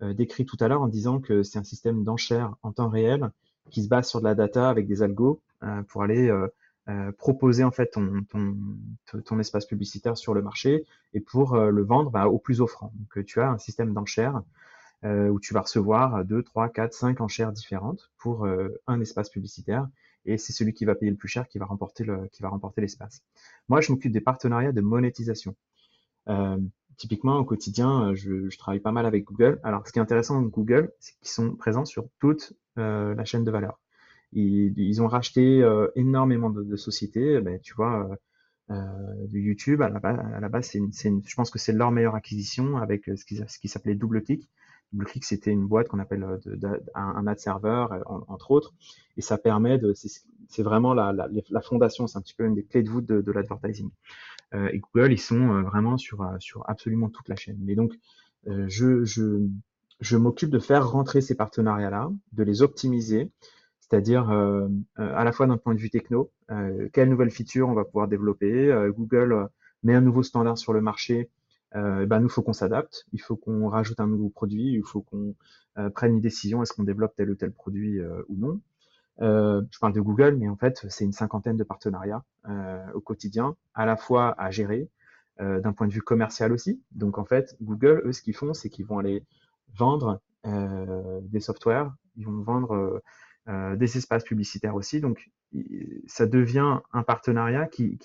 décrit 0.02 0.46
tout 0.46 0.58
à 0.60 0.68
l'heure 0.68 0.82
en 0.82 0.88
disant 0.88 1.20
que 1.20 1.44
c'est 1.44 1.60
un 1.60 1.64
système 1.64 2.04
d'enchères 2.04 2.56
en 2.64 2.72
temps 2.72 2.90
réel 2.90 3.30
qui 3.70 3.84
se 3.84 3.88
base 3.88 4.10
sur 4.10 4.20
de 4.20 4.26
la 4.26 4.36
data 4.36 4.70
avec 4.70 4.88
des 4.88 5.02
algos 5.02 5.42
pour 5.88 6.04
aller 6.04 6.30
proposer 7.18 7.64
en 7.64 7.72
fait 7.72 7.92
ton, 7.92 8.24
ton, 8.30 8.58
ton, 9.24 9.40
espace 9.40 9.66
publicitaire 9.66 10.18
sur 10.18 10.34
le 10.34 10.42
marché 10.42 10.86
et 11.14 11.22
pour 11.22 11.56
le 11.56 11.84
vendre 11.84 12.12
bah, 12.12 12.28
au 12.28 12.38
plus 12.38 12.60
offrant. 12.60 12.92
Donc 12.96 13.26
tu 13.26 13.40
as 13.40 13.50
un 13.50 13.58
système 13.58 13.94
d'enchères 13.94 14.42
où 15.04 15.40
tu 15.40 15.54
vas 15.54 15.62
recevoir 15.62 16.26
2, 16.26 16.44
3, 16.44 16.70
4, 16.70 16.94
5 16.94 17.22
enchères 17.22 17.54
différentes 17.54 18.12
pour 18.18 18.46
un 18.88 19.00
espace 19.00 19.30
publicitaire 19.30 19.88
et 20.26 20.38
c'est 20.38 20.54
celui 20.54 20.74
qui 20.74 20.86
va 20.86 20.96
payer 20.96 21.12
le 21.12 21.18
plus 21.18 21.28
cher 21.28 21.48
qui 21.48 21.58
va 21.58 21.66
remporter 21.66 22.04
le, 22.04 22.28
qui 22.32 22.42
va 22.42 22.50
remporter 22.50 22.82
l'espace. 22.82 23.22
Moi, 23.68 23.82
je 23.82 23.92
m'occupe 23.92 24.12
des 24.12 24.22
partenariats 24.22 24.72
de 24.72 24.82
monétisation. 24.82 25.56
Typiquement, 27.04 27.38
au 27.38 27.44
quotidien, 27.44 28.12
euh, 28.12 28.16
je, 28.16 28.58
travaille 28.58 28.80
pas 28.80 28.94
mal 28.94 29.06
avec 29.06 29.26
Google. 29.26 29.60
Alors, 29.64 29.86
ce 29.86 29.92
qui 29.92 30.00
est 30.00 30.02
intéressant 30.02 30.40
avec 30.40 30.52
Google, 30.52 30.90
c'est 31.02 31.14
qu'ils 31.18 31.28
sont 31.28 31.54
présents 31.54 31.84
sur 31.84 32.08
toute 32.22 32.54
euh, 32.78 33.14
la 33.14 33.26
chaîne 33.26 33.44
de 33.44 33.52
valeur. 33.52 33.78
Ils, 34.32 35.02
ont 35.02 35.08
racheté 35.10 35.62
euh, 35.62 35.90
énormément 35.98 36.50
de, 36.50 36.78
sociétés. 36.78 37.42
Ben, 37.42 37.60
tu 37.60 37.74
vois, 37.74 38.08
de 38.70 39.38
YouTube, 39.38 39.82
à 39.82 39.90
la 39.90 40.48
base, 40.48 40.72
je 40.72 41.36
pense 41.36 41.52
que 41.52 41.60
c'est 41.60 41.74
leur 41.74 41.92
meilleure 41.92 42.16
acquisition 42.16 42.78
avec 42.78 43.04
ce 43.18 43.26
qui, 43.26 43.36
ce 43.36 43.60
qui 43.60 43.68
s'appelait 43.68 43.96
DoubleClick. 43.96 44.50
DoubleClick, 44.94 45.26
c'était 45.26 45.52
une 45.52 45.68
boîte 45.68 45.90
qu'on 45.90 46.00
appelle 46.00 46.26
un, 46.96 47.28
ad 47.28 47.38
server, 47.38 47.88
entre 48.06 48.52
autres, 48.52 48.74
et 49.18 49.22
ça 49.22 49.38
permet 49.38 49.78
de, 49.78 49.94
c'est 49.94 50.64
vraiment 50.64 50.94
la, 50.94 51.28
fondation, 51.62 52.08
c'est 52.08 52.18
un 52.18 52.22
petit 52.22 52.34
peu 52.34 52.46
une 52.46 52.56
des 52.56 52.64
clés 52.64 52.82
de 52.82 52.90
voûte 52.90 53.06
de 53.06 53.32
l'advertising. 53.34 53.90
Euh, 54.54 54.70
et 54.72 54.80
Google, 54.80 55.12
ils 55.12 55.20
sont 55.20 55.52
euh, 55.52 55.62
vraiment 55.62 55.98
sur, 55.98 56.22
euh, 56.22 56.36
sur 56.40 56.68
absolument 56.70 57.10
toute 57.10 57.28
la 57.30 57.36
chaîne. 57.36 57.58
Mais 57.62 57.76
donc, 57.76 57.94
je, 58.46 59.06
je, 59.06 59.40
je 60.02 60.18
m'occupe 60.18 60.50
de 60.50 60.60
faire 60.60 60.90
rentrer 60.90 61.22
ces 61.22 61.34
partenariats-là, 61.34 62.12
de 62.34 62.44
les 62.44 62.62
optimiser, 62.62 63.32
c'est-à-dire 63.80 64.30
à 64.98 65.24
la 65.24 65.32
fois 65.32 65.48
d'un 65.48 65.56
point 65.56 65.74
de 65.74 65.80
vue 65.80 65.90
techno, 65.90 66.30
euh, 66.52 66.90
quelles 66.92 67.08
nouvelles 67.08 67.32
features 67.32 67.70
on 67.70 67.74
va 67.74 67.86
pouvoir 67.86 68.10
développer. 68.10 68.70
Google 68.98 69.48
met 69.84 69.94
un 69.94 70.02
nouveau 70.02 70.24
standard 70.24 70.58
sur 70.58 70.74
le 70.74 70.82
marché, 70.82 71.30
ben 71.74 72.20
nous 72.20 72.28
faut 72.28 72.42
qu'on 72.42 72.52
s'adapte, 72.52 73.06
il 73.14 73.22
faut 73.22 73.38
qu'on 73.38 73.70
rajoute 73.70 74.02
un 74.02 74.08
nouveau 74.08 74.28
produit, 74.28 74.74
il 74.74 74.84
faut 74.84 75.04
qu'on 75.04 75.36
prenne 75.96 76.16
une 76.16 76.22
décision 76.22 76.62
est-ce 76.62 76.74
qu'on 76.74 76.84
développe 76.84 77.16
tel 77.16 77.30
ou 77.30 77.36
tel 77.36 77.54
produit 77.54 78.02
ou 78.28 78.36
non. 78.36 78.60
Euh, 79.22 79.62
je 79.72 79.80
parle 79.80 79.94
de 79.94 80.02
Google, 80.02 80.36
mais 80.40 80.48
en 80.50 80.56
fait, 80.56 80.86
c'est 80.90 81.06
une 81.06 81.12
cinquantaine 81.12 81.58
de 81.58 81.64
partenariats 81.64 82.24
euh, 82.50 82.86
au 82.94 83.02
quotidien, 83.02 83.56
à 83.74 83.86
la 83.86 83.96
fois 83.96 84.34
à 84.40 84.52
gérer, 84.52 84.90
euh, 85.40 85.60
d'un 85.60 85.74
point 85.74 85.88
de 85.88 85.94
vue 85.94 86.02
commercial 86.02 86.52
aussi. 86.52 86.82
Donc, 86.92 87.18
en 87.18 87.26
fait, 87.26 87.56
Google, 87.62 88.02
eux, 88.06 88.12
ce 88.12 88.22
qu'ils 88.22 88.36
font, 88.36 88.54
c'est 88.54 88.70
qu'ils 88.70 88.86
vont 88.86 89.00
aller 89.00 89.24
vendre 89.76 90.22
des 90.46 91.40
softwares, 91.40 91.96
ils 92.18 92.26
vont 92.26 92.42
vendre 92.42 93.02
des 93.48 93.98
espaces 93.98 94.26
publicitaires 94.26 94.76
aussi. 94.76 95.00
Donc, 95.00 95.32
ça 96.06 96.26
devient 96.26 96.80
un 96.92 97.04
partenariat 97.04 97.66
qui, 97.66 97.98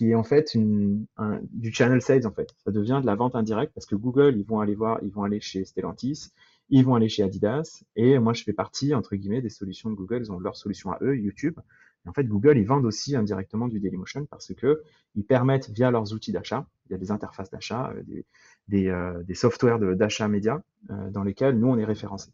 est 0.00 0.14
en 0.14 0.22
fait 0.22 0.56
du 0.56 1.72
channel 1.72 2.00
sales 2.00 2.28
en 2.28 2.30
fait. 2.30 2.54
Ça 2.64 2.70
devient 2.70 3.00
de 3.02 3.06
la 3.06 3.16
vente 3.16 3.34
indirecte 3.34 3.74
parce 3.74 3.86
que 3.86 3.96
Google, 3.96 4.36
ils 4.36 4.46
vont 4.46 4.60
aller 4.60 4.76
voir, 4.76 5.00
ils 5.02 5.10
vont 5.10 5.24
aller 5.24 5.40
chez 5.40 5.64
Stellantis, 5.64 6.30
ils 6.70 6.84
vont 6.84 6.94
aller 6.94 7.08
chez 7.08 7.22
Adidas 7.22 7.82
et 7.96 8.18
moi 8.18 8.32
je 8.32 8.44
fais 8.44 8.52
partie 8.52 8.94
entre 8.94 9.16
guillemets 9.16 9.42
des 9.42 9.50
solutions 9.50 9.90
de 9.90 9.94
Google. 9.94 10.22
Ils 10.22 10.32
ont 10.32 10.38
leur 10.38 10.56
solution 10.56 10.92
à 10.92 10.98
eux, 11.02 11.16
YouTube. 11.16 11.58
Et 12.06 12.08
en 12.08 12.12
fait, 12.12 12.24
Google 12.24 12.56
ils 12.58 12.66
vendent 12.66 12.86
aussi 12.86 13.16
indirectement 13.16 13.68
du 13.68 13.80
Dailymotion 13.80 14.26
parce 14.26 14.54
que 14.54 14.82
ils 15.16 15.24
permettent 15.24 15.68
via 15.70 15.90
leurs 15.90 16.12
outils 16.12 16.32
d'achat, 16.32 16.66
il 16.86 16.92
y 16.92 16.94
a 16.94 16.98
des 16.98 17.10
interfaces 17.10 17.50
d'achat, 17.50 17.92
euh, 17.92 18.22
euh, 18.72 19.22
des 19.24 19.34
softwares 19.34 19.80
d'achat 19.96 20.28
média 20.28 20.62
euh, 20.90 21.10
dans 21.10 21.24
lesquels 21.24 21.58
nous 21.58 21.68
on 21.68 21.76
est 21.76 21.84
référencés. 21.84 22.30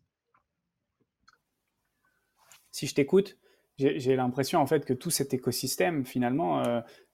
Si 2.70 2.86
je 2.86 2.94
t'écoute, 2.94 3.38
j'ai 3.78 4.16
l'impression 4.16 4.60
en 4.60 4.66
fait 4.66 4.84
que 4.84 4.92
tout 4.92 5.10
cet 5.10 5.32
écosystème 5.32 6.04
finalement 6.04 6.62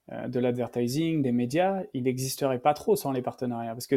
de 0.09 0.39
l'advertising, 0.39 1.21
des 1.21 1.31
médias, 1.31 1.83
il 1.93 2.03
n'existerait 2.03 2.59
pas 2.59 2.73
trop 2.73 2.97
sans 2.97 3.11
les 3.13 3.21
partenariats 3.21 3.73
parce 3.73 3.87
que 3.87 3.95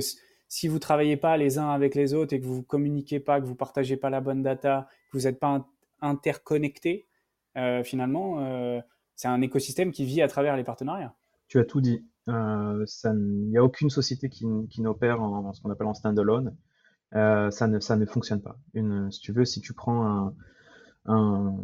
si 0.49 0.69
vous 0.69 0.79
travaillez 0.79 1.17
pas 1.17 1.37
les 1.37 1.59
uns 1.59 1.71
avec 1.71 1.95
les 1.95 2.15
autres 2.15 2.35
et 2.35 2.41
que 2.41 2.47
vous 2.47 2.63
communiquez 2.63 3.21
pas, 3.21 3.41
que 3.41 3.47
vous 3.47 3.55
partagez 3.55 3.97
pas 3.97 4.11
la 4.11 4.21
bonne 4.21 4.43
data, 4.43 4.89
que 5.11 5.19
vous 5.19 5.25
n'êtes 5.25 5.41
pas 5.41 5.67
interconnecté, 6.01 7.07
euh, 7.57 7.83
finalement, 7.83 8.41
euh, 8.41 8.81
c'est 9.15 9.29
un 9.29 9.41
écosystème 9.41 9.93
qui 9.93 10.05
vit 10.05 10.23
à 10.23 10.29
travers 10.29 10.57
les 10.57 10.65
partenariats. 10.65 11.15
Tu 11.49 11.59
as 11.59 11.65
tout 11.65 11.81
dit. 11.81 12.05
Euh, 12.29 12.85
il 13.05 13.49
n'y 13.49 13.57
a 13.57 13.65
aucune 13.65 13.89
société 13.91 14.29
qui, 14.29 14.47
qui 14.69 14.83
n'opère 14.83 15.23
en, 15.23 15.53
ce 15.53 15.63
qu'on 15.63 15.71
appelle 15.71 15.87
en 15.87 15.95
standalone. 15.95 16.57
Ça, 17.13 17.67
ne, 17.67 17.81
ça 17.81 17.97
ne 17.97 18.05
fonctionne 18.05 18.43
pas. 18.43 18.59
Une, 18.75 19.11
si 19.11 19.21
tu 19.21 19.33
veux, 19.33 19.47
si 19.47 19.61
tu 19.61 19.73
prends 19.73 20.35
un, 21.07 21.57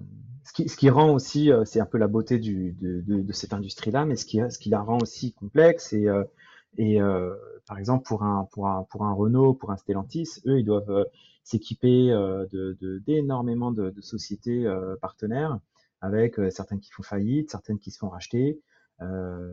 ce 0.45 0.53
qui, 0.55 0.69
ce 0.69 0.77
qui 0.79 0.89
rend 0.89 1.13
aussi, 1.13 1.51
c'est 1.65 1.81
un 1.81 1.85
peu 1.85 1.99
la 1.99 2.07
beauté 2.07 2.39
de, 2.39 3.33
cette 3.33 3.53
industrie-là, 3.53 4.07
mais 4.07 4.17
ce 4.17 4.25
qui, 4.25 4.41
ce 4.49 4.59
qui 4.59 4.71
la 4.71 4.81
rend 4.81 4.99
aussi 5.03 5.35
complexe 5.35 5.93
et, 5.93 6.07
et 6.79 7.01
euh, 7.01 7.35
par 7.67 7.79
exemple, 7.79 8.05
pour 8.07 8.23
un, 8.23 8.49
pour 8.53 8.69
un, 8.69 8.85
pour 8.85 9.05
un 9.05 9.13
Renault, 9.13 9.55
pour 9.55 9.71
un 9.71 9.77
Stellantis, 9.77 10.41
eux, 10.47 10.59
ils 10.59 10.65
doivent 10.65 10.91
euh, 10.91 11.05
s'équiper 11.45 12.11
euh, 12.11 12.47
d'énormément 13.07 13.73
de, 13.73 13.93
sociétés 14.01 14.67
partenaires, 15.01 15.59
avec 16.01 16.37
certaines 16.51 16.81
qui 16.81 16.91
font 16.91 17.03
faillite, 17.03 17.51
certaines 17.51 17.79
qui 17.79 17.91
se 17.91 17.99
font 17.99 18.09
racheter, 18.09 18.61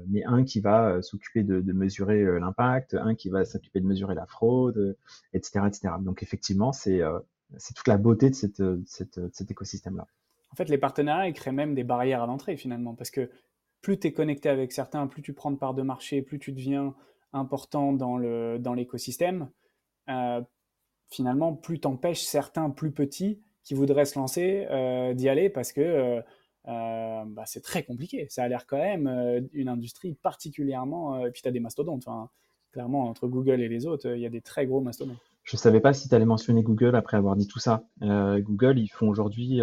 mais 0.08 0.24
un 0.26 0.44
qui 0.44 0.60
va 0.60 1.02
s'occuper 1.02 1.44
de, 1.44 1.74
mesurer 1.74 2.40
l'impact, 2.40 2.94
un 2.94 3.16
qui 3.16 3.30
va 3.30 3.44
s'occuper 3.44 3.80
de 3.80 3.88
mesurer 3.88 4.14
la 4.14 4.28
fraude, 4.28 4.96
etc., 5.34 5.62
etc. 5.68 5.96
Donc 6.02 6.22
effectivement, 6.22 6.72
c'est 6.72 7.02
toute 7.76 7.88
la 7.88 7.98
beauté 7.98 8.30
de 8.30 8.84
cet 8.86 9.52
écosystème-là. 9.52 10.06
En 10.52 10.56
fait, 10.56 10.70
les 10.70 10.78
partenariats 10.78 11.28
ils 11.28 11.34
créent 11.34 11.52
même 11.52 11.74
des 11.74 11.84
barrières 11.84 12.22
à 12.22 12.28
l'entrée 12.28 12.56
finalement, 12.56 12.94
parce 12.94 13.12
que 13.12 13.30
plus 13.82 14.00
tu 14.00 14.08
es 14.08 14.14
connecté 14.14 14.50
avec 14.50 14.72
certains, 14.72 15.08
plus 15.08 15.22
tu 15.22 15.34
prends 15.34 15.52
de 15.52 15.58
part 15.58 15.74
de 15.74 15.82
marché, 15.82 16.22
plus 16.22 16.40
tu 16.40 16.52
deviens 16.52 16.96
important 17.34 17.94
dans 17.94 18.18
le 18.18 18.58
dans 18.60 18.74
l'écosystème, 18.74 19.50
euh, 20.10 20.42
finalement, 21.10 21.54
plus 21.54 21.80
t'empêches 21.80 22.24
certains 22.24 22.70
plus 22.70 22.92
petits 22.92 23.42
qui 23.64 23.74
voudraient 23.74 24.06
se 24.06 24.18
lancer 24.18 24.68
euh, 24.70 25.14
d'y 25.14 25.30
aller 25.30 25.50
parce 25.50 25.72
que 25.72 26.22
euh, 26.68 27.24
bah, 27.28 27.44
c'est 27.46 27.62
très 27.62 27.84
compliqué. 27.84 28.28
Ça 28.30 28.44
a 28.44 28.48
l'air 28.48 28.66
quand 28.66 28.78
même 28.78 29.48
une 29.54 29.70
industrie 29.70 30.16
particulièrement. 30.16 31.26
Et 31.26 31.32
puis 31.32 31.42
tu 31.42 31.48
as 31.48 31.52
des 31.52 31.60
mastodontes. 31.60 32.08
Clairement, 32.72 33.06
entre 33.06 33.28
Google 33.28 33.62
et 33.62 33.68
les 33.68 33.88
autres, 33.88 34.14
il 34.16 34.22
y 34.22 34.28
a 34.28 34.30
des 34.30 34.42
très 34.42 34.68
gros 34.68 34.82
mastodontes. 34.82 35.18
Je 35.44 35.56
ne 35.56 35.60
savais 35.60 35.80
pas 35.80 35.94
si 35.94 36.08
tu 36.08 36.14
allais 36.14 36.26
mentionner 36.26 36.62
Google 36.62 36.96
après 36.96 37.18
avoir 37.18 37.36
dit 37.36 37.48
tout 37.48 37.58
ça. 37.58 37.84
Google, 38.02 38.78
ils 38.78 38.90
font 38.90 39.08
aujourd'hui 39.08 39.62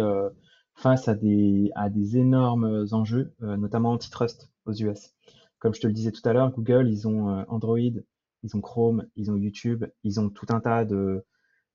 face 0.77 1.07
à 1.07 1.15
des, 1.15 1.71
à 1.75 1.89
des 1.89 2.17
énormes 2.17 2.85
enjeux, 2.91 3.33
notamment 3.41 3.91
antitrust 3.91 4.49
aux 4.65 4.73
US. 4.73 5.13
Comme 5.59 5.73
je 5.73 5.81
te 5.81 5.87
le 5.87 5.93
disais 5.93 6.11
tout 6.11 6.27
à 6.27 6.33
l'heure, 6.33 6.51
Google, 6.51 6.87
ils 6.89 7.07
ont 7.07 7.29
euh, 7.29 7.43
Android, 7.47 7.79
ils 7.79 8.55
ont 8.55 8.61
Chrome, 8.61 9.07
ils 9.15 9.31
ont 9.31 9.35
YouTube, 9.35 9.85
ils 10.03 10.19
ont 10.19 10.29
tout 10.29 10.45
un 10.49 10.59
tas 10.59 10.85
de, 10.85 11.25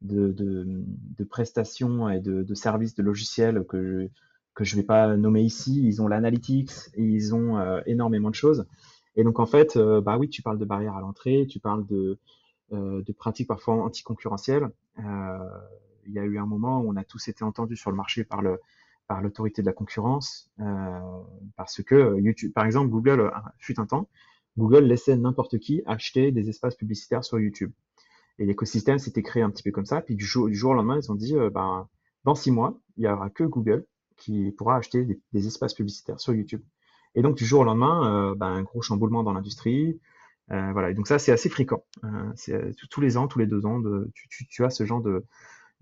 de, 0.02 0.32
de, 0.32 1.24
prestations 1.24 2.08
et 2.08 2.20
de, 2.20 2.42
de, 2.42 2.54
services 2.54 2.94
de 2.94 3.02
logiciels 3.02 3.64
que 3.68 3.82
je, 3.82 4.08
que 4.54 4.64
je 4.64 4.76
vais 4.76 4.84
pas 4.84 5.16
nommer 5.16 5.42
ici. 5.42 5.82
Ils 5.84 6.00
ont 6.00 6.06
l'analytics 6.06 6.72
ils 6.96 7.34
ont 7.34 7.58
euh, 7.58 7.80
énormément 7.86 8.30
de 8.30 8.34
choses. 8.36 8.66
Et 9.16 9.24
donc 9.24 9.40
en 9.40 9.46
fait, 9.46 9.76
euh, 9.76 10.00
bah 10.00 10.16
oui, 10.16 10.28
tu 10.28 10.42
parles 10.42 10.58
de 10.58 10.64
barrières 10.64 10.96
à 10.96 11.00
l'entrée, 11.00 11.46
tu 11.48 11.58
parles 11.58 11.86
de, 11.86 12.18
de 12.70 13.12
pratiques 13.12 13.48
parfois 13.48 13.74
anticoncurrentielles. 13.84 14.70
il 14.98 16.12
y 16.12 16.18
a 16.18 16.24
eu 16.24 16.38
un 16.38 16.46
moment 16.46 16.80
où 16.80 16.88
on 16.88 16.96
a 16.96 17.04
tous 17.04 17.28
été 17.28 17.44
entendus 17.44 17.76
sur 17.76 17.90
le 17.90 17.96
marché 17.96 18.24
par 18.24 18.40
le, 18.40 18.60
par 19.12 19.20
l'autorité 19.20 19.60
de 19.60 19.66
la 19.66 19.74
concurrence, 19.74 20.50
euh, 20.58 20.98
parce 21.58 21.82
que 21.82 22.18
YouTube, 22.18 22.50
par 22.54 22.64
exemple, 22.64 22.88
Google, 22.88 23.20
euh, 23.20 23.30
fut 23.58 23.78
un 23.78 23.84
temps, 23.84 24.08
Google 24.56 24.84
laissait 24.84 25.14
n'importe 25.18 25.58
qui 25.58 25.82
acheter 25.84 26.32
des 26.32 26.48
espaces 26.48 26.76
publicitaires 26.76 27.22
sur 27.22 27.38
YouTube. 27.38 27.72
Et 28.38 28.46
l'écosystème 28.46 28.98
s'était 28.98 29.22
créé 29.22 29.42
un 29.42 29.50
petit 29.50 29.62
peu 29.62 29.70
comme 29.70 29.84
ça. 29.84 30.00
Puis 30.00 30.16
du 30.16 30.24
jour, 30.24 30.46
au 30.46 30.72
lendemain, 30.72 30.98
ils 30.98 31.12
ont 31.12 31.14
dit, 31.14 31.36
euh, 31.36 31.50
ben, 31.50 31.86
dans 32.24 32.34
six 32.34 32.50
mois, 32.50 32.80
il 32.96 33.04
y 33.04 33.06
aura 33.06 33.28
que 33.28 33.44
Google 33.44 33.84
qui 34.16 34.50
pourra 34.52 34.76
acheter 34.76 35.04
des, 35.04 35.46
espaces 35.46 35.74
publicitaires 35.74 36.18
sur 36.18 36.32
YouTube. 36.32 36.62
Et 37.14 37.20
donc 37.20 37.36
du 37.36 37.44
jour 37.44 37.60
au 37.60 37.64
lendemain, 37.64 38.34
ben, 38.34 38.46
un 38.46 38.62
gros 38.62 38.80
chamboulement 38.80 39.22
dans 39.22 39.34
l'industrie. 39.34 40.00
voilà. 40.48 40.88
Et 40.88 40.94
donc 40.94 41.06
ça, 41.06 41.18
c'est 41.18 41.32
assez 41.32 41.50
fréquent. 41.50 41.84
c'est 42.34 42.74
tous 42.88 43.02
les 43.02 43.18
ans, 43.18 43.28
tous 43.28 43.40
les 43.40 43.46
deux 43.46 43.66
ans, 43.66 43.82
tu 44.14 44.64
as 44.64 44.70
ce 44.70 44.86
genre 44.86 45.02
de, 45.02 45.26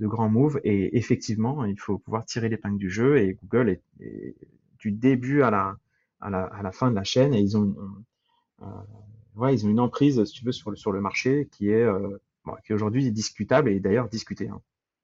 de 0.01 0.07
grands 0.07 0.29
moves. 0.29 0.61
Et 0.65 0.97
effectivement, 0.97 1.65
il 1.65 1.79
faut 1.79 1.99
pouvoir 1.99 2.25
tirer 2.25 2.49
l'épingle 2.49 2.79
du 2.79 2.91
jeu. 2.91 3.19
Et 3.19 3.35
Google 3.43 3.79
est, 4.01 4.35
du 4.79 4.93
début 4.93 5.43
à 5.43 5.51
la, 5.51 5.77
à, 6.21 6.31
la, 6.31 6.45
à 6.45 6.63
la 6.63 6.73
fin 6.73 6.91
de 6.91 6.97
la 6.97 7.05
chaîne. 7.05 7.35
Et 7.35 7.41
ils 7.41 7.57
ont, 7.57 7.75
euh, 8.63 8.65
ouais, 9.37 9.55
ils 9.55 9.67
ont 9.67 9.71
une 9.71 9.81
emprise, 9.81 10.25
si 10.25 10.33
tu 10.33 10.45
veux, 10.45 10.53
sur 10.53 10.71
le, 10.71 10.77
sur 10.77 10.91
le 10.91 11.01
marché 11.01 11.49
qui 11.53 11.71
est, 11.71 11.85
euh, 11.85 12.19
qui 12.65 12.73
aujourd'hui 12.73 13.07
est 13.07 13.13
discutable 13.13 13.69
et 13.69 13.79
d'ailleurs 13.79 14.09
discutée 14.09 14.49
hein, 14.49 14.61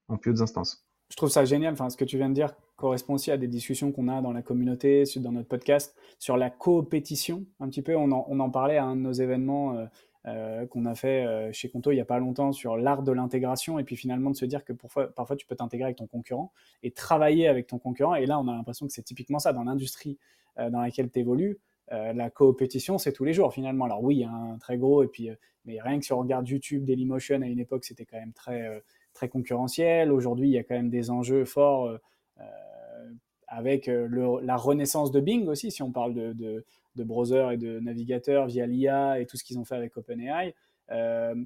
en 0.08 0.16
plus 0.16 0.30
hautes 0.32 0.40
instances. 0.40 0.84
je 1.10 1.16
trouve 1.16 1.28
ça 1.28 1.44
génial. 1.44 1.74
Enfin, 1.74 1.90
ce 1.90 1.96
que 1.96 2.04
tu 2.04 2.16
viens 2.16 2.30
de 2.30 2.34
dire 2.34 2.54
correspond 2.76 3.14
aussi 3.14 3.30
à 3.30 3.36
des 3.36 3.48
discussions 3.48 3.92
qu'on 3.92 4.08
a 4.08 4.20
dans 4.20 4.32
la 4.32 4.42
communauté, 4.42 5.04
dans 5.16 5.32
notre 5.32 5.48
podcast, 5.48 5.94
sur 6.18 6.36
la 6.36 6.50
coopétition. 6.50 7.46
Un 7.60 7.68
petit 7.68 7.82
peu, 7.82 7.96
on 7.96 8.10
en, 8.12 8.26
on 8.28 8.40
en 8.40 8.50
parlait 8.50 8.76
à 8.76 8.84
un 8.84 8.96
de 8.96 9.00
nos 9.02 9.12
événements 9.12 9.76
euh, 9.76 9.86
euh, 10.26 10.66
qu'on 10.66 10.86
a 10.86 10.94
fait 10.94 11.24
euh, 11.24 11.52
chez 11.52 11.68
Conto 11.68 11.92
il 11.92 11.94
n'y 11.94 12.00
a 12.00 12.04
pas 12.04 12.18
longtemps 12.18 12.52
sur 12.52 12.76
l'art 12.76 13.02
de 13.02 13.12
l'intégration 13.12 13.78
et 13.78 13.84
puis 13.84 13.96
finalement 13.96 14.30
de 14.30 14.36
se 14.36 14.44
dire 14.44 14.64
que 14.64 14.72
parfois, 14.72 15.36
tu 15.36 15.46
peux 15.46 15.56
t'intégrer 15.56 15.84
avec 15.84 15.96
ton 15.96 16.06
concurrent 16.06 16.52
et 16.82 16.90
travailler 16.90 17.48
avec 17.48 17.66
ton 17.66 17.78
concurrent. 17.78 18.14
Et 18.14 18.26
là, 18.26 18.38
on 18.38 18.48
a 18.48 18.52
l'impression 18.52 18.86
que 18.86 18.92
c'est 18.92 19.02
typiquement 19.02 19.38
ça 19.38 19.52
dans 19.52 19.64
l'industrie 19.64 20.18
dans 20.56 20.80
laquelle 20.80 21.10
tu 21.10 21.20
évolues. 21.20 21.58
la 21.90 22.30
coopétition, 22.30 22.96
c'est 22.96 23.12
tous 23.12 23.24
les 23.24 23.34
jours 23.34 23.52
finalement. 23.52 23.84
Alors 23.84 24.02
oui, 24.02 24.16
il 24.16 24.20
y 24.20 24.24
a 24.24 24.30
un 24.30 24.56
très 24.58 24.78
gros, 24.78 25.02
et 25.02 25.08
puis, 25.08 25.28
mais 25.66 25.80
rien 25.80 25.98
que 25.98 26.04
si 26.04 26.14
on 26.14 26.20
regarde 26.20 26.48
YouTube, 26.48 26.84
Dailymotion, 26.84 27.42
à 27.42 27.46
une 27.46 27.58
époque, 27.58 27.84
c'était 27.84 28.06
quand 28.06 28.18
même 28.18 28.32
très 28.32 28.82
très 29.16 29.28
concurrentiel. 29.28 30.12
Aujourd'hui, 30.12 30.48
il 30.48 30.52
y 30.52 30.58
a 30.58 30.62
quand 30.62 30.76
même 30.76 30.90
des 30.90 31.10
enjeux 31.10 31.44
forts 31.44 31.86
euh, 31.86 31.98
euh, 32.40 33.10
avec 33.48 33.88
euh, 33.88 34.38
la 34.42 34.56
renaissance 34.56 35.10
de 35.10 35.20
Bing 35.20 35.48
aussi, 35.48 35.72
si 35.72 35.82
on 35.82 35.90
parle 35.90 36.14
de, 36.14 36.64
browser 37.04 37.48
et 37.52 37.56
de 37.56 37.80
navigateur 37.80 38.46
via 38.46 38.66
l'IA 38.66 39.20
et 39.20 39.26
tout 39.26 39.36
ce 39.36 39.44
qu'ils 39.44 39.58
ont 39.58 39.64
fait 39.64 39.76
avec 39.76 39.96
OpenAI. 39.96 40.54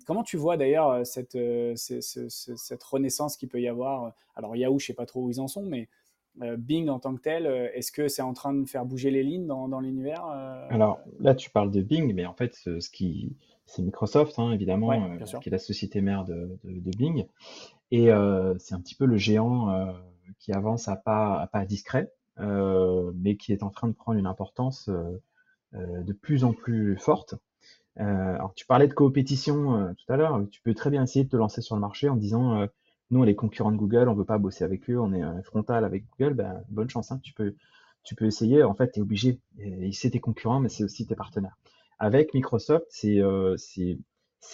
comment 0.07 0.23
tu 0.23 0.37
vois 0.37 0.57
d'ailleurs 0.57 1.07
cette, 1.07 1.39
cette, 1.77 2.83
renaissance 2.83 3.37
qu'il 3.37 3.49
peut 3.49 3.61
y 3.61 3.69
avoir 3.69 4.15
Alors 4.37 4.57
Yahoo, 4.57 4.79
je 4.79 4.85
ne 4.85 4.87
sais 4.89 4.95
pas 4.95 5.07
trop 5.07 5.23
où 5.23 5.31
ils 5.31 5.41
en 5.41 5.49
sont, 5.49 5.65
mais 5.65 5.89
Bing 6.59 6.89
en 6.89 7.01
tant 7.01 7.15
que 7.15 7.21
tel, 7.21 7.47
est-ce 7.75 7.93
que 7.93 8.09
c'est 8.09 8.23
en 8.23 8.33
train 8.33 8.55
de 8.55 8.67
faire 8.67 8.85
bouger 8.85 9.11
les 9.11 9.23
lignes 9.23 9.47
dans, 9.47 9.69
dans 9.69 9.81
l'univers 9.81 10.25
Alors 10.71 11.01
là, 11.19 11.35
tu 11.35 11.51
parles 11.51 11.71
de 11.71 11.83
Bing, 11.83 12.15
mais 12.15 12.27
en 12.27 12.35
fait, 12.35 12.55
ce 12.55 12.91
qui, 12.91 13.37
c'est 13.71 13.83
Microsoft, 13.83 14.39
hein, 14.39 14.51
évidemment, 14.51 14.93
euh, 14.93 15.39
qui 15.41 15.49
est 15.49 15.53
la 15.53 15.59
société 15.59 16.01
mère 16.01 16.25
de, 16.25 16.59
Bing. 16.65 17.27
Et 17.93 18.11
euh, 18.11 18.55
c'est 18.59 18.75
un 18.75 18.81
petit 18.81 18.97
peu 18.97 19.07
le 19.07 19.17
géant 19.17 19.71
euh, 19.71 19.93
qui 20.41 20.53
avance 20.53 20.89
à 20.89 20.97
pas, 20.97 21.41
à 21.41 21.47
pas 21.47 21.65
discret, 21.65 22.13
mais 22.37 23.37
qui 23.37 23.53
est 23.53 23.63
en 23.63 23.71
train 23.71 23.87
de 23.87 23.93
prendre 23.93 24.19
une 24.19 24.27
importance 24.27 24.91
de 25.73 26.13
plus 26.13 26.45
en 26.45 26.53
plus 26.53 26.97
forte. 26.97 27.35
alors, 27.97 28.55
tu 28.55 28.67
parlais 28.67 28.89
de 28.89 28.95
coopétition 28.95 29.95
tout 29.95 30.13
à 30.13 30.17
l'heure. 30.17 30.45
Tu 30.51 30.61
peux 30.63 30.75
très 30.75 30.91
bien 30.91 31.03
essayer 31.03 31.25
de 31.25 31.31
te 31.31 31.37
lancer 31.37 31.61
sur 31.61 31.75
le 31.75 31.81
marché 31.81 32.09
en 32.09 32.17
disant 32.17 32.67
nous, 33.11 33.21
on 33.21 33.25
est 33.25 33.35
concurrents 33.35 33.73
de 33.73 33.77
Google, 33.77 34.09
on 34.09 34.15
veut 34.15 34.25
pas 34.25 34.39
bosser 34.39 34.65
avec 34.65 34.89
eux, 34.89 34.99
on 34.99 35.13
est 35.13 35.43
frontal 35.43 35.85
avec 35.85 36.05
Google. 36.17 36.35
Ben, 36.35 36.63
bonne 36.69 36.89
chance, 36.89 37.11
hein, 37.11 37.21
tu 37.23 37.33
peux, 37.35 37.55
essayer. 38.25 38.63
En 38.63 38.75
fait, 38.75 38.93
tu 38.93 39.01
es 39.01 39.03
obligé. 39.03 39.41
C'est 39.93 40.11
tes 40.11 40.21
concurrents, 40.21 40.61
mais 40.61 40.69
c'est 40.69 40.85
aussi 40.85 41.07
tes 41.07 41.17
partenaires. 41.17 41.57
Avec 41.99 42.33
Microsoft, 42.35 42.87
euh, 43.05 43.57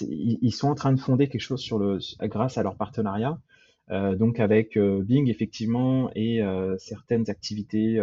ils 0.00 0.52
sont 0.52 0.68
en 0.68 0.74
train 0.74 0.92
de 0.92 0.98
fonder 0.98 1.28
quelque 1.28 1.40
chose 1.40 1.64
grâce 2.22 2.58
à 2.58 2.62
leur 2.62 2.76
partenariat. 2.76 3.38
Euh, 3.90 4.16
donc 4.16 4.40
avec 4.40 4.76
euh, 4.76 5.00
Bing 5.04 5.28
effectivement 5.30 6.10
et 6.16 6.42
certaines 6.78 7.28
activités. 7.30 8.00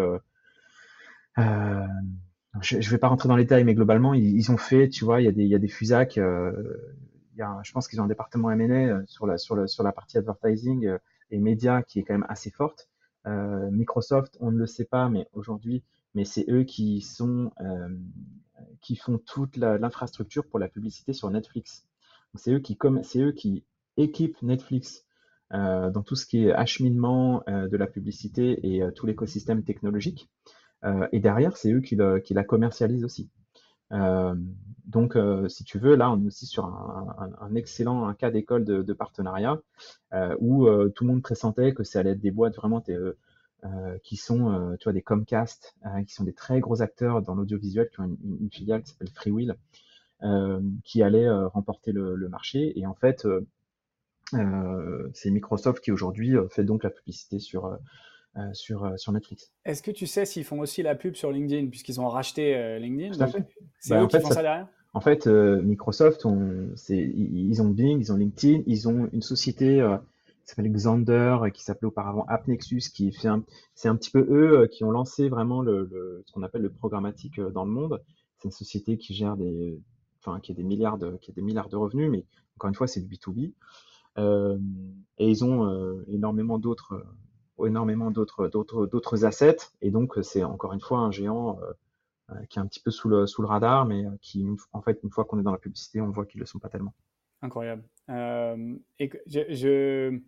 Je 2.62 2.78
ne 2.78 2.82
vais 2.82 2.98
pas 2.98 3.08
rentrer 3.08 3.28
dans 3.30 3.36
les 3.36 3.44
détails, 3.44 3.64
mais 3.64 3.74
globalement, 3.74 4.14
ils, 4.14 4.52
ont 4.52 4.58
fait, 4.58 4.90
tu 4.90 5.06
vois, 5.06 5.22
il 5.22 5.26
y 5.26 5.28
a 5.28 5.32
des, 5.32 5.44
il 5.44 5.50
y 5.50 5.56
a 5.56 5.60
des 5.60 5.68
FUSAC. 5.68 6.18
il 6.18 6.22
y 7.38 7.42
a, 7.42 7.60
je 7.64 7.72
pense 7.72 7.88
qu'ils 7.88 8.00
ont 8.00 8.04
un 8.04 8.08
département 8.08 8.52
M&A 8.52 9.06
sur 9.08 9.26
la, 9.26 9.38
sur, 9.38 9.68
sur 9.68 9.84
la 9.84 9.92
partie 9.92 10.18
advertising 10.18 10.98
et 11.32 11.40
médias 11.40 11.82
qui 11.82 12.00
est 12.00 12.04
quand 12.04 12.14
même 12.14 12.26
assez 12.30 12.52
forte. 12.52 12.90
Microsoft, 13.26 14.38
on 14.40 14.52
ne 14.52 14.58
le 14.58 14.68
sait 14.68 14.86
pas, 14.86 15.10
mais 15.10 15.28
aujourd'hui, 15.34 15.84
mais 16.14 16.26
c'est 16.26 16.46
eux 16.50 16.64
qui 16.64 17.02
sont 17.02 17.52
qui 18.82 18.96
font 18.96 19.18
toute 19.18 19.58
l'infrastructure 19.58 20.46
pour 20.46 20.60
la 20.60 20.68
publicité 20.68 21.14
sur 21.14 21.30
Netflix. 21.32 21.86
C'est 22.36 22.52
eux 22.52 22.60
qui 22.60 22.78
c'est 23.04 23.22
eux 23.22 23.32
qui 23.32 23.64
équipent 23.98 24.42
Netflix 24.42 25.06
euh, 25.54 25.92
dans 25.92 26.02
tout 26.02 26.16
ce 26.16 26.26
qui 26.26 26.46
est 26.46 26.54
acheminement 26.54 27.44
euh, 27.48 27.68
de 27.68 27.78
la 27.78 27.88
publicité 27.88 28.60
et 28.64 28.82
euh, 28.82 28.92
tout 28.92 29.06
l'écosystème 29.06 29.64
technologique. 29.64 30.30
Et 31.12 31.20
derrière, 31.20 31.56
c'est 31.58 31.72
eux 31.72 31.82
qui, 31.82 31.96
la 31.96 32.44
commercialisent 32.44 33.06
aussi. 33.06 33.30
donc, 33.92 35.18
si 35.48 35.64
tu 35.64 35.80
veux, 35.80 35.96
là, 35.96 36.12
on 36.12 36.22
est 36.22 36.28
aussi 36.28 36.46
sur 36.46 36.66
un, 36.66 37.56
excellent 37.56 38.14
cas 38.14 38.32
d'école 38.32 38.66
de, 38.66 38.94
partenariat 38.94 39.60
où 40.40 40.68
tout 40.90 41.04
le 41.04 41.08
monde 41.08 41.22
pressentait 41.22 41.74
que 41.74 41.84
ça 41.84 42.00
allait 42.00 42.12
être 42.12 42.22
des 42.22 42.32
boîtes 42.32 42.56
vraiment 42.56 42.82
euh, 43.66 43.98
qui 44.04 44.18
sont 44.18 44.52
euh, 44.52 44.76
tu 44.76 44.84
vois, 44.84 44.92
des 44.92 45.02
Comcast, 45.02 45.74
euh, 45.86 46.04
qui 46.04 46.14
sont 46.14 46.26
des 46.26 46.34
très 46.34 46.60
gros 46.60 46.82
acteurs 46.82 47.22
dans 47.22 47.34
l'audiovisuel, 47.34 47.90
qui 47.90 48.02
ont 48.02 48.18
une, 48.22 48.50
filiale 48.52 48.84
qui 48.84 48.92
s'appelle 48.92 49.12
Freewheel, 49.14 49.56
qui 50.84 51.02
allait 51.02 51.30
remporter 51.30 51.94
le, 51.94 52.16
le, 52.16 52.30
marché. 52.30 52.78
Et 52.78 52.86
en 52.86 52.94
fait, 52.94 53.26
c'est 55.14 55.32
Microsoft 55.32 55.82
qui 55.82 55.92
aujourd'hui 55.92 56.36
fait 56.50 56.64
donc 56.64 56.84
la 56.84 56.90
publicité 56.90 57.40
sur, 57.40 57.78
sur, 58.54 58.92
sur 58.98 59.12
Netflix. 59.12 59.52
Est-ce 59.66 59.84
que 59.84 59.92
tu 59.92 60.08
sais 60.08 60.26
s'ils 60.26 60.44
font 60.44 60.60
aussi 60.60 60.82
la 60.84 60.96
pub 60.96 61.16
sur 61.16 61.32
LinkedIn, 61.32 61.68
puisqu'ils 61.68 62.02
ont 62.02 62.08
racheté 62.08 62.80
LinkedIn? 62.80 63.14
C'est 63.80 63.96
bah, 63.96 64.04
eux 64.04 64.08
qui 64.08 64.20
font 64.20 64.30
ça 64.30 64.42
derrière? 64.42 64.68
En 64.94 65.02
fait, 65.02 65.28
Microsoft, 65.28 66.26
on, 66.26 66.70
ils 66.90 67.62
ont 67.62 67.70
Bing, 67.70 68.00
ils 68.00 68.12
ont 68.12 68.18
LinkedIn, 68.18 68.64
ils 68.66 68.88
ont 68.88 69.10
une 69.12 69.22
société 69.22 69.84
qui 70.44 70.50
s'appelle 70.50 70.72
Xander, 70.72 71.38
qui 71.54 71.64
s'appelait 71.64 71.88
auparavant 71.88 72.26
AppNexus, 72.28 72.90
qui 72.94 73.12
fait 73.12 73.30
c'est 73.76 73.88
un 73.88 73.96
petit 73.96 74.12
peu 74.12 74.20
eux 74.30 74.60
euh, 74.60 74.68
qui 74.68 74.84
ont 74.84 74.92
lancé 74.92 75.30
vraiment 75.30 75.62
le, 75.62 76.24
ce 76.26 76.32
qu'on 76.32 76.44
appelle 76.44 76.62
le 76.62 76.72
programmatique 76.72 77.40
euh, 77.40 77.50
dans 77.50 77.66
le 77.66 77.72
monde. 77.72 78.02
C'est 78.38 78.46
une 78.46 78.52
société 78.52 78.98
qui 78.98 79.14
gère 79.14 79.38
des, 79.38 79.80
enfin, 80.20 80.40
qui 80.42 80.52
a 80.52 80.56
des 80.56 80.64
milliards 80.64 80.98
de, 80.98 81.18
qui 81.22 81.32
a 81.32 81.34
des 81.34 81.42
milliards 81.42 81.70
de 81.70 81.78
revenus, 81.78 82.12
mais 82.12 82.26
encore 82.58 82.68
une 82.68 82.76
fois, 82.76 82.88
c'est 82.88 83.00
du 83.00 83.16
B2B. 83.16 83.54
Euh, 84.18 84.58
et 85.18 85.30
ils 85.30 85.44
ont 85.44 86.04
énormément 86.08 86.60
d'autres, 86.60 87.06
énormément 87.66 88.12
d'autres, 88.12 88.48
d'autres, 88.48 88.86
d'autres 88.86 89.26
assets. 89.26 89.58
Et 89.82 89.92
donc, 89.92 90.18
c'est 90.22 90.44
encore 90.44 90.74
une 90.74 90.82
fois 90.82 91.00
un 91.00 91.12
géant 91.12 91.60
qui 92.50 92.58
est 92.58 92.62
un 92.62 92.68
petit 92.68 92.80
peu 92.80 92.90
sous 92.90 93.10
le, 93.10 93.28
sous 93.28 93.42
le 93.42 93.48
radar, 93.48 93.86
mais 93.86 94.06
qui, 94.22 94.46
en 94.72 94.82
fait, 94.82 95.00
une 95.04 95.12
fois 95.12 95.26
qu'on 95.26 95.40
est 95.40 95.44
dans 95.44 95.52
la 95.52 95.58
publicité, 95.58 96.02
on 96.02 96.10
voit 96.10 96.26
qu'ils 96.26 96.40
le 96.40 96.46
sont 96.46 96.60
pas 96.60 96.70
tellement. 96.70 96.94
Incroyable. 97.42 97.84
et 98.10 99.10
je, 99.28 100.20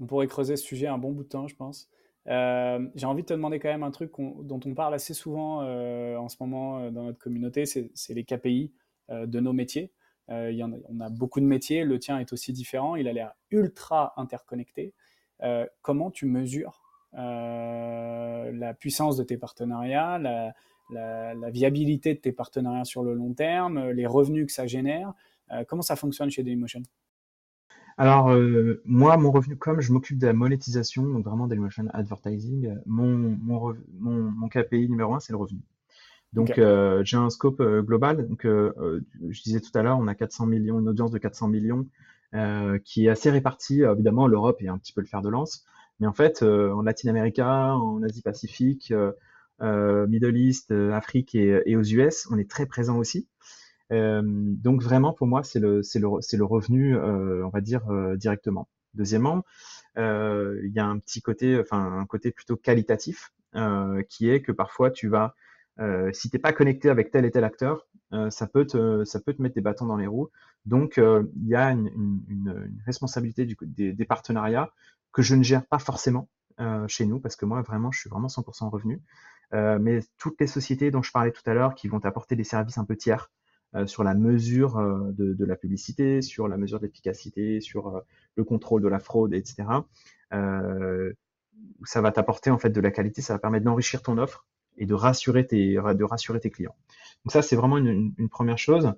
on 0.00 0.06
pourrait 0.06 0.26
creuser 0.26 0.56
ce 0.56 0.64
sujet 0.64 0.86
un 0.86 0.98
bon 0.98 1.12
bout 1.12 1.24
de 1.24 1.28
temps, 1.28 1.46
je 1.46 1.56
pense. 1.56 1.88
Euh, 2.28 2.86
j'ai 2.94 3.06
envie 3.06 3.22
de 3.22 3.26
te 3.26 3.32
demander 3.32 3.58
quand 3.58 3.68
même 3.68 3.82
un 3.82 3.90
truc 3.90 4.12
dont 4.18 4.60
on 4.64 4.74
parle 4.74 4.94
assez 4.94 5.14
souvent 5.14 5.62
euh, 5.62 6.16
en 6.16 6.28
ce 6.28 6.36
moment 6.40 6.80
euh, 6.80 6.90
dans 6.90 7.04
notre 7.04 7.18
communauté, 7.18 7.64
c'est 7.66 7.90
les 8.10 8.24
KPI 8.24 8.72
de 9.10 9.40
nos 9.40 9.52
métiers. 9.52 9.92
Il 10.28 10.54
y 10.54 10.62
en 10.62 10.72
a, 10.72 10.76
on 10.88 11.00
a 11.00 11.08
beaucoup 11.10 11.40
de 11.40 11.44
métiers, 11.44 11.82
le 11.82 11.98
tien 11.98 12.20
est 12.20 12.32
aussi 12.32 12.52
différent, 12.52 12.94
il 12.94 13.08
a 13.08 13.12
l'air 13.12 13.32
ultra 13.50 14.12
interconnecté. 14.16 14.94
Comment 15.82 16.10
tu 16.10 16.26
mesures 16.26 16.82
la 17.12 18.74
puissance 18.78 19.16
de 19.16 19.24
tes 19.24 19.36
partenariats, 19.36 20.18
la, 20.18 20.54
la, 20.90 21.50
viabilité 21.50 22.14
de 22.14 22.20
tes 22.20 22.32
partenariats 22.32 22.84
sur 22.84 23.02
le 23.02 23.14
long 23.14 23.32
terme, 23.32 23.90
les 23.90 24.06
revenus 24.06 24.46
que 24.46 24.52
ça 24.52 24.66
génère 24.66 25.12
Comment 25.68 25.82
ça 25.82 25.96
fonctionne 25.96 26.30
chez 26.30 26.42
Dailymotion? 26.42 26.82
Alors, 28.00 28.30
euh, 28.30 28.80
moi, 28.86 29.18
mon 29.18 29.30
revenu, 29.30 29.56
comme 29.56 29.82
je 29.82 29.92
m'occupe 29.92 30.16
de 30.16 30.26
la 30.26 30.32
monétisation, 30.32 31.04
donc 31.04 31.22
vraiment 31.22 31.46
Dailymotion 31.46 31.86
Advertising, 31.92 32.76
mon, 32.86 33.14
mon, 33.14 33.76
mon, 33.98 34.48
KPI 34.48 34.88
numéro 34.88 35.14
un, 35.14 35.20
c'est 35.20 35.34
le 35.34 35.36
revenu. 35.36 35.60
Donc, 36.32 36.58
euh, 36.58 37.02
j'ai 37.04 37.18
un 37.18 37.28
scope 37.28 37.60
euh, 37.60 37.82
global. 37.82 38.26
Donc, 38.26 38.46
je 38.46 39.42
disais 39.42 39.60
tout 39.60 39.72
à 39.74 39.82
l'heure, 39.82 39.98
on 39.98 40.06
a 40.06 40.14
400 40.14 40.46
millions, 40.46 40.80
une 40.80 40.88
audience 40.88 41.10
de 41.10 41.18
400 41.18 41.48
millions 41.48 41.86
qui 42.84 43.06
est 43.06 43.08
assez 43.08 43.30
répartie. 43.30 43.82
Évidemment, 43.82 44.26
l'Europe 44.26 44.62
est 44.62 44.68
un 44.68 44.78
petit 44.78 44.92
peu 44.92 45.00
le 45.00 45.06
fer 45.06 45.22
de 45.22 45.28
lance. 45.28 45.64
Mais 45.98 46.06
en 46.06 46.12
fait, 46.12 46.42
en 46.42 46.82
Latine-Amérique, 46.82 47.40
en 47.40 48.02
Asie-Pacifique, 48.02 48.92
Middle 49.60 50.36
East, 50.36 50.70
Afrique 50.70 51.34
et, 51.34 51.62
et, 51.66 51.76
aux 51.76 51.82
US, 51.82 52.26
on 52.30 52.38
est 52.38 52.48
très 52.50 52.66
présent 52.66 52.96
aussi. 52.98 53.26
Euh, 53.92 54.22
donc 54.24 54.82
vraiment, 54.82 55.12
pour 55.12 55.26
moi, 55.26 55.42
c'est 55.42 55.58
le, 55.58 55.80
le, 55.80 56.36
le 56.38 56.44
revenu, 56.44 56.96
euh, 56.96 57.44
on 57.44 57.48
va 57.48 57.60
dire 57.60 57.88
euh, 57.90 58.16
directement. 58.16 58.68
Deuxièmement, 58.94 59.44
il 59.96 60.72
y 60.74 60.78
a 60.78 60.86
un 60.86 60.98
petit 60.98 61.20
côté, 61.22 61.58
enfin 61.60 61.98
un 61.98 62.06
côté 62.06 62.30
plutôt 62.30 62.56
qualitatif, 62.56 63.32
qui 64.08 64.30
est 64.30 64.42
que 64.42 64.52
parfois 64.52 64.90
tu 64.90 65.08
vas, 65.08 65.34
si 66.12 66.30
t'es 66.30 66.38
pas 66.38 66.52
connecté 66.52 66.90
avec 66.90 67.10
tel 67.10 67.24
et 67.24 67.30
tel 67.30 67.44
acteur, 67.44 67.86
ça 68.30 68.46
peut 68.46 68.66
te, 68.66 69.04
ça 69.04 69.20
peut 69.20 69.32
te 69.32 69.40
mettre 69.40 69.54
des 69.54 69.60
bâtons 69.60 69.86
dans 69.86 69.96
les 69.96 70.06
roues. 70.06 70.28
Donc 70.66 70.98
il 70.98 71.48
y 71.48 71.54
a 71.54 71.70
une, 71.70 72.72
responsabilité 72.84 73.46
des, 73.46 74.04
partenariats 74.04 74.72
que 75.12 75.22
je 75.22 75.34
ne 75.34 75.42
gère 75.42 75.66
pas 75.66 75.78
forcément 75.78 76.28
chez 76.86 77.06
nous 77.06 77.18
parce 77.18 77.36
que 77.36 77.46
moi 77.46 77.62
vraiment, 77.62 77.90
je 77.92 78.00
suis 78.00 78.10
vraiment 78.10 78.28
100% 78.28 78.68
revenu. 78.68 79.00
mais 79.52 80.00
toutes 80.18 80.40
les 80.40 80.46
sociétés 80.46 80.90
dont 80.90 81.02
je 81.02 81.12
parlais 81.12 81.32
tout 81.32 81.42
à 81.46 81.54
l'heure 81.54 81.74
qui 81.74 81.88
vont 81.88 82.00
t'apporter 82.00 82.36
des 82.36 82.44
services 82.44 82.78
un 82.78 82.84
peu 82.84 82.96
tiers, 82.96 83.30
euh, 83.76 83.86
sur 83.86 84.02
la 84.02 84.14
mesure 84.14 84.78
euh, 84.78 85.12
de, 85.12 85.32
de, 85.32 85.44
la 85.44 85.54
publicité, 85.54 86.22
sur 86.22 86.48
la 86.48 86.56
mesure 86.56 86.80
d'efficacité, 86.80 87.60
sur 87.60 87.86
euh, 87.86 88.00
le 88.34 88.42
contrôle 88.42 88.82
de 88.82 88.88
la 88.88 88.98
fraude, 88.98 89.32
etc. 89.32 89.64
ça 91.84 92.00
va 92.00 92.10
t'apporter 92.10 92.50
en 92.50 92.58
fait 92.58 92.70
de 92.70 92.80
la 92.80 92.90
qualité, 92.90 93.22
ça 93.22 93.34
va 93.34 93.38
permettre 93.38 93.64
d'enrichir 93.64 94.02
ton 94.02 94.18
offre 94.18 94.44
et 94.78 94.86
de 94.86 94.94
rassurer 94.94 95.46
tes, 95.46 95.74
de 95.74 96.04
rassurer 96.04 96.40
tes 96.40 96.50
clients. 96.50 96.74
Donc 97.24 97.32
ça, 97.32 97.42
c'est 97.42 97.56
vraiment 97.56 97.76
une, 97.78 98.28
première 98.30 98.58
chose. 98.58 98.92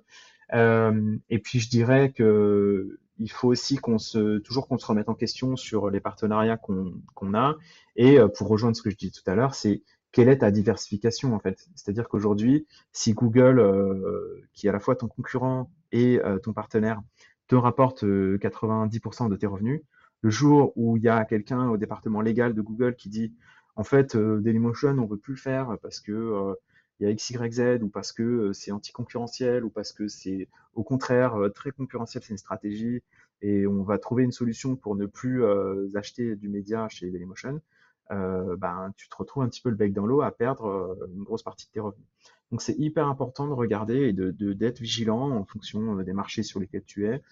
Euh, 0.53 1.17
et 1.29 1.39
puis 1.39 1.59
je 1.59 1.69
dirais 1.69 2.11
que 2.11 2.99
il 3.19 3.31
faut 3.31 3.47
aussi 3.47 3.77
qu'on 3.77 3.99
se, 3.99 4.39
toujours 4.39 4.67
qu'on 4.67 4.77
se 4.77 4.85
remette 4.85 5.07
en 5.07 5.13
question 5.13 5.55
sur 5.55 5.89
les 5.89 5.99
partenariats 5.99 6.57
qu'on 6.57 6.93
qu'on 7.15 7.33
a. 7.33 7.55
Et 7.95 8.19
euh, 8.19 8.27
pour 8.27 8.47
rejoindre 8.47 8.75
ce 8.75 8.81
que 8.81 8.89
je 8.89 8.95
disais 8.95 9.11
tout 9.11 9.29
à 9.29 9.35
l'heure, 9.35 9.55
c'est 9.55 9.83
quelle 10.11 10.29
est 10.29 10.39
ta 10.39 10.51
diversification 10.51 11.33
en 11.33 11.39
fait? 11.39 11.67
C'est-à-dire 11.75 12.07
qu'aujourd'hui, 12.07 12.67
si 12.91 13.13
Google, 13.13 13.59
euh, 13.59 14.41
qui 14.53 14.67
est 14.67 14.69
à 14.69 14.73
la 14.73 14.79
fois 14.79 14.95
ton 14.95 15.07
concurrent 15.07 15.71
et 15.91 16.19
ton 16.41 16.53
partenaire, 16.53 17.01
te 17.47 17.55
rapporte 17.55 18.03
90% 18.03 19.29
de 19.29 19.35
tes 19.35 19.45
revenus, 19.45 19.81
le 20.21 20.29
jour 20.31 20.73
où 20.75 20.97
il 20.97 21.03
y 21.03 21.09
a 21.09 21.23
quelqu'un 21.25 21.69
au 21.69 21.77
département 21.77 22.21
légal 22.21 22.55
de 22.55 22.61
Google 22.61 22.95
qui 22.95 23.09
dit 23.09 23.33
en 23.75 23.83
fait 23.83 24.15
Dailymotion 24.15 24.97
on 24.99 25.05
veut 25.05 25.17
plus 25.17 25.33
le 25.33 25.39
faire 25.39 25.77
parce 25.81 25.99
que 25.99 26.55
il 26.99 27.05
y 27.05 27.09
a 27.09 27.11
X, 27.11 27.31
Y, 27.31 27.53
Z, 27.53 27.83
ou 27.83 27.89
parce 27.89 28.11
que 28.11 28.23
euh, 28.23 28.53
c'est 28.53 28.71
anticoncurrentiel, 28.71 29.63
ou 29.65 29.69
parce 29.69 29.91
que 29.91 30.07
c'est 30.07 30.47
au 30.73 30.83
contraire 30.83 31.35
euh, 31.35 31.49
très 31.49 31.71
concurrentiel, 31.71 32.23
c'est 32.23 32.31
une 32.31 32.37
stratégie, 32.37 33.01
et 33.41 33.67
on 33.67 33.83
va 33.83 33.97
trouver 33.97 34.23
une 34.23 34.31
solution 34.31 34.75
pour 34.75 34.95
ne 34.95 35.05
plus 35.05 35.43
euh, 35.43 35.89
acheter 35.95 36.35
du 36.35 36.49
média 36.49 36.87
chez 36.89 37.09
Dailymotion, 37.11 37.61
ben, 38.09 38.93
tu 38.95 39.09
te 39.09 39.15
retrouves 39.15 39.41
un 39.41 39.49
petit 39.49 39.61
peu 39.61 39.69
le 39.69 39.75
bec 39.75 39.91
dans 39.91 40.05
l'eau 40.05 40.21
à 40.21 40.29
perdre 40.29 40.95
une 41.15 41.23
grosse 41.23 41.41
partie 41.41 41.65
de 41.65 41.71
tes 41.71 41.79
revenus. 41.79 42.05
Donc 42.51 42.61
c'est 42.61 42.77
hyper 42.77 43.07
important 43.07 43.47
de 43.47 43.53
regarder 43.53 44.01
et 44.01 44.13
de 44.13 44.29
d'être 44.53 44.79
vigilant 44.79 45.31
en 45.31 45.43
fonction 45.45 45.95
des 45.95 46.13
marchés 46.13 46.43
sur 46.43 46.59
lesquels 46.59 46.83
tu 46.83 47.07
es, 47.07 47.23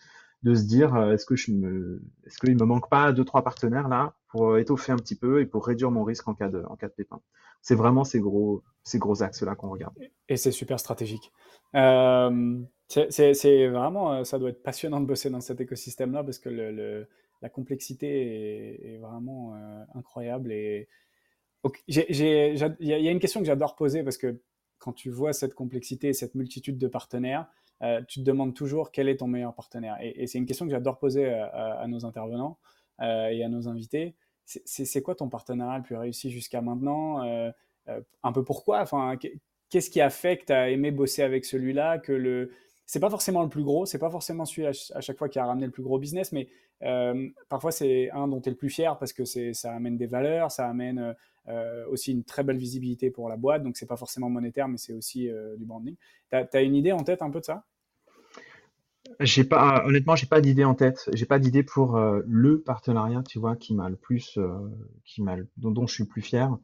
de 0.44 0.56
se 0.56 0.64
dire 0.64 0.96
est-ce 1.12 1.26
que 1.26 1.36
je 1.36 1.52
me 1.52 2.02
est-ce 2.26 2.50
me 2.50 2.66
manque 2.66 2.90
pas 2.90 3.12
deux 3.12 3.26
trois 3.26 3.44
partenaires 3.44 3.88
là 3.88 4.16
pour 4.30 4.58
étoffer 4.58 4.92
un 4.92 4.98
petit 4.98 5.16
peu 5.16 5.42
et 5.42 5.46
pour 5.46 5.66
réduire 5.66 5.92
mon 5.92 6.04
risque 6.04 6.28
en 6.28 6.34
cas 6.34 6.50
de 6.50 6.64
en 6.68 6.76
cas 6.76 6.88
de 6.88 6.94
pépin? 6.94 7.22
C'est 7.62 7.76
vraiment 7.76 8.04
ces 8.04 8.20
gros 8.20 8.64
ces 8.84 8.98
gros 8.98 9.22
axes-là 9.22 9.56
qu'on 9.56 9.70
regarde. 9.70 9.94
Et 10.28 10.38
c'est 10.38 10.52
super 10.52 10.80
stratégique. 10.80 11.32
Euh, 11.76 12.60
c'est 12.88 13.68
vraiment, 13.68 14.14
euh, 14.14 14.24
ça 14.24 14.38
doit 14.40 14.50
être 14.50 14.64
passionnant 14.64 15.00
de 15.00 15.06
bosser 15.06 15.30
dans 15.30 15.42
cet 15.42 15.62
écosystème-là 15.62 16.24
parce 16.24 16.40
que 16.40 16.50
le, 16.50 17.08
la 17.42 17.50
complexité 17.50 18.94
est, 18.94 18.98
vraiment 18.98 19.56
euh, 19.56 19.84
incroyable. 19.96 20.52
Et 20.52 20.90
il 21.88 21.96
y, 21.96 22.94
a 22.94 23.12
une 23.12 23.20
question 23.20 23.40
que 23.40 23.46
j'adore 23.46 23.76
poser 23.76 24.04
parce 24.04 24.18
que 24.18 24.42
quand 24.80 24.94
tu 24.94 25.10
vois 25.10 25.32
cette 25.32 25.54
complexité 25.54 26.10
et 26.10 26.14
cette 26.14 26.36
multitude 26.36 26.78
de 26.78 26.88
partenaires, 26.88 27.48
tu 28.08 28.20
te 28.20 28.26
demandes 28.26 28.54
toujours 28.54 28.92
quel 28.92 29.10
est 29.10 29.18
ton 29.18 29.28
meilleur 29.28 29.56
partenaire. 29.56 29.98
Et, 30.02 30.28
c'est 30.28 30.38
une 30.38 30.46
question 30.46 30.66
que 30.66 30.72
j'adore 30.72 31.00
poser 31.00 31.30
à, 31.30 31.86
nos 31.88 32.06
intervenants 32.06 32.58
et 33.00 33.44
à 33.44 33.50
nos 33.50 33.68
invités. 33.68 34.16
C'est 34.46 35.02
quoi 35.02 35.16
ton 35.16 35.30
partenariat 35.30 35.78
le 35.78 35.84
plus 35.84 35.96
réussi 35.96 36.30
jusqu'à 36.30 36.62
maintenant 36.62 37.24
euh, 37.90 38.02
un 38.24 38.32
peu 38.32 38.44
pourquoi? 38.44 38.82
Enfin, 38.82 39.18
Qu'est-ce 39.70 39.90
qui 39.90 40.02
a 40.02 40.10
fait 40.10 40.38
que 40.38 40.46
tu 40.46 40.54
as 40.54 40.70
aimé 40.70 40.92
bosser 40.92 41.24
avec 41.24 41.46
celui-là 41.46 41.98
que 41.98 42.12
le 42.12 42.52
c'est 42.86 43.00
pas 43.00 43.10
forcément 43.10 43.42
le 43.42 43.48
plus 43.48 43.64
gros, 43.64 43.86
c'est 43.86 44.00
pas 44.00 44.10
forcément 44.10 44.44
celui 44.44 44.68
à, 44.68 44.74
chaque 44.74 45.18
fois 45.18 45.30
qui 45.30 45.40
a 45.40 45.46
ramené 45.46 45.66
le 45.66 45.72
plus 45.72 45.82
gros 45.82 45.98
business, 45.98 46.34
mais 46.34 46.50
euh, 46.84 47.30
parfois 47.48 47.72
c'est 47.72 48.12
un 48.12 48.28
dont 48.28 48.42
tu 48.42 48.50
es 48.50 48.52
le 48.52 48.58
plus 48.58 48.70
fier 48.70 48.98
parce 48.98 49.14
que 49.14 49.24
ça 49.24 49.74
amène 49.74 49.96
des 49.96 50.08
valeurs, 50.08 50.52
ça 50.52 50.68
amène 50.68 51.16
euh, 51.48 51.86
aussi 51.88 52.12
une 52.12 52.26
très 52.26 52.44
belle 52.44 52.58
visibilité 52.58 53.10
pour 53.10 53.30
la 53.30 53.38
boîte, 53.38 53.64
donc 53.64 53.78
c'est 53.78 53.86
pas 53.86 53.96
forcément 53.96 54.30
monétaire, 54.30 54.68
mais 54.68 54.78
c'est 54.78 54.92
aussi 54.92 55.30
du 55.58 55.64
branding. 55.64 55.96
Tu 56.32 56.36
as, 56.36 56.62
une 56.62 56.76
idée 56.76 56.92
en 56.92 57.04
tête 57.04 57.22
un 57.22 57.30
peu 57.30 57.40
de 57.40 57.46
ça? 57.46 57.64
J'ai 59.20 59.44
pas, 59.44 59.84
honnêtement, 59.86 60.16
j'ai 60.16 60.28
pas 60.28 60.42
d'idée 60.42 60.64
en 60.64 60.76
tête. 60.76 61.10
J'ai 61.14 61.26
pas 61.26 61.40
d'idée 61.40 61.64
pour 61.64 62.00
le 62.00 62.62
partenariat, 62.62 63.24
tu 63.28 63.40
vois, 63.40 63.56
qui 63.56 63.74
m'a 63.74 63.90
le 63.90 63.96
plus, 63.96 64.40
qui 65.06 65.22
m'a, 65.22 65.36
dont, 65.58 65.88
je 65.88 65.94
suis 65.94 66.04
le 66.04 66.10
plus 66.10 66.22
fier 66.22 66.58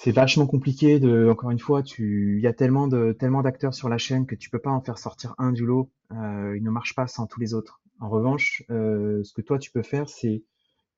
c'est 0.00 0.12
vachement 0.12 0.46
compliqué 0.46 1.00
de, 1.00 1.28
encore 1.28 1.50
une 1.50 1.58
fois, 1.58 1.82
tu, 1.82 2.36
il 2.38 2.42
y 2.42 2.46
a 2.46 2.52
tellement 2.52 2.86
de, 2.86 3.10
tellement 3.18 3.42
d'acteurs 3.42 3.74
sur 3.74 3.88
la 3.88 3.98
chaîne 3.98 4.26
que 4.26 4.36
tu 4.36 4.48
peux 4.48 4.60
pas 4.60 4.70
en 4.70 4.80
faire 4.80 4.96
sortir 4.96 5.34
un 5.38 5.50
du 5.50 5.66
lot. 5.66 5.90
Euh, 6.12 6.56
il 6.56 6.62
ne 6.62 6.70
marche 6.70 6.94
pas 6.94 7.08
sans 7.08 7.26
tous 7.26 7.40
les 7.40 7.52
autres. 7.52 7.80
En 7.98 8.08
revanche, 8.08 8.62
euh, 8.70 9.24
ce 9.24 9.32
que 9.32 9.42
toi 9.42 9.58
tu 9.58 9.72
peux 9.72 9.82
faire, 9.82 10.08
c'est 10.08 10.44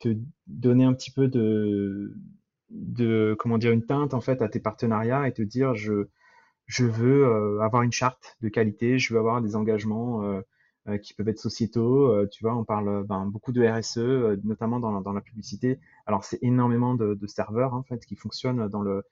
te 0.01 0.15
donner 0.47 0.85
un 0.85 0.93
petit 0.93 1.11
peu 1.11 1.29
de, 1.29 2.15
de, 2.69 3.35
comment 3.39 3.57
dire, 3.57 3.73
une 3.73 3.87
teinte 3.87 4.13
en 4.13 4.21
fait 4.21 4.43
à 4.43 4.51
tes 4.51 4.61
partenariats 4.61 5.27
et 5.27 5.33
te 5.33 5.41
dire 5.41 5.75
je, 5.75 6.09
je 6.71 6.85
veux 6.85 7.25
euh, 7.27 7.61
avoir 7.63 7.83
une 7.83 7.91
charte 7.91 8.37
de 8.43 8.49
qualité, 8.49 8.99
je 8.99 9.13
veux 9.13 9.19
avoir 9.19 9.43
des 9.43 9.57
engagements 9.57 10.23
euh, 10.23 10.41
euh, 10.89 10.99
qui 10.99 11.15
peuvent 11.15 11.29
être 11.29 11.41
sociétaux. 11.41 12.07
Euh, 12.13 12.29
tu 12.31 12.45
vois, 12.45 12.57
on 12.57 12.65
parle 12.65 13.05
ben, 13.05 13.27
beaucoup 13.27 13.51
de 13.53 13.67
RSE, 13.67 13.99
euh, 13.99 14.37
notamment 14.45 14.79
dans, 14.79 15.01
dans, 15.01 15.13
la 15.13 15.21
publicité. 15.21 15.81
Alors, 16.07 16.25
c'est 16.25 16.39
énormément 16.43 16.95
de, 16.95 17.15
de, 17.15 17.27
serveurs 17.27 17.75
en 17.75 17.83
fait 17.83 18.05
qui 18.07 18.15
fonctionnent 18.15 18.69
dans 18.69 18.83
le 18.83 19.03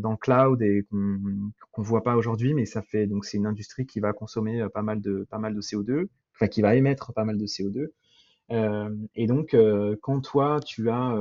dans 0.00 0.10
le 0.10 0.16
cloud 0.16 0.60
et 0.60 0.84
qu'on 0.90 0.98
ne 0.98 1.84
voit 1.84 2.02
pas 2.02 2.16
aujourd'hui, 2.16 2.52
mais 2.52 2.66
ça 2.66 2.82
fait 2.82 3.06
donc 3.06 3.24
c'est 3.24 3.38
une 3.38 3.46
industrie 3.46 3.86
qui 3.86 4.00
va 4.00 4.12
consommer 4.12 4.66
pas 4.74 4.82
mal 4.82 5.00
de 5.00 5.26
pas 5.30 5.38
mal 5.38 5.54
de 5.54 5.60
CO2, 5.62 6.08
enfin 6.34 6.48
qui 6.48 6.60
va 6.60 6.74
émettre 6.74 7.14
pas 7.14 7.24
mal 7.24 7.38
de 7.38 7.46
CO2. 7.46 7.86
Euh, 8.50 8.94
et 9.14 9.26
donc, 9.26 9.56
quand 10.02 10.20
toi 10.20 10.60
tu 10.60 10.90
as 10.90 11.16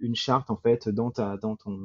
une 0.00 0.16
charte 0.16 0.50
en 0.50 0.56
fait 0.56 0.88
dans 0.88 1.10
ta 1.12 1.36
dans 1.36 1.54
ton 1.54 1.78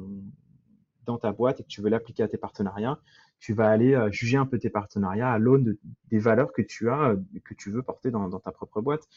dans 1.06 1.18
ta 1.18 1.32
boîte 1.32 1.60
et 1.60 1.62
que 1.62 1.68
tu 1.68 1.80
veux 1.80 1.90
l'appliquer 1.90 2.22
à 2.22 2.28
tes 2.28 2.38
partenariats, 2.38 2.98
tu 3.42 3.54
vas 3.54 3.68
aller 3.68 3.94
euh, 3.94 4.08
juger 4.12 4.36
un 4.36 4.46
peu 4.46 4.56
tes 4.56 4.70
partenariats 4.70 5.32
à 5.32 5.38
l'aune 5.38 5.76
des 6.10 6.18
valeurs 6.20 6.52
que 6.52 6.62
tu 6.62 6.88
as, 6.90 7.10
euh, 7.10 7.16
que 7.44 7.54
tu 7.54 7.72
veux 7.72 7.82
porter 7.82 8.12
dans, 8.12 8.30
ta 8.38 8.52
propre 8.52 8.80
boîte. 8.80 9.08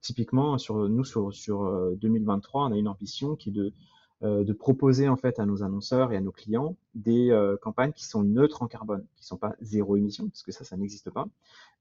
Typiquement, 0.00 0.56
sur 0.56 0.88
nous, 0.88 1.02
sur, 1.02 1.34
sur 1.34 1.90
2023, 1.96 2.62
euh, 2.62 2.68
on 2.68 2.72
a 2.72 2.76
une 2.76 2.86
ambition 2.86 3.34
qui 3.34 3.50
est 3.50 3.52
de, 3.52 3.72
de 4.22 4.52
proposer 4.52 5.08
en 5.08 5.16
fait 5.16 5.40
à 5.40 5.46
nos 5.46 5.64
annonceurs 5.64 6.12
et 6.12 6.16
à 6.16 6.20
nos 6.20 6.30
clients 6.30 6.76
des 6.94 7.36
campagnes 7.60 7.90
qui 7.90 8.04
sont 8.04 8.22
neutres 8.22 8.62
en 8.62 8.68
carbone, 8.68 9.04
qui 9.16 9.26
sont 9.26 9.36
pas 9.36 9.56
zéro 9.60 9.96
émission, 9.96 10.28
parce 10.28 10.44
que 10.44 10.52
ça, 10.52 10.62
ça 10.62 10.76
n'existe 10.76 11.10
pas. 11.10 11.26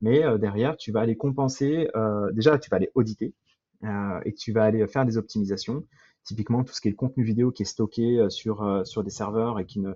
Mais 0.01 0.24
derrière, 0.39 0.76
tu 0.76 0.91
vas 0.91 1.01
aller 1.01 1.16
compenser. 1.16 1.88
déjà, 2.34 2.57
tu 2.57 2.72
vas 2.72 2.78
aller 2.78 2.89
auditer 2.95 3.36
et 4.26 4.34
tu 4.34 4.51
vas 4.51 4.64
aller 4.64 4.88
faire 4.88 5.05
des 5.05 5.18
optimisations. 5.18 5.86
Typiquement, 6.24 6.64
tout 6.64 6.74
ce 6.74 6.82
qui 6.82 6.88
est 6.88 6.92
le 6.92 6.98
contenu 6.98 7.24
vidéo 7.24 7.52
qui 7.52 7.64
est 7.64 7.66
stocké 7.66 8.26
sur 8.30 8.82
sur 8.86 9.04
des 9.04 9.10
serveurs 9.10 9.60
et 9.60 9.66
qui 9.66 9.80
ne 9.80 9.94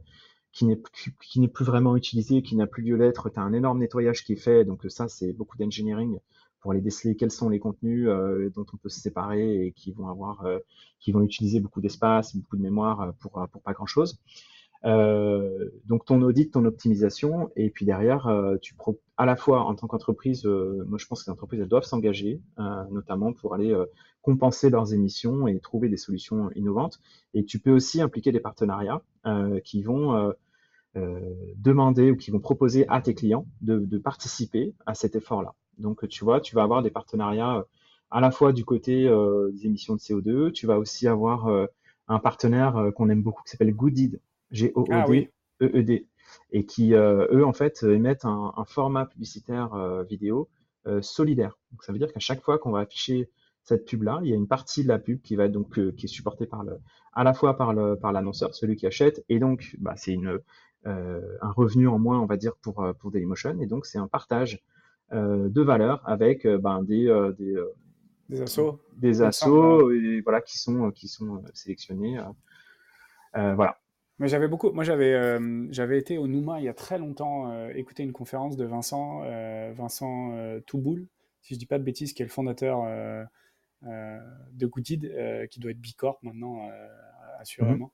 qui 0.52 0.66
n'est 0.66 0.82
qui 1.22 1.40
n'est 1.40 1.48
plus 1.48 1.66
vraiment 1.66 1.96
utilisé, 1.96 2.42
qui 2.42 2.56
n'a 2.56 2.68
plus 2.68 2.84
lieu 2.84 2.98
d'être. 2.98 3.30
Tu 3.30 3.40
as 3.40 3.44
un 3.44 3.54
énorme 3.54 3.80
nettoyage 3.80 4.24
qui 4.24 4.34
est 4.34 4.38
fait, 4.38 4.66
donc 4.66 4.86
ça 4.90 5.08
c'est 5.08 5.34
beaucoup 5.34 5.58
d'engineering 5.58 6.20
pour 6.66 6.72
aller 6.72 6.82
déceler 6.82 7.16
quels 7.16 7.30
sont 7.30 7.50
les 7.50 7.60
contenus 7.60 8.08
euh, 8.08 8.50
dont 8.56 8.66
on 8.74 8.78
peut 8.78 8.90
se 8.90 9.00
séparer 9.00 9.68
et 9.68 9.72
qui 9.72 9.92
vont 9.92 10.10
avoir, 10.10 10.44
euh, 10.48 10.58
qui 11.00 11.12
vont 11.12 11.22
utiliser 11.22 11.60
beaucoup 11.60 11.80
d'espace, 11.80 12.36
beaucoup 12.36 12.58
de 12.58 12.64
mémoire 12.64 13.02
euh, 13.02 13.12
pour 13.20 13.34
pour 13.52 13.62
pas 13.62 13.74
grand 13.74 13.86
chose. 13.86 14.20
Euh, 14.86 15.70
donc 15.86 16.06
ton 16.06 16.22
audit, 16.22 16.52
ton 16.52 16.66
optimisation, 16.66 17.50
et 17.56 17.70
puis 17.70 17.86
derrière, 17.86 18.30
tu 18.62 18.76
pro 18.76 19.00
à 19.18 19.26
la 19.26 19.36
fois 19.36 19.62
en 19.62 19.76
tant 19.76 19.88
qu'entreprise, 19.88 20.46
moi 20.46 20.98
je 20.98 21.06
pense 21.08 21.24
que 21.24 21.30
les 21.30 21.34
entreprises 21.34 21.62
elles 21.62 21.68
doivent 21.68 21.84
s'engager, 21.84 22.42
notamment 22.92 23.34
pour 23.34 23.54
aller 23.56 23.76
compenser 24.22 24.70
leurs 24.70 24.94
émissions 24.94 25.48
et 25.48 25.60
trouver 25.60 25.90
des 25.90 25.98
solutions 25.98 26.50
innovantes. 26.52 27.00
Et 27.34 27.46
tu 27.46 27.60
peux 27.60 27.72
aussi 27.72 28.02
impliquer 28.02 28.32
des 28.32 28.40
partenariats 28.40 29.02
qui 29.64 29.82
vont 29.82 30.34
euh, 30.98 31.20
demander 31.58 32.12
ou 32.12 32.16
qui 32.16 32.32
vont 32.32 32.40
proposer 32.40 32.88
à 32.88 33.02
tes 33.02 33.14
clients 33.14 33.46
de, 33.60 33.98
participer 33.98 34.74
à 34.86 34.94
cet 34.94 35.18
effort-là. 35.18 35.54
Donc, 35.78 36.08
tu 36.08 36.24
vois, 36.24 36.40
tu 36.40 36.56
vas 36.56 36.64
avoir 36.64 36.84
des 36.84 36.90
partenariats 36.90 37.58
euh, 37.58 37.64
à 38.12 38.22
la 38.22 38.32
fois 38.32 38.54
du 38.54 38.64
côté 38.64 39.06
euh, 39.06 39.52
des 39.52 39.66
émissions 39.66 39.96
de 39.96 40.00
CO2, 40.00 40.54
tu 40.54 40.68
vas 40.68 40.80
aussi 40.80 41.10
avoir 41.10 41.68
un 42.08 42.20
partenaire 42.20 42.92
qu'on 42.96 43.10
aime 43.10 43.24
beaucoup 43.24 43.44
qui 43.44 43.52
s'appelle 43.52 43.74
Goodid, 43.74 44.22
G-O-O-D-E-E-D, 44.56 46.08
et 46.52 46.66
qui, 46.66 46.94
eux, 46.94 47.46
en 47.46 47.54
fait, 47.54 47.84
émettent 47.84 48.26
un, 48.26 48.52
format 48.68 49.06
publicitaire 49.06 50.04
vidéo 50.10 50.50
solidaire. 51.02 51.58
Donc, 51.72 51.84
ça 51.84 51.92
veut 51.92 52.00
dire 52.00 52.12
qu'à 52.12 52.20
chaque 52.20 52.42
fois 52.42 52.58
qu'on 52.58 52.72
va 52.72 52.80
afficher 52.80 53.30
cette 53.64 53.86
pub-là, 53.86 54.20
il 54.24 54.30
y 54.30 54.34
a 54.34 54.36
une 54.36 54.48
partie 54.48 54.84
de 54.84 54.88
la 54.88 55.00
pub 55.00 55.22
qui 55.22 55.36
va 55.36 55.48
donc 55.48 55.74
qui 55.96 56.06
est 56.06 56.10
supportée 56.10 56.46
par 56.46 56.64
le, 56.64 56.78
à 57.14 57.24
la 57.24 57.34
fois 57.34 57.58
par 57.58 57.74
le 57.74 57.96
par 57.96 58.12
l'annonceur, 58.12 58.54
celui 58.54 58.76
qui 58.76 58.86
achète, 58.86 59.24
et 59.28 59.40
donc 59.40 59.76
bah, 59.80 59.96
c'est 59.96 60.14
une 60.14 60.40
euh, 60.88 61.38
un 61.42 61.52
revenu 61.52 61.88
en 61.88 61.98
moins, 61.98 62.20
on 62.20 62.28
va 62.28 62.38
dire, 62.38 62.56
pour, 62.58 62.84
euh, 62.84 62.94
pour 62.94 63.10
Dailymotion. 63.10 63.60
Et 63.60 63.66
donc, 63.66 63.88
c'est 63.88 63.98
un 63.98 64.08
partage 64.08 64.62
euh, 65.14 65.50
de 65.50 65.62
valeur 65.62 66.08
avec 66.08 66.46
ben, 66.46 66.84
des, 66.84 67.06
des, 67.40 67.56
des 68.30 68.42
assos, 68.42 68.80
des 68.96 69.24
assos 69.24 69.92
et, 69.92 70.22
voilà, 70.22 70.42
qui 70.42 70.60
sont, 70.60 70.92
qui 70.92 71.08
sont 71.08 71.44
sélectionnés. 71.54 72.20
voilà. 73.34 73.80
Mais 74.20 74.28
j'avais 74.28 74.48
beaucoup. 74.48 74.72
Moi, 74.72 74.84
j'avais 74.84 75.38
j'avais 75.72 75.98
été 75.98 76.18
au 76.18 76.28
Nouma 76.28 76.60
il 76.60 76.66
y 76.66 76.70
a 76.70 76.74
très 76.74 76.98
longtemps 76.98 77.68
écouter 77.70 78.04
une 78.04 78.14
conférence 78.14 78.56
de 78.56 78.66
Vincent 78.66 79.24
Vincent 79.74 80.34
Touboul, 80.66 81.08
si 81.42 81.54
je 81.54 81.60
dis 81.60 81.66
pas 81.66 81.80
de 81.80 81.84
bêtises, 81.84 82.14
qui 82.14 82.22
est 82.22 82.26
le 82.26 82.32
fondateur 82.32 82.84
de 83.84 84.66
Goodid, 84.66 85.12
qui 85.52 85.60
doit 85.60 85.72
être 85.72 85.82
Bicorp 85.82 86.20
maintenant, 86.24 86.70
assurément. 87.40 87.92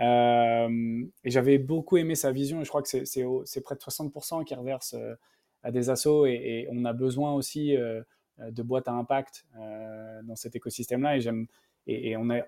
Euh, 0.00 1.04
et 1.24 1.30
j'avais 1.30 1.58
beaucoup 1.58 1.96
aimé 1.96 2.14
sa 2.14 2.32
vision, 2.32 2.60
et 2.60 2.64
je 2.64 2.68
crois 2.68 2.82
que 2.82 2.88
c'est 2.88 3.60
près 3.60 3.74
de 3.74 3.80
60% 3.80 4.44
qui 4.44 4.54
reverse 4.54 4.94
euh, 4.94 5.14
à 5.62 5.70
des 5.70 5.90
assos, 5.90 6.26
et, 6.26 6.66
on 6.70 6.84
a 6.84 6.92
besoin 6.92 7.34
aussi 7.34 7.76
euh, 7.76 8.02
de 8.38 8.62
boîtes 8.62 8.88
à 8.88 8.92
impact 8.92 9.46
dans 10.24 10.36
cet 10.36 10.56
écosystème-là. 10.56 11.16
Et 11.16 11.20
j'aime, 11.20 11.46
et, 11.86 12.16
on 12.16 12.30
a 12.30 12.42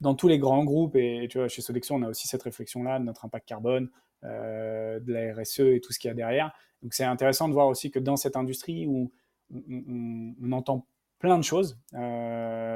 dans 0.00 0.14
tous 0.14 0.28
les 0.28 0.38
grands 0.38 0.64
groupes, 0.64 0.96
et 0.96 1.26
tu 1.30 1.38
vois, 1.38 1.48
chez 1.48 1.62
Sodexo, 1.62 1.94
on 1.94 2.02
a 2.02 2.08
aussi 2.08 2.28
cette 2.28 2.42
réflexion-là 2.42 2.98
de 2.98 3.04
notre 3.04 3.24
impact 3.24 3.48
carbone, 3.48 3.90
de 4.22 5.12
la 5.12 5.34
RSE 5.34 5.60
et 5.60 5.80
tout 5.80 5.92
ce 5.92 5.98
qu'il 5.98 6.08
y 6.08 6.10
a 6.10 6.14
derrière. 6.14 6.52
Donc 6.82 6.94
c'est 6.94 7.04
intéressant 7.04 7.48
de 7.48 7.52
voir 7.52 7.68
aussi 7.68 7.90
que 7.90 7.98
dans 7.98 8.16
cette 8.16 8.36
industrie 8.36 8.86
où 8.86 9.12
on, 9.50 10.52
entend 10.52 10.86
plein 11.18 11.38
de 11.38 11.44
choses 11.44 11.78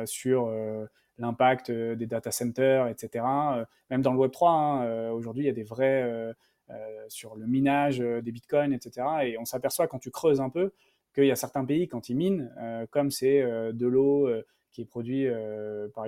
sur 0.07 0.53
l'impact 1.19 1.71
des 1.71 2.07
data 2.07 2.31
centers, 2.31 2.89
etc. 2.89 3.25
même 3.91 4.03
dans 4.03 4.13
le 4.13 4.19
Web 4.19 4.33
3, 4.33 4.51
hein, 4.51 5.11
aujourd'hui, 5.11 5.45
il 5.45 5.47
y 5.47 5.51
a 5.51 5.55
des 5.55 5.63
vrais 5.63 6.35
sur 7.09 7.37
le 7.37 7.47
minage 7.47 7.99
des 7.99 8.33
bitcoins, 8.33 8.73
etc. 8.73 9.07
Et 9.25 9.39
on 9.39 9.45
s'aperçoit 9.45 9.87
quand 9.87 9.99
tu 9.99 10.11
creuses 10.11 10.41
un 10.41 10.49
peu 10.49 10.73
qu'il 11.15 11.27
y 11.27 11.31
a 11.31 11.37
certains 11.37 11.65
pays, 11.65 11.89
quand 11.89 12.09
ils 12.09 12.17
minent, 12.17 12.51
comme 12.91 13.11
c'est 13.11 13.43
de 13.43 13.87
l'eau 13.87 14.29
qui 14.73 14.83
est 14.83 14.87
produit 14.87 15.29
par, 15.95 16.07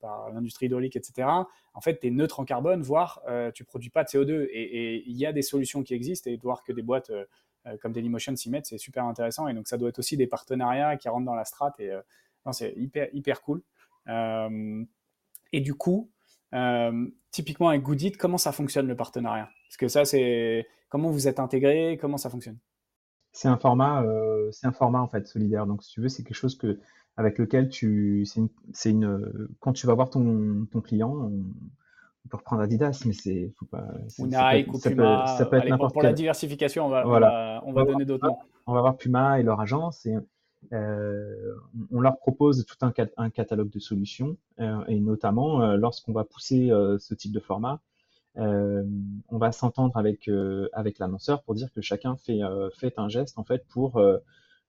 par 0.00 0.30
l'industrie 0.32 0.66
hydraulique, 0.66 0.96
etc., 0.96 1.28
en 1.74 1.80
fait, 1.80 2.00
tu 2.00 2.06
es 2.06 2.10
neutre 2.10 2.40
en 2.40 2.44
carbone, 2.44 2.82
voire 2.82 3.22
tu 3.54 3.64
produis 3.64 3.90
pas 3.90 4.04
de 4.04 4.08
CO2. 4.08 4.48
Et 4.50 5.02
il 5.06 5.16
y 5.16 5.26
a 5.26 5.32
des 5.32 5.42
solutions 5.42 5.82
qui 5.82 5.94
existent, 5.94 6.30
et 6.30 6.36
de 6.36 6.42
voir 6.42 6.62
que 6.62 6.72
des 6.72 6.82
boîtes 6.82 7.10
comme 7.80 7.92
Dailymotion 7.92 8.34
s'y 8.36 8.48
mettent, 8.50 8.66
c'est 8.66 8.78
super 8.78 9.04
intéressant. 9.04 9.48
Et 9.48 9.54
donc, 9.54 9.68
ça 9.68 9.76
doit 9.76 9.88
être 9.90 9.98
aussi 9.98 10.16
des 10.16 10.26
partenariats 10.26 10.96
qui 10.96 11.08
rentrent 11.08 11.26
dans 11.26 11.34
la 11.34 11.44
strate, 11.44 11.78
et 11.80 11.92
c'est 12.52 12.72
hyper, 12.76 13.08
hyper 13.12 13.42
cool. 13.42 13.62
et 15.52 15.60
du 15.60 15.74
coup, 15.74 16.10
typiquement 17.30 17.68
avec 17.68 17.82
Goodit, 17.82 18.12
comment 18.12 18.38
ça 18.38 18.52
fonctionne 18.52 18.86
le 18.86 18.96
partenariat? 18.96 19.50
Parce 19.68 19.76
que 19.76 19.88
ça, 19.88 20.04
c'est 20.04 20.66
comment 20.88 21.10
vous 21.10 21.28
êtes 21.28 21.40
intégré, 21.40 21.98
comment 22.00 22.16
ça 22.16 22.30
fonctionne? 22.30 22.58
C'est 23.32 23.48
un 23.48 23.58
format, 23.58 24.04
c'est 24.52 24.66
un 24.66 24.72
format 24.72 25.00
en 25.00 25.08
fait 25.08 25.26
solidaire. 25.26 25.66
Donc, 25.66 25.82
si 25.82 25.92
tu 25.92 26.00
veux, 26.00 26.08
c'est 26.08 26.22
quelque 26.22 26.36
chose 26.36 26.56
que 26.56 26.78
avec 27.18 27.36
lequel 27.38 27.68
tu, 27.68 28.24
c'est 28.72 28.90
une, 28.90 29.48
quand 29.58 29.72
tu 29.72 29.88
vas 29.88 29.94
voir 29.94 30.08
ton, 30.08 30.66
ton 30.70 30.80
client, 30.80 31.10
on, 31.10 31.42
peut 32.30 32.36
reprendre 32.36 32.62
Adidas, 32.62 33.02
mais 33.06 33.14
c'est, 33.14 33.52
faut 33.58 33.64
pas. 33.64 33.88
Ou 34.18 34.26
Nike 34.26 34.72
ou 34.72 34.78
Puma. 34.78 35.26
Ça 35.38 35.46
peut, 35.46 35.56
être 35.56 35.68
n'importe 35.68 35.94
Pour 35.94 36.02
la 36.02 36.12
diversification, 36.12 36.84
on 36.84 36.90
va, 36.90 37.02
voilà. 37.02 37.62
on 37.64 37.72
va, 37.72 37.84
donner 37.84 38.04
d'autres 38.04 38.26
noms. 38.26 38.36
On 38.66 38.74
va 38.74 38.82
voir 38.82 38.96
Puma 38.98 39.40
et 39.40 39.42
leur 39.42 39.60
agence 39.60 40.04
et 40.06 40.14
euh, 40.72 41.54
on 41.90 42.00
leur 42.00 42.18
propose 42.18 42.66
tout 42.66 42.76
un, 42.82 42.92
un 43.16 43.30
catalogue 43.30 43.70
de 43.70 43.78
solutions 43.78 44.36
euh, 44.60 44.84
et 44.88 45.00
notamment 45.00 45.62
euh, 45.62 45.76
lorsqu'on 45.76 46.12
va 46.12 46.24
pousser 46.24 46.70
ce 46.98 47.14
type 47.14 47.32
de 47.32 47.40
format, 47.40 47.80
on 48.36 49.38
va 49.38 49.50
s'entendre 49.50 49.96
avec 49.96 50.30
avec 50.72 51.00
l'annonceur 51.00 51.42
pour 51.42 51.54
dire 51.54 51.72
que 51.72 51.80
chacun 51.80 52.16
fait 52.16 52.40
fait 52.78 52.96
un 52.98 53.08
geste 53.08 53.36
en 53.36 53.44
fait 53.44 53.64
pour 53.68 54.00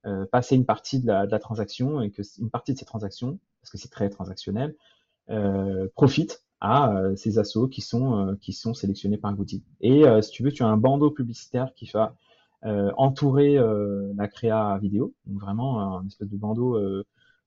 euh, 0.06 0.26
passer 0.26 0.56
une 0.56 0.66
partie 0.66 1.02
de 1.02 1.08
la, 1.08 1.40
transaction 1.40 2.00
et 2.00 2.10
que 2.10 2.22
une 2.40 2.50
partie 2.50 2.74
de 2.74 2.80
ces 2.80 2.86
transactions, 2.86 3.38
parce 3.62 3.70
que 3.70 3.78
c'est 3.78 3.90
très 3.90 4.10
transactionnel, 4.10 4.74
euh, 5.30 5.90
profite 5.94 6.46
à 6.62 6.96
euh, 6.96 7.18
ces 7.18 7.38
assos 7.38 7.68
qui 7.68 7.82
sont 7.82 8.38
qui 8.40 8.54
sont 8.54 8.74
sélectionnés 8.74 9.18
par 9.18 9.34
Goody. 9.34 9.62
Et 9.82 10.04
si 10.22 10.32
tu 10.32 10.44
veux, 10.44 10.54
tu 10.54 10.64
as 10.64 10.68
un 10.68 10.78
bandeau 10.78 11.12
publicitaire 11.12 11.74
qui 11.76 11.90
va 11.94 12.16
entourer 12.98 13.58
la 14.16 14.28
créa 14.28 14.78
vidéo, 14.82 15.14
donc 15.26 15.42
vraiment 15.42 15.98
un 16.00 16.08
espèce 16.08 16.30
de 16.30 16.38
bandeau 16.38 16.78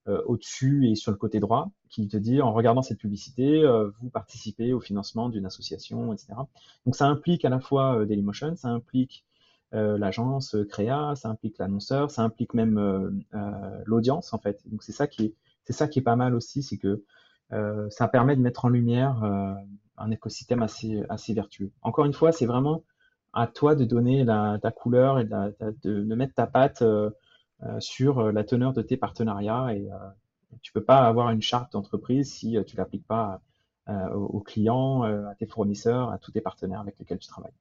au-dessus 0.07 0.91
et 0.91 0.95
sur 0.95 1.11
le 1.11 1.17
côté 1.17 1.41
droit, 1.41 1.71
qui 1.89 2.07
te 2.09 2.17
dit 2.19 2.43
en 2.43 2.53
regardant 2.53 2.83
cette 2.83 2.99
publicité, 2.99 3.65
vous 4.01 4.11
participez 4.11 4.73
au 4.75 4.81
financement 4.81 5.29
d'une 5.31 5.47
association, 5.47 6.13
etc. 6.13 6.35
Donc 6.85 6.97
ça 6.97 7.07
implique 7.07 7.45
à 7.45 7.51
la 7.51 7.61
fois 7.61 8.05
Dailymotion, 8.05 8.57
ça 8.57 8.69
implique 8.69 9.25
euh, 9.75 9.97
l'agence 9.97 10.55
euh, 10.55 10.65
créa, 10.65 11.15
ça 11.17 11.31
implique 11.31 11.57
l'annonceur, 11.59 12.11
ça 12.11 12.23
implique 12.23 12.53
même 12.53 12.77
euh, 12.79 13.11
l'audience 13.87 14.35
en 14.35 14.39
fait. 14.39 14.61
Donc 14.69 14.83
c'est 14.83 14.93
ça 14.93 15.07
qui 15.07 15.25
est 15.27 15.35
c'est 15.65 15.73
ça 15.73 15.89
qui 15.89 16.01
est 16.01 16.03
pas 16.03 16.17
mal 16.17 16.35
aussi, 16.35 16.63
c'est 16.63 16.77
que 16.77 17.05
ça 17.91 18.09
permet 18.09 18.35
de 18.35 18.41
mettre 18.41 18.65
en 18.65 18.71
lumière 18.71 19.23
un 19.99 20.11
écosystème 20.11 20.63
assez 20.63 21.03
assez 21.09 21.35
vertueux. 21.35 21.71
Encore 21.83 22.07
une 22.07 22.15
fois, 22.15 22.33
c'est 22.33 22.47
vraiment 22.47 22.83
à 23.35 23.47
toi 23.47 23.75
de 23.77 23.85
donner 23.85 24.25
la, 24.25 24.59
ta 24.61 24.71
couleur 24.73 25.19
et 25.21 25.25
de, 25.25 25.55
de, 25.85 26.15
mettre 26.15 26.35
ta 26.35 26.47
patte 26.47 26.83
sur 27.79 28.33
la 28.33 28.45
teneur 28.45 28.73
de 28.73 28.83
tes 28.83 28.97
partenariats 28.97 29.75
et 29.75 29.89
tu 30.63 30.73
peux 30.73 30.83
pas 30.83 31.07
avoir 31.07 31.31
une 31.31 31.43
charte 31.43 31.73
d'entreprise 31.73 32.33
si 32.33 32.57
tu 32.67 32.77
l'appliques 32.77 33.07
pas 33.07 33.41
aux 34.15 34.41
clients, 34.41 35.03
à 35.03 35.35
tes 35.37 35.47
fournisseurs, 35.47 36.11
à 36.11 36.19
tous 36.19 36.33
tes 36.33 36.41
partenaires 36.41 36.81
avec 36.81 36.99
lesquels 36.99 37.19
tu 37.19 37.29
travailles. 37.29 37.53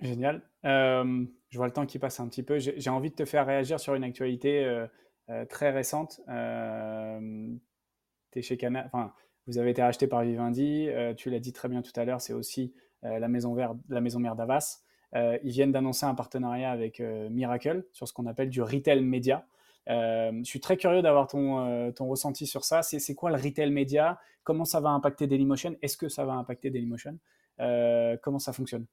Génial. 0.00 0.42
Euh, 0.64 1.24
je 1.50 1.58
vois 1.58 1.66
le 1.66 1.72
temps 1.72 1.86
qui 1.86 1.98
passe 1.98 2.20
un 2.20 2.28
petit 2.28 2.42
peu. 2.42 2.58
J'ai 2.58 2.90
envie 2.90 3.10
de 3.10 3.14
te 3.14 3.24
faire 3.24 3.46
réagir 3.46 3.78
sur 3.78 3.94
une 3.94 4.04
actualité 4.04 4.64
euh, 4.64 4.86
euh, 5.28 5.44
très 5.44 5.70
récente. 5.70 6.20
es 6.28 8.42
chez 8.42 8.56
Cana 8.56 8.84
enfin, 8.86 9.12
vous 9.46 9.58
avez 9.58 9.70
été 9.70 9.82
racheté 9.82 10.06
par 10.06 10.22
Vivendi. 10.22 10.88
tu 11.16 11.30
l'as 11.30 11.40
dit 11.40 11.52
très 11.52 11.68
bien 11.68 11.82
tout 11.82 11.92
à 11.96 12.04
l'heure, 12.04 12.20
c'est 12.20 12.32
aussi 12.32 12.72
la, 13.02 13.28
maison 13.28 13.54
mère 13.54 14.36
d'Avas. 14.36 14.84
ils 15.14 15.50
viennent 15.50 15.72
d'annoncer 15.72 16.06
un 16.06 16.14
partenariat 16.14 16.70
avec 16.70 17.00
Miracle 17.00 17.84
sur 17.90 18.06
ce 18.06 18.12
qu'on 18.12 18.26
appelle 18.26 18.50
du 18.50 18.62
retail 18.62 19.02
média. 19.02 19.44
je 19.88 20.42
suis 20.44 20.60
très 20.60 20.76
curieux 20.76 21.02
d'avoir 21.02 21.26
ton, 21.26 21.90
ton 21.92 22.06
ressenti 22.06 22.46
sur 22.46 22.64
ça. 22.64 22.82
C'est 22.82 23.14
quoi 23.16 23.30
le 23.30 23.36
retail 23.36 23.70
média? 23.70 24.20
Comment 24.44 24.64
ça 24.64 24.80
va 24.80 24.90
impacter 24.90 25.26
Dailymotion? 25.26 25.74
Est-ce 25.82 25.96
que 25.96 26.08
ça 26.08 26.24
va 26.24 26.34
impacter 26.34 26.70
Dailymotion? 26.70 27.18
Comment 27.58 28.38
ça 28.38 28.52
fonctionne? 28.52 28.86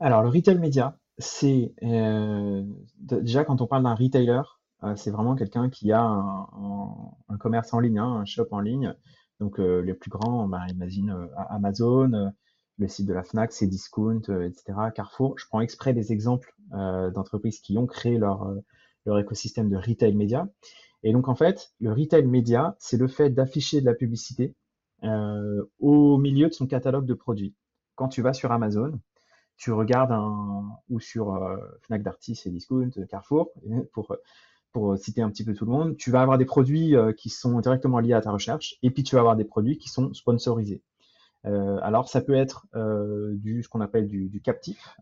Alors, 0.00 0.22
le 0.22 0.30
retail 0.30 0.58
média, 0.58 0.98
c'est 1.18 1.74
euh, 1.82 2.64
déjà 2.98 3.44
quand 3.44 3.60
on 3.60 3.66
parle 3.66 3.82
d'un 3.82 3.94
retailer, 3.94 4.42
euh, 4.82 4.96
c'est 4.96 5.10
vraiment 5.10 5.36
quelqu'un 5.36 5.68
qui 5.68 5.92
a 5.92 6.02
un, 6.02 7.36
commerce 7.38 7.74
en 7.74 7.80
ligne, 7.80 7.98
hein, 7.98 8.20
un 8.22 8.24
shop 8.24 8.48
en 8.50 8.60
ligne. 8.60 8.94
Donc, 9.40 9.60
euh, 9.60 9.80
les 9.80 9.92
plus 9.92 10.10
grands, 10.10 10.48
bah, 10.48 10.62
imagine 10.70 11.28
Amazon, 11.50 12.32
le 12.78 12.88
site 12.88 13.06
de 13.06 13.12
la 13.12 13.22
Fnac, 13.22 13.52
Cdiscount, 13.52 14.22
etc., 14.22 14.72
Carrefour. 14.94 15.38
Je 15.38 15.46
prends 15.46 15.60
exprès 15.60 15.92
des 15.92 16.12
exemples 16.12 16.54
d'entreprises 16.70 17.60
qui 17.60 17.76
ont 17.76 17.86
créé 17.86 18.16
leur, 18.16 18.50
leur 19.04 19.18
écosystème 19.18 19.68
de 19.68 19.76
retail 19.76 20.14
média. 20.14 20.48
Et 21.02 21.12
donc, 21.12 21.28
en 21.28 21.34
fait, 21.34 21.72
le 21.80 21.92
retail 21.92 22.26
média, 22.26 22.74
c'est 22.78 22.96
le 22.96 23.08
fait 23.08 23.30
d'afficher 23.30 23.80
de 23.82 23.86
la 23.86 23.94
publicité 23.94 24.54
au 25.02 26.18
milieu 26.18 26.48
de 26.48 26.54
son 26.54 26.66
catalogue 26.66 27.06
de 27.06 27.14
produits. 27.14 27.54
Quand 27.96 28.08
tu 28.08 28.22
vas 28.22 28.32
sur 28.32 28.52
Amazon, 28.52 28.98
tu 29.60 29.72
regardes 29.72 30.10
un, 30.10 30.70
ou 30.88 31.00
sur 31.00 31.34
euh, 31.34 31.58
Fnac 31.82 32.02
Darty 32.02 32.40
et 32.46 32.50
Discount, 32.50 32.90
Carrefour, 33.10 33.52
pour, 33.92 34.16
pour 34.72 34.96
citer 34.96 35.20
un 35.20 35.28
petit 35.28 35.44
peu 35.44 35.52
tout 35.52 35.66
le 35.66 35.70
monde, 35.70 35.96
tu 35.98 36.10
vas 36.10 36.22
avoir 36.22 36.38
des 36.38 36.46
produits 36.46 36.96
euh, 36.96 37.12
qui 37.12 37.28
sont 37.28 37.60
directement 37.60 38.00
liés 38.00 38.14
à 38.14 38.22
ta 38.22 38.32
recherche, 38.32 38.76
et 38.82 38.90
puis 38.90 39.02
tu 39.02 39.16
vas 39.16 39.20
avoir 39.20 39.36
des 39.36 39.44
produits 39.44 39.76
qui 39.76 39.90
sont 39.90 40.14
sponsorisés. 40.14 40.82
Euh, 41.46 41.78
alors 41.82 42.08
ça 42.08 42.20
peut 42.22 42.34
être 42.34 42.66
du 43.34 43.62
ce 43.62 43.68
qu'on 43.68 43.80
appelle 43.80 44.06
du, 44.08 44.40
captif 44.42 44.96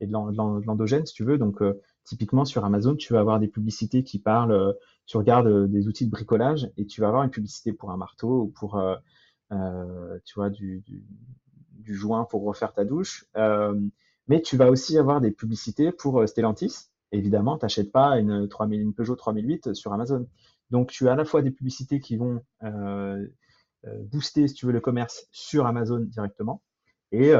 et 0.00 0.06
de 0.06 0.12
l'endogène 0.12 1.04
si 1.04 1.14
tu 1.14 1.24
veux. 1.24 1.36
Donc 1.36 1.62
typiquement 2.04 2.46
sur 2.46 2.64
Amazon, 2.64 2.96
tu 2.96 3.12
vas 3.12 3.20
avoir 3.20 3.40
des 3.40 3.48
publicités 3.48 4.04
qui 4.04 4.18
parlent. 4.18 4.74
tu 5.06 5.16
regardes 5.16 5.70
des 5.70 5.86
outils 5.88 6.06
de 6.06 6.10
bricolage 6.10 6.70
et 6.76 6.86
tu 6.86 7.00
vas 7.00 7.08
avoir 7.08 7.24
une 7.24 7.30
publicité 7.30 7.72
pour 7.72 7.90
un 7.90 7.96
marteau 7.96 8.42
ou 8.42 8.46
pour 8.48 8.82
tu 9.50 10.34
vois 10.34 10.50
du, 10.50 10.82
du 10.86 11.02
joint 11.94 12.24
pour 12.24 12.44
refaire 12.44 12.72
ta 12.72 12.84
douche. 12.84 13.26
Euh, 13.36 13.78
mais 14.26 14.42
tu 14.42 14.56
vas 14.56 14.70
aussi 14.70 14.98
avoir 14.98 15.20
des 15.20 15.30
publicités 15.30 15.92
pour 15.92 16.20
euh, 16.20 16.26
Stellantis. 16.26 16.88
Évidemment, 17.12 17.58
tu 17.58 17.64
n'achètes 17.64 17.92
pas 17.92 18.18
une, 18.18 18.48
3000, 18.48 18.80
une 18.80 18.94
Peugeot 18.94 19.16
3008 19.16 19.74
sur 19.74 19.92
Amazon. 19.92 20.26
Donc, 20.70 20.90
tu 20.90 21.08
as 21.08 21.12
à 21.12 21.16
la 21.16 21.24
fois 21.24 21.40
des 21.40 21.50
publicités 21.50 22.00
qui 22.00 22.16
vont 22.16 22.42
euh, 22.62 23.26
booster, 24.10 24.48
si 24.48 24.54
tu 24.54 24.66
veux, 24.66 24.72
le 24.72 24.80
commerce 24.80 25.26
sur 25.30 25.66
Amazon 25.66 26.00
directement, 26.00 26.62
et 27.10 27.32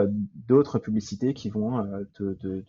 d'autres 0.46 0.78
publicités 0.78 1.34
qui 1.34 1.50
vont 1.50 1.84
te, 2.14 2.62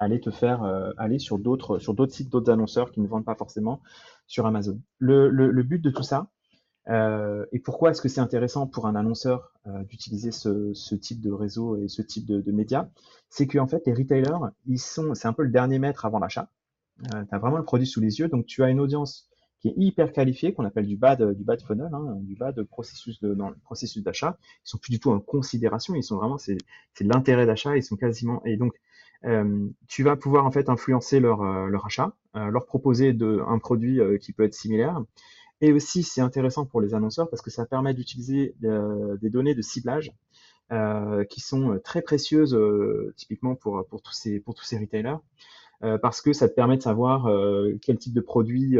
aller 0.00 0.18
te 0.18 0.32
faire 0.32 0.64
aller 0.96 1.20
sur 1.20 1.38
d'autres 1.38 1.78
sites, 2.08 2.28
d'autres 2.28 2.50
annonceurs 2.50 2.90
qui 2.90 3.00
ne 3.00 3.06
vendent 3.06 3.24
pas 3.24 3.36
forcément 3.36 3.80
sur 4.26 4.46
Amazon. 4.46 4.80
le 4.98 5.62
but 5.62 5.80
de 5.80 5.90
tout 5.90 6.02
ça, 6.02 6.28
euh, 6.88 7.44
et 7.52 7.58
pourquoi 7.58 7.90
est-ce 7.90 8.00
que 8.00 8.08
c'est 8.08 8.20
intéressant 8.20 8.66
pour 8.66 8.86
un 8.86 8.94
annonceur 8.94 9.52
euh, 9.66 9.84
d'utiliser 9.84 10.30
ce, 10.30 10.94
type 10.94 11.20
de 11.20 11.30
réseau 11.30 11.76
et 11.76 11.88
ce 11.88 12.02
type 12.02 12.26
de, 12.26 12.40
de 12.40 12.52
médias? 12.52 12.88
C'est 13.28 13.46
qu'en 13.46 13.66
fait, 13.66 13.82
les 13.86 13.92
retailers, 13.92 14.38
ils 14.66 14.78
sont, 14.78 15.14
c'est 15.14 15.28
un 15.28 15.32
peu 15.32 15.42
le 15.42 15.50
dernier 15.50 15.78
maître 15.78 16.06
avant 16.06 16.18
l'achat. 16.18 16.50
Euh, 17.14 17.24
tu 17.28 17.34
as 17.34 17.38
vraiment 17.38 17.58
le 17.58 17.64
produit 17.64 17.86
sous 17.86 18.00
les 18.00 18.20
yeux, 18.20 18.28
donc 18.28 18.46
tu 18.46 18.62
as 18.62 18.70
une 18.70 18.80
audience 18.80 19.28
qui 19.60 19.68
est 19.68 19.74
hyper 19.76 20.12
qualifiée, 20.12 20.54
qu'on 20.54 20.64
appelle 20.64 20.86
du 20.86 20.96
bad, 20.96 21.34
du 21.34 21.44
bad 21.44 21.60
funnel, 21.60 21.90
hein, 21.92 22.16
du 22.22 22.36
bad 22.36 22.62
processus 22.62 23.20
de, 23.20 23.36
processus 23.64 24.02
d'achat. 24.02 24.38
Ils 24.64 24.70
sont 24.70 24.78
plus 24.78 24.92
du 24.92 25.00
tout 25.00 25.10
en 25.10 25.20
considération, 25.20 25.94
ils 25.94 26.04
sont 26.04 26.16
vraiment, 26.16 26.38
c'est, 26.38 26.56
l'intérêt 27.00 27.44
d'achat, 27.44 27.76
ils 27.76 27.82
sont 27.82 27.96
quasiment, 27.96 28.40
et 28.44 28.56
donc 28.56 28.72
euh, 29.24 29.68
tu 29.88 30.04
vas 30.04 30.14
pouvoir 30.14 30.46
en 30.46 30.52
fait 30.52 30.68
influencer 30.68 31.18
leur, 31.18 31.42
leur 31.42 31.86
achat, 31.86 32.12
leur 32.34 32.66
proposer 32.66 33.12
de, 33.12 33.42
un 33.48 33.58
produit 33.58 34.00
qui 34.20 34.32
peut 34.32 34.44
être 34.44 34.54
similaire 34.54 35.02
et 35.60 35.72
aussi, 35.72 36.02
c'est 36.02 36.20
intéressant 36.20 36.66
pour 36.66 36.80
les 36.80 36.94
annonceurs 36.94 37.28
parce 37.28 37.42
que 37.42 37.50
ça 37.50 37.66
permet 37.66 37.94
d'utiliser 37.94 38.54
euh, 38.64 39.16
des 39.16 39.30
données 39.30 39.54
de 39.54 39.62
ciblage 39.62 40.12
euh, 40.70 41.24
qui 41.24 41.40
sont 41.40 41.72
euh, 41.72 41.78
très 41.78 42.02
précieuses, 42.02 42.56
typiquement 43.16 43.56
pour, 43.56 43.84
pour, 43.88 44.02
tous 44.02 44.12
ces, 44.12 44.38
pour 44.40 44.54
tous 44.54 44.64
ces 44.64 44.78
retailers, 44.78 45.18
parce 46.02 46.20
que 46.20 46.32
ça 46.32 46.48
te 46.48 46.54
permet 46.54 46.76
de 46.76 46.82
savoir 46.82 47.28
quel 47.82 47.98
type 47.98 48.12
de 48.12 48.20
produit 48.20 48.76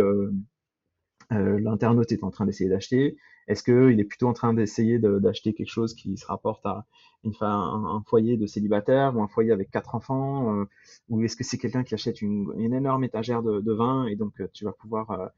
l'internaute 1.30 2.10
est 2.10 2.24
en 2.24 2.30
train 2.30 2.44
d'essayer 2.44 2.68
d'acheter. 2.68 3.16
Est-ce 3.46 3.62
qu'il 3.62 4.00
est 4.00 4.04
plutôt 4.04 4.26
en 4.26 4.32
train 4.32 4.52
d'essayer 4.52 4.98
d'acheter 4.98 5.54
quelque 5.54 5.70
chose 5.70 5.94
qui 5.94 6.16
se 6.16 6.26
rapporte 6.26 6.66
à 6.66 6.86
une, 7.22 7.32
un, 7.40 7.46
un, 7.46 8.02
foyer 8.04 8.36
de 8.36 8.46
célibataire 8.46 9.16
ou 9.16 9.22
un 9.22 9.28
foyer 9.28 9.52
avec 9.52 9.70
quatre 9.70 9.94
enfants 9.94 10.66
Ou 11.08 11.22
est-ce 11.22 11.36
que 11.36 11.44
c'est 11.44 11.56
quelqu'un 11.56 11.84
qui 11.84 11.94
achète 11.94 12.20
une, 12.20 12.52
une, 12.58 12.74
énorme 12.74 13.04
étagère 13.04 13.44
de, 13.44 13.60
de, 13.60 13.72
vin 13.72 14.06
et 14.06 14.16
donc 14.16 14.42
tu 14.52 14.64
vas 14.64 14.72
pouvoir, 14.72 15.30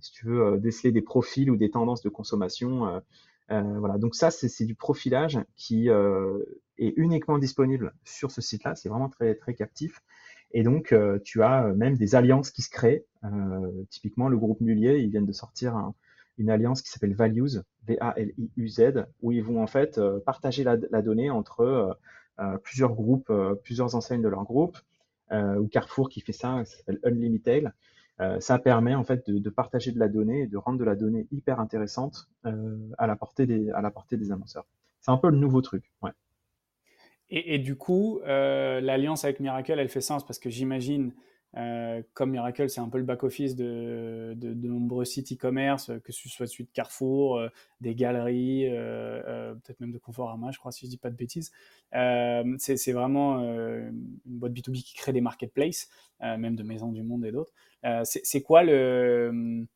si 0.00 0.12
tu 0.12 0.26
veux, 0.26 0.58
déceler 0.58 0.92
des 0.92 1.02
profils 1.02 1.50
ou 1.50 1.56
des 1.56 1.70
tendances 1.70 2.02
de 2.02 2.08
consommation 2.08 3.02
voilà, 3.48 3.98
donc 3.98 4.14
ça, 4.14 4.30
c'est 4.30 4.64
du 4.64 4.74
profilage 4.74 5.38
qui 5.56 5.88
est 5.88 6.94
uniquement 6.96 7.38
disponible 7.38 7.92
sur 8.04 8.30
ce 8.30 8.40
site-là. 8.40 8.74
C'est 8.74 8.88
vraiment 8.88 9.08
très, 9.08 9.34
très 9.34 9.54
captif. 9.54 10.02
Et 10.52 10.62
donc, 10.62 10.92
euh, 10.92 11.18
tu 11.24 11.42
as 11.42 11.66
euh, 11.66 11.74
même 11.74 11.96
des 11.96 12.14
alliances 12.14 12.50
qui 12.50 12.62
se 12.62 12.70
créent. 12.70 13.04
Euh, 13.24 13.84
typiquement, 13.90 14.28
le 14.28 14.36
groupe 14.36 14.60
Mullier, 14.60 14.98
ils 14.98 15.10
viennent 15.10 15.26
de 15.26 15.32
sortir 15.32 15.92
une 16.38 16.50
alliance 16.50 16.82
qui 16.82 16.90
s'appelle 16.90 17.14
Values, 17.14 17.60
V-A-L-I-U-Z, 17.86 19.06
où 19.20 19.32
ils 19.32 19.44
vont 19.44 19.62
en 19.62 19.66
fait 19.66 20.00
partager 20.24 20.64
la, 20.64 20.76
donnée 20.76 21.28
entre 21.28 21.98
plusieurs 22.62 22.94
groupes, 22.94 23.30
plusieurs 23.62 23.94
enseignes 23.94 24.22
de 24.22 24.28
leur 24.28 24.44
groupe, 24.44 24.78
ou 25.30 25.66
Carrefour 25.66 26.08
qui 26.08 26.22
fait 26.22 26.32
ça, 26.32 26.64
ça 26.64 26.78
s'appelle 26.78 26.98
Unlimited. 27.04 27.72
Ça 28.40 28.58
permet 28.58 28.94
en 28.94 29.04
fait 29.04 29.30
de, 29.30 29.50
partager 29.50 29.92
de 29.92 29.98
la 29.98 30.08
donnée 30.08 30.42
et 30.42 30.46
de 30.46 30.56
rendre 30.56 30.78
de 30.78 30.84
la 30.84 30.94
donnée 30.94 31.26
hyper 31.32 31.58
intéressante 31.60 32.28
à, 32.44 33.06
la 33.06 33.16
portée 33.16 33.46
des, 33.46 33.70
à 33.70 33.78
annonceurs. 33.78 34.66
C'est 35.00 35.10
un 35.10 35.16
peu 35.16 35.30
le 35.30 35.36
nouveau 35.36 35.62
truc. 35.62 35.90
Et, 37.32 37.58
du 37.58 37.76
coup, 37.76 38.20
euh, 38.26 38.80
l'alliance 38.80 39.24
avec 39.24 39.38
Miracle, 39.38 39.78
elle 39.78 39.88
fait 39.88 40.00
sens 40.00 40.26
parce 40.26 40.40
que 40.40 40.50
j'imagine, 40.50 41.12
euh, 41.56 42.02
comme 42.12 42.32
Miracle, 42.32 42.68
c'est 42.68 42.80
un 42.80 42.88
peu 42.88 42.98
le 42.98 43.04
back-office 43.04 43.54
de, 43.54 44.34
de, 44.34 44.68
nombreux 44.68 45.04
sites 45.04 45.32
e-commerce, 45.32 45.92
que 46.02 46.10
ce 46.10 46.28
soit 46.28 46.48
celui 46.48 46.64
de 46.64 46.70
Carrefour, 46.70 47.38
euh, 47.38 47.48
des 47.80 47.94
galeries, 47.94 48.68
peut-être 48.68 49.78
même 49.78 49.92
de 49.92 49.98
Conforama, 49.98 50.50
je 50.50 50.58
crois, 50.58 50.72
si 50.72 50.86
je 50.86 50.90
dis 50.90 50.98
pas 50.98 51.10
de 51.10 51.16
bêtises. 51.16 51.52
c'est 51.92 52.92
vraiment 52.92 53.38
une 53.38 53.92
boîte 54.24 54.52
B2B 54.52 54.82
qui 54.82 54.94
crée 54.94 55.12
des 55.12 55.20
marketplaces, 55.20 55.88
même 56.20 56.56
de 56.56 56.64
Maison 56.64 56.90
du 56.90 57.04
Monde 57.04 57.24
et 57.24 57.30
d'autres. 57.30 57.52
C'est 58.04 58.42
quoi 58.42 58.62
le. 58.62 59.66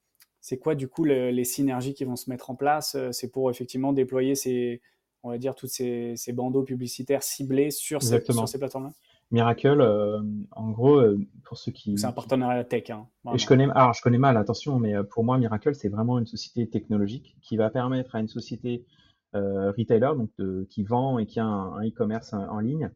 C'est 0.41 0.59
quoi 0.59 0.75
du 0.75 0.89
coup 0.89 1.05
les 1.05 1.45
synergies 1.45 1.95
qui 1.95 2.05
vont 2.05 2.17
se 2.17 2.29
mettre 2.29 2.51
en 2.51 2.55
place? 2.55 2.97
C'est 3.13 3.33
pour 3.33 3.51
effectivement 3.51 3.93
déployer 3.95 4.35
ces, 4.35 4.83
on 5.25 5.31
va 5.31 5.39
dire, 5.39 5.55
tous 5.55 5.67
ces, 5.67 6.33
bandeaux 6.33 6.63
publicitaires 6.63 7.23
ciblés 7.23 7.71
sur, 7.71 8.03
ces, 8.03 8.21
plateformes-là? 8.21 8.93
Miracle, 9.31 9.81
euh, 9.81 10.21
en 10.53 10.71
gros, 10.71 10.99
euh, 10.99 11.19
pour 11.45 11.57
ceux 11.57 11.73
qui. 11.73 11.97
C'est 11.97 12.07
un 12.07 12.13
partenariat 12.13 12.63
tech. 12.63 12.91
Hein, 12.91 13.09
et 13.35 13.39
je 13.39 13.47
connais, 13.47 13.67
alors 13.75 13.95
je 13.95 14.03
connais 14.03 14.19
mal, 14.19 14.37
attention, 14.37 14.79
mais 14.79 14.95
euh, 14.95 15.03
pour 15.03 15.25
moi, 15.25 15.39
Miracle, 15.39 15.75
c'est 15.75 15.89
vraiment 15.89 16.19
une 16.19 16.27
société 16.27 16.69
technologique 16.69 17.37
qui 17.41 17.57
va 17.57 17.71
permettre 17.71 18.15
à 18.15 18.21
une 18.21 18.29
société 18.29 18.85
retailer, 19.33 20.13
donc 20.17 20.31
qui 20.69 20.85
vend 20.85 21.19
et 21.19 21.27
qui 21.27 21.41
a 21.41 21.45
un 21.45 21.85
e-commerce 21.85 22.33
en, 22.35 22.61
ligne, 22.61 22.89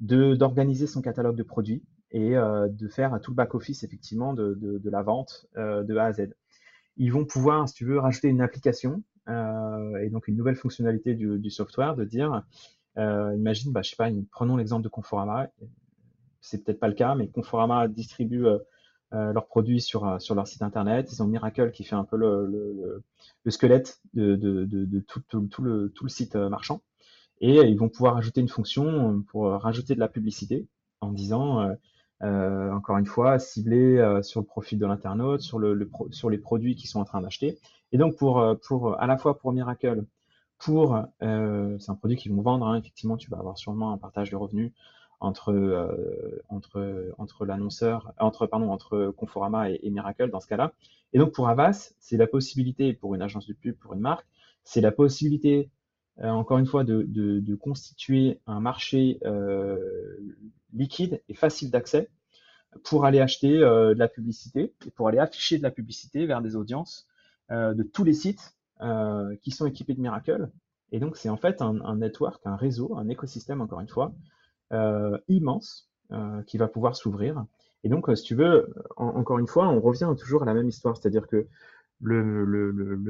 de 0.00 0.34
d'organiser 0.34 0.86
son 0.86 1.02
catalogue 1.02 1.36
de 1.36 1.42
produits 1.42 1.82
et 2.12 2.34
de 2.34 2.88
faire 2.88 3.18
tout 3.20 3.32
le 3.32 3.36
back-office, 3.36 3.82
effectivement, 3.82 4.34
de, 4.34 4.80
la 4.84 5.02
vente 5.02 5.46
de 5.56 5.96
A 5.96 6.04
à 6.04 6.12
Z. 6.12 6.28
Ils 6.96 7.12
vont 7.12 7.24
pouvoir, 7.24 7.68
si 7.68 7.74
tu 7.74 7.84
veux, 7.84 7.98
rajouter 7.98 8.28
une 8.28 8.42
application 8.42 9.02
euh, 9.28 9.96
et 9.98 10.10
donc 10.10 10.28
une 10.28 10.36
nouvelle 10.36 10.56
fonctionnalité 10.56 11.14
du, 11.14 11.38
du 11.38 11.50
software 11.50 11.94
de 11.94 12.04
dire, 12.04 12.42
euh, 12.98 13.34
imagine, 13.36 13.72
bah, 13.72 13.82
je 13.82 13.90
sais 13.90 13.96
pas, 13.96 14.10
prenons 14.30 14.56
l'exemple 14.56 14.82
de 14.82 14.88
Conforama, 14.88 15.48
c'est 16.40 16.64
peut-être 16.64 16.80
pas 16.80 16.88
le 16.88 16.94
cas, 16.94 17.14
mais 17.14 17.28
Conforama 17.28 17.88
distribue 17.88 18.46
euh, 18.46 18.58
leurs 19.32 19.46
produits 19.46 19.80
sur, 19.80 20.04
leur 20.04 20.46
site 20.46 20.62
internet. 20.62 21.12
Ils 21.12 21.22
ont 21.22 21.26
Miracle 21.26 21.70
qui 21.70 21.84
fait 21.84 21.94
un 21.94 22.04
peu 22.04 22.16
le, 22.16 22.46
le, 22.46 23.02
le 23.44 23.50
squelette 23.50 24.00
de, 24.14 24.34
tout, 25.06 25.62
le, 25.62 25.92
site 26.08 26.34
marchand. 26.34 26.82
Et 27.40 27.56
ils 27.56 27.78
vont 27.78 27.88
pouvoir 27.88 28.16
ajouter 28.16 28.40
une 28.40 28.48
fonction 28.48 29.22
pour 29.28 29.46
rajouter 29.46 29.94
de 29.94 30.00
la 30.00 30.08
publicité 30.08 30.66
en 31.00 31.12
disant, 31.12 31.60
euh, 31.60 31.74
encore 32.22 32.98
une 32.98 33.06
fois, 33.06 33.38
ciblé 33.38 34.20
sur 34.22 34.40
le 34.40 34.46
profil 34.46 34.78
de 34.78 34.86
l'internaute, 34.86 35.40
sur, 35.40 35.58
le, 35.58 35.90
sur 36.10 36.30
les 36.30 36.38
produits 36.38 36.76
qu'ils 36.76 36.88
sont 36.88 37.00
en 37.00 37.04
train 37.04 37.20
d'acheter. 37.20 37.58
Et 37.92 37.98
donc, 37.98 38.16
pour, 38.16 38.40
euh, 38.40 38.54
pour, 38.54 39.00
à 39.00 39.06
la 39.06 39.18
fois 39.18 39.38
pour 39.38 39.52
Miracle, 39.52 40.04
pour, 40.58 40.96
euh, 41.22 41.78
c'est 41.78 41.90
un 41.90 41.94
produit 41.94 42.16
qu'ils 42.16 42.32
vont 42.32 42.42
vendre, 42.42 42.66
hein, 42.66 42.78
effectivement, 42.78 43.16
tu 43.16 43.30
vas 43.30 43.38
avoir 43.38 43.58
sûrement 43.58 43.92
un 43.92 43.98
partage 43.98 44.30
de 44.30 44.36
revenus 44.36 44.72
entre, 45.20 45.52
euh, 45.52 46.42
entre, 46.48 47.12
entre 47.18 47.44
l'annonceur, 47.44 48.12
entre, 48.18 48.46
pardon, 48.46 48.70
entre 48.70 49.12
Conforama 49.16 49.70
et, 49.70 49.90
Miracle 49.90 50.30
dans 50.30 50.40
ce 50.40 50.46
cas-là. 50.48 50.72
Et 51.12 51.18
donc, 51.18 51.32
pour 51.32 51.48
Avas, 51.48 51.92
c'est 52.00 52.16
la 52.16 52.26
possibilité, 52.26 52.94
pour 52.94 53.14
une 53.14 53.22
agence 53.22 53.46
de 53.46 53.52
pub, 53.52 53.76
pour 53.76 53.92
une 53.92 54.00
marque, 54.00 54.26
c'est 54.64 54.80
la 54.80 54.92
possibilité, 54.92 55.70
encore 56.20 56.58
une 56.58 56.66
fois, 56.66 56.84
de, 56.84 57.02
de, 57.02 57.40
de, 57.40 57.54
constituer 57.54 58.40
un 58.46 58.60
marché 58.60 59.18
liquide 60.72 61.22
et 61.28 61.34
facile 61.34 61.70
d'accès 61.70 62.08
pour 62.84 63.04
aller 63.04 63.20
acheter 63.20 63.58
de 63.58 63.98
la 63.98 64.08
publicité 64.08 64.74
et 64.86 64.90
pour 64.90 65.08
aller 65.08 65.18
afficher 65.18 65.58
de 65.58 65.62
la 65.62 65.70
publicité 65.70 66.26
vers 66.26 66.42
des 66.42 66.56
audiences 66.56 67.06
euh, 67.52 67.74
de 67.74 67.82
tous 67.82 68.02
les 68.02 68.14
sites 68.14 68.54
euh, 68.80 69.36
qui 69.42 69.50
sont 69.50 69.66
équipés 69.66 69.92
de 69.92 70.00
Miracle. 70.00 70.48
Et 70.90 71.00
donc, 71.00 71.18
c'est 71.18 71.28
en 71.28 71.36
fait 71.36 71.60
un, 71.60 71.96
network, 71.96 72.40
un 72.46 72.56
réseau, 72.56 72.96
un 72.96 73.08
écosystème, 73.08 73.60
encore 73.60 73.80
une 73.80 73.88
fois, 73.88 74.14
euh, 74.72 75.18
immense 75.28 75.88
qui 76.46 76.58
va 76.58 76.68
pouvoir 76.68 76.94
s'ouvrir. 76.94 77.46
Et 77.84 77.88
donc, 77.88 78.06
si 78.14 78.22
tu 78.22 78.34
veux, 78.34 78.68
encore 78.98 79.38
une 79.38 79.46
fois, 79.46 79.66
on 79.68 79.80
revient 79.80 80.12
toujours 80.18 80.42
à 80.42 80.44
la 80.44 80.52
même 80.52 80.68
histoire, 80.68 80.94
c'est-à-dire 80.94 81.26
que 81.26 81.46
le, 82.02 82.44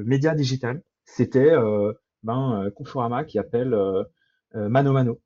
média 0.04 0.36
digital, 0.36 0.82
c'était 1.04 1.50
ben, 2.22 2.70
Conforama 2.74 3.24
qui 3.24 3.38
appelle 3.38 3.76
Mano 4.54 4.92
Mano. 4.92 5.20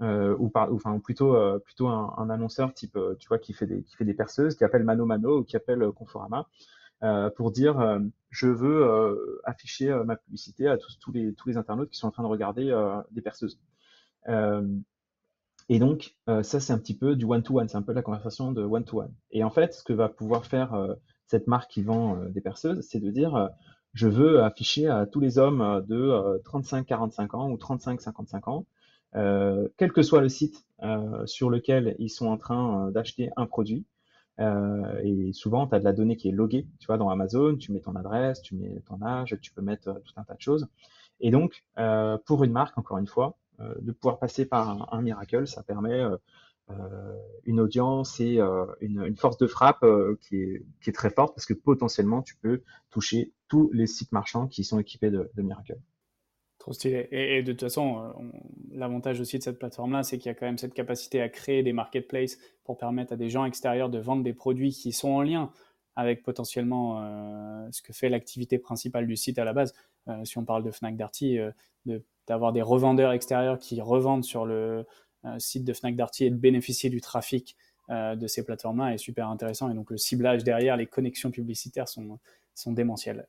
ou, 0.00 0.50
plutôt 1.02 1.36
un, 1.36 2.30
annonceur 2.30 2.74
type 2.74 2.98
tu 3.18 3.28
qui 3.40 3.52
fait 3.52 3.66
des 3.66 4.14
perceuses 4.14 4.56
qui 4.56 4.64
appelle 4.64 4.84
Mano 4.84 5.06
Mano 5.06 5.40
ou 5.40 5.44
qui 5.44 5.56
appelle 5.56 5.90
Conforama 5.92 6.46
euh, 7.02 7.30
pour 7.30 7.50
dire 7.50 7.80
euh, 7.80 7.98
je 8.28 8.46
veux 8.46 8.84
euh, 8.84 9.40
afficher 9.44 9.90
ma 10.04 10.16
publicité 10.16 10.68
à 10.68 10.76
tous, 10.76 10.98
tous, 10.98 11.12
les, 11.12 11.32
tous 11.32 11.48
les 11.48 11.56
internautes 11.56 11.88
qui 11.88 11.98
sont 11.98 12.08
en 12.08 12.10
train 12.10 12.22
de 12.22 12.28
regarder 12.28 12.76
des 13.10 13.22
perceuses. 13.22 13.58
et 15.68 15.78
donc, 15.78 16.16
ça, 16.26 16.60
c'est 16.60 16.72
un 16.72 16.78
petit 16.78 16.96
peu 16.96 17.16
du 17.16 17.24
one-to-one, 17.24 17.68
c'est 17.68 17.76
un 17.76 17.82
peu 17.82 17.92
la 17.92 18.02
conversation 18.02 18.52
de 18.52 18.62
one-to-one. 18.62 19.12
Et 19.30 19.42
en 19.42 19.50
fait, 19.50 19.74
ce 19.74 19.82
que 19.82 19.92
va 19.92 20.08
pouvoir 20.08 20.44
faire 20.44 20.96
cette 21.26 21.46
marque 21.46 21.70
qui 21.70 21.82
vend 21.82 22.16
des 22.26 22.40
perceuses, 22.40 22.86
c'est 22.88 23.00
de 23.00 23.10
dire 23.10 23.50
je 23.94 24.08
veux 24.08 24.42
afficher 24.42 24.88
à 24.88 25.06
tous 25.06 25.20
les 25.20 25.38
hommes 25.38 25.84
de 25.88 26.40
35-45 26.44 27.36
ans 27.36 27.50
ou 27.50 27.56
35-55 27.56 28.50
ans, 28.50 28.66
quel 29.76 29.92
que 29.92 30.02
soit 30.02 30.20
le 30.20 30.28
site 30.28 30.64
sur 31.26 31.50
lequel 31.50 31.96
ils 31.98 32.10
sont 32.10 32.28
en 32.28 32.36
train 32.36 32.90
d'acheter 32.90 33.30
un 33.36 33.46
produit, 33.46 33.84
euh, 34.40 35.00
et 35.02 35.32
souvent, 35.32 35.66
tu 35.66 35.74
as 35.74 35.80
de 35.80 35.84
la 35.84 35.92
donnée 35.92 36.16
qui 36.16 36.28
est 36.28 36.32
loguée, 36.32 36.66
tu 36.78 36.86
vois, 36.86 36.96
dans 36.96 37.10
Amazon, 37.10 37.56
tu 37.56 37.72
mets 37.72 37.80
ton 37.80 37.94
adresse, 37.94 38.40
tu 38.42 38.54
mets 38.54 38.80
ton 38.86 39.00
âge, 39.02 39.36
tu 39.42 39.52
peux 39.52 39.62
mettre 39.62 39.88
euh, 39.88 39.98
tout 40.04 40.12
un 40.16 40.24
tas 40.24 40.34
de 40.34 40.40
choses. 40.40 40.68
Et 41.20 41.30
donc, 41.30 41.64
euh, 41.78 42.16
pour 42.24 42.42
une 42.44 42.52
marque, 42.52 42.78
encore 42.78 42.98
une 42.98 43.06
fois, 43.06 43.36
de 43.82 43.92
pouvoir 43.92 44.18
passer 44.18 44.46
par 44.46 44.90
un, 44.94 45.02
miracle, 45.02 45.46
ça 45.46 45.62
permet 45.62 46.02
une 47.44 47.60
audience 47.60 48.20
et 48.20 48.38
une, 48.80 49.16
force 49.16 49.38
de 49.38 49.46
frappe 49.46 49.84
qui, 50.20 50.36
est, 50.36 50.64
qui, 50.80 50.90
est, 50.90 50.92
très 50.92 51.10
forte 51.10 51.34
parce 51.34 51.46
que 51.46 51.54
potentiellement, 51.54 52.22
tu 52.22 52.36
peux 52.36 52.62
toucher 52.90 53.32
tous 53.50 53.70
les 53.74 53.86
sites 53.86 54.12
marchands 54.12 54.46
qui 54.46 54.64
sont 54.64 54.78
équipés 54.78 55.10
de, 55.10 55.28
Miracle. 55.36 55.76
Trop 56.58 56.72
stylé. 56.72 57.08
Et, 57.10 57.42
de 57.42 57.52
toute 57.52 57.62
façon, 57.62 57.98
euh, 57.98 58.12
l'avantage 58.72 59.20
aussi 59.20 59.38
de 59.38 59.42
cette 59.42 59.58
plateforme-là, 59.58 60.02
c'est 60.02 60.18
qu'il 60.18 60.26
y 60.26 60.30
a 60.30 60.34
quand 60.34 60.46
même 60.46 60.58
cette 60.58 60.74
capacité 60.74 61.20
à 61.20 61.28
créer 61.28 61.62
des 61.62 61.72
marketplaces 61.72 62.38
pour 62.64 62.78
permettre 62.78 63.12
à 63.12 63.16
des 63.16 63.28
gens 63.28 63.44
extérieurs 63.44 63.90
de 63.90 63.98
vendre 63.98 64.22
des 64.22 64.32
produits 64.32 64.70
qui 64.70 64.92
sont 64.92 65.08
en 65.08 65.22
lien 65.22 65.50
avec 65.96 66.22
potentiellement 66.22 67.02
euh, 67.02 67.68
ce 67.72 67.82
que 67.82 67.92
fait 67.92 68.08
l'activité 68.08 68.58
principale 68.58 69.06
du 69.06 69.16
site 69.16 69.38
à 69.38 69.44
la 69.44 69.52
base. 69.52 69.74
Euh, 70.08 70.24
si 70.24 70.38
on 70.38 70.44
parle 70.44 70.62
de 70.62 70.70
Fnac 70.70 70.96
Darty, 70.96 71.38
d'avoir 72.28 72.52
des 72.52 72.62
revendeurs 72.62 73.12
extérieurs 73.12 73.58
qui 73.58 73.80
revendent 73.80 74.24
sur 74.24 74.46
le 74.46 74.86
site 75.38 75.64
de 75.64 75.72
Fnac 75.72 75.96
Darty 75.96 76.24
et 76.26 76.30
de 76.30 76.36
bénéficier 76.36 76.90
du 76.90 77.00
trafic 77.00 77.56
de 77.90 78.26
ces 78.26 78.44
plateformes-là 78.44 78.94
est 78.94 78.98
super 78.98 79.28
intéressant. 79.28 79.70
Et 79.70 79.74
donc 79.74 79.90
le 79.90 79.96
ciblage 79.96 80.44
derrière, 80.44 80.76
les 80.76 80.86
connexions 80.86 81.30
publicitaires 81.30 81.88
sont, 81.88 82.18
sont 82.54 82.72
démentielles. 82.72 83.26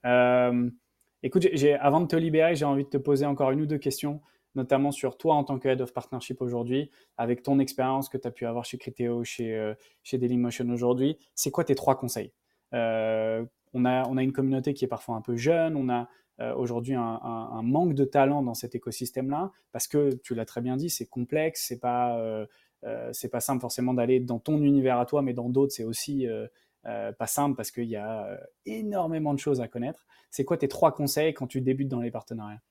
Écoute, 1.24 1.48
avant 1.80 2.02
de 2.02 2.08
te 2.08 2.16
libérer, 2.16 2.56
j'ai 2.56 2.66
envie 2.66 2.84
de 2.84 2.90
te 2.90 2.98
poser 2.98 3.26
encore 3.26 3.52
une 3.52 3.62
ou 3.62 3.66
deux 3.66 3.78
questions, 3.78 4.22
notamment 4.56 4.92
sur 4.92 5.18
toi 5.18 5.36
en 5.36 5.44
tant 5.44 5.60
que 5.60 5.68
Head 5.68 5.82
of 5.82 5.94
Partnership 5.94 6.42
aujourd'hui, 6.42 6.92
avec 7.18 7.42
ton 7.42 7.60
expérience 7.60 8.10
que 8.10 8.18
tu 8.18 8.28
as 8.28 8.32
pu 8.32 8.46
avoir 8.46 8.66
chez 8.66 8.78
Criteo, 8.78 9.24
chez, 9.24 9.56
euh, 9.56 9.74
chez 10.04 10.18
Dailymotion 10.18 10.70
aujourd'hui. 10.70 11.18
C'est 11.36 11.52
quoi 11.52 11.64
tes 11.64 11.76
trois 11.76 11.98
conseils? 11.98 12.34
Euh, 12.74 13.46
on, 13.74 13.86
a, 13.86 14.08
on 14.10 14.18
a 14.18 14.24
une 14.24 14.34
communauté 14.34 14.74
qui 14.74 14.84
est 14.86 14.90
parfois 14.90 15.16
un 15.16 15.22
peu 15.22 15.38
jeune, 15.38 15.76
on 15.76 15.90
a 15.90 16.10
euh, 16.40 16.56
aujourd'hui 16.56 16.96
un, 16.96 17.62
manque 17.64 17.94
de 17.94 18.06
talent 18.06 18.42
dans 18.42 18.54
cet 18.54 18.76
écosystème-là, 18.76 19.52
parce 19.72 19.88
que 19.88 20.16
tu 20.24 20.34
l'as 20.34 20.46
très 20.46 20.62
bien 20.62 20.78
dit, 20.78 20.90
c'est 20.90 21.06
complexe, 21.06 21.66
c'est 21.68 21.80
pas, 21.80 22.46
c'est 23.12 23.30
pas 23.30 23.40
simple 23.40 23.62
forcément 23.62 23.94
d'aller 23.94 24.20
dans 24.20 24.40
ton 24.40 24.62
univers 24.62 25.00
à 25.00 25.06
toi, 25.06 25.22
mais 25.22 25.34
dans 25.34 25.50
d'autres, 25.50 25.74
c'est 25.74 25.84
aussi 25.84 26.28
pas 26.84 27.28
simple 27.28 27.56
parce 27.56 27.72
qu'il 27.72 27.90
y 27.90 27.96
a 27.96 28.40
énormément 28.66 29.34
de 29.34 29.40
choses 29.40 29.62
à 29.62 29.68
connaître. 29.68 30.06
C'est 30.32 30.46
quoi 30.46 30.58
tes 30.58 30.68
trois 30.68 30.94
conseils 30.94 31.34
quand 31.34 31.48
tu 31.48 31.62
débutes 31.62 31.90
dans 31.90 32.02
les 32.02 32.12
partenariats? 32.12 32.62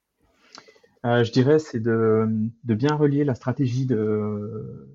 Je 1.04 1.30
dirais 1.30 1.58
c'est 1.58 1.80
de, 1.80 2.26
bien 2.64 2.94
relier 2.94 3.24
la 3.24 3.34
stratégie 3.34 3.86
de, 3.86 4.86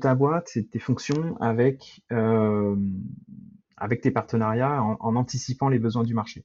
ta 0.00 0.14
boîte 0.14 0.56
de 0.56 0.62
tes 0.62 0.78
fonctions 0.78 1.36
avec, 1.40 2.02
avec 3.76 4.00
tes 4.00 4.10
partenariats 4.10 4.82
en, 4.82 5.16
anticipant 5.16 5.68
les 5.68 5.78
besoins 5.78 6.04
du 6.04 6.14
marché. 6.14 6.44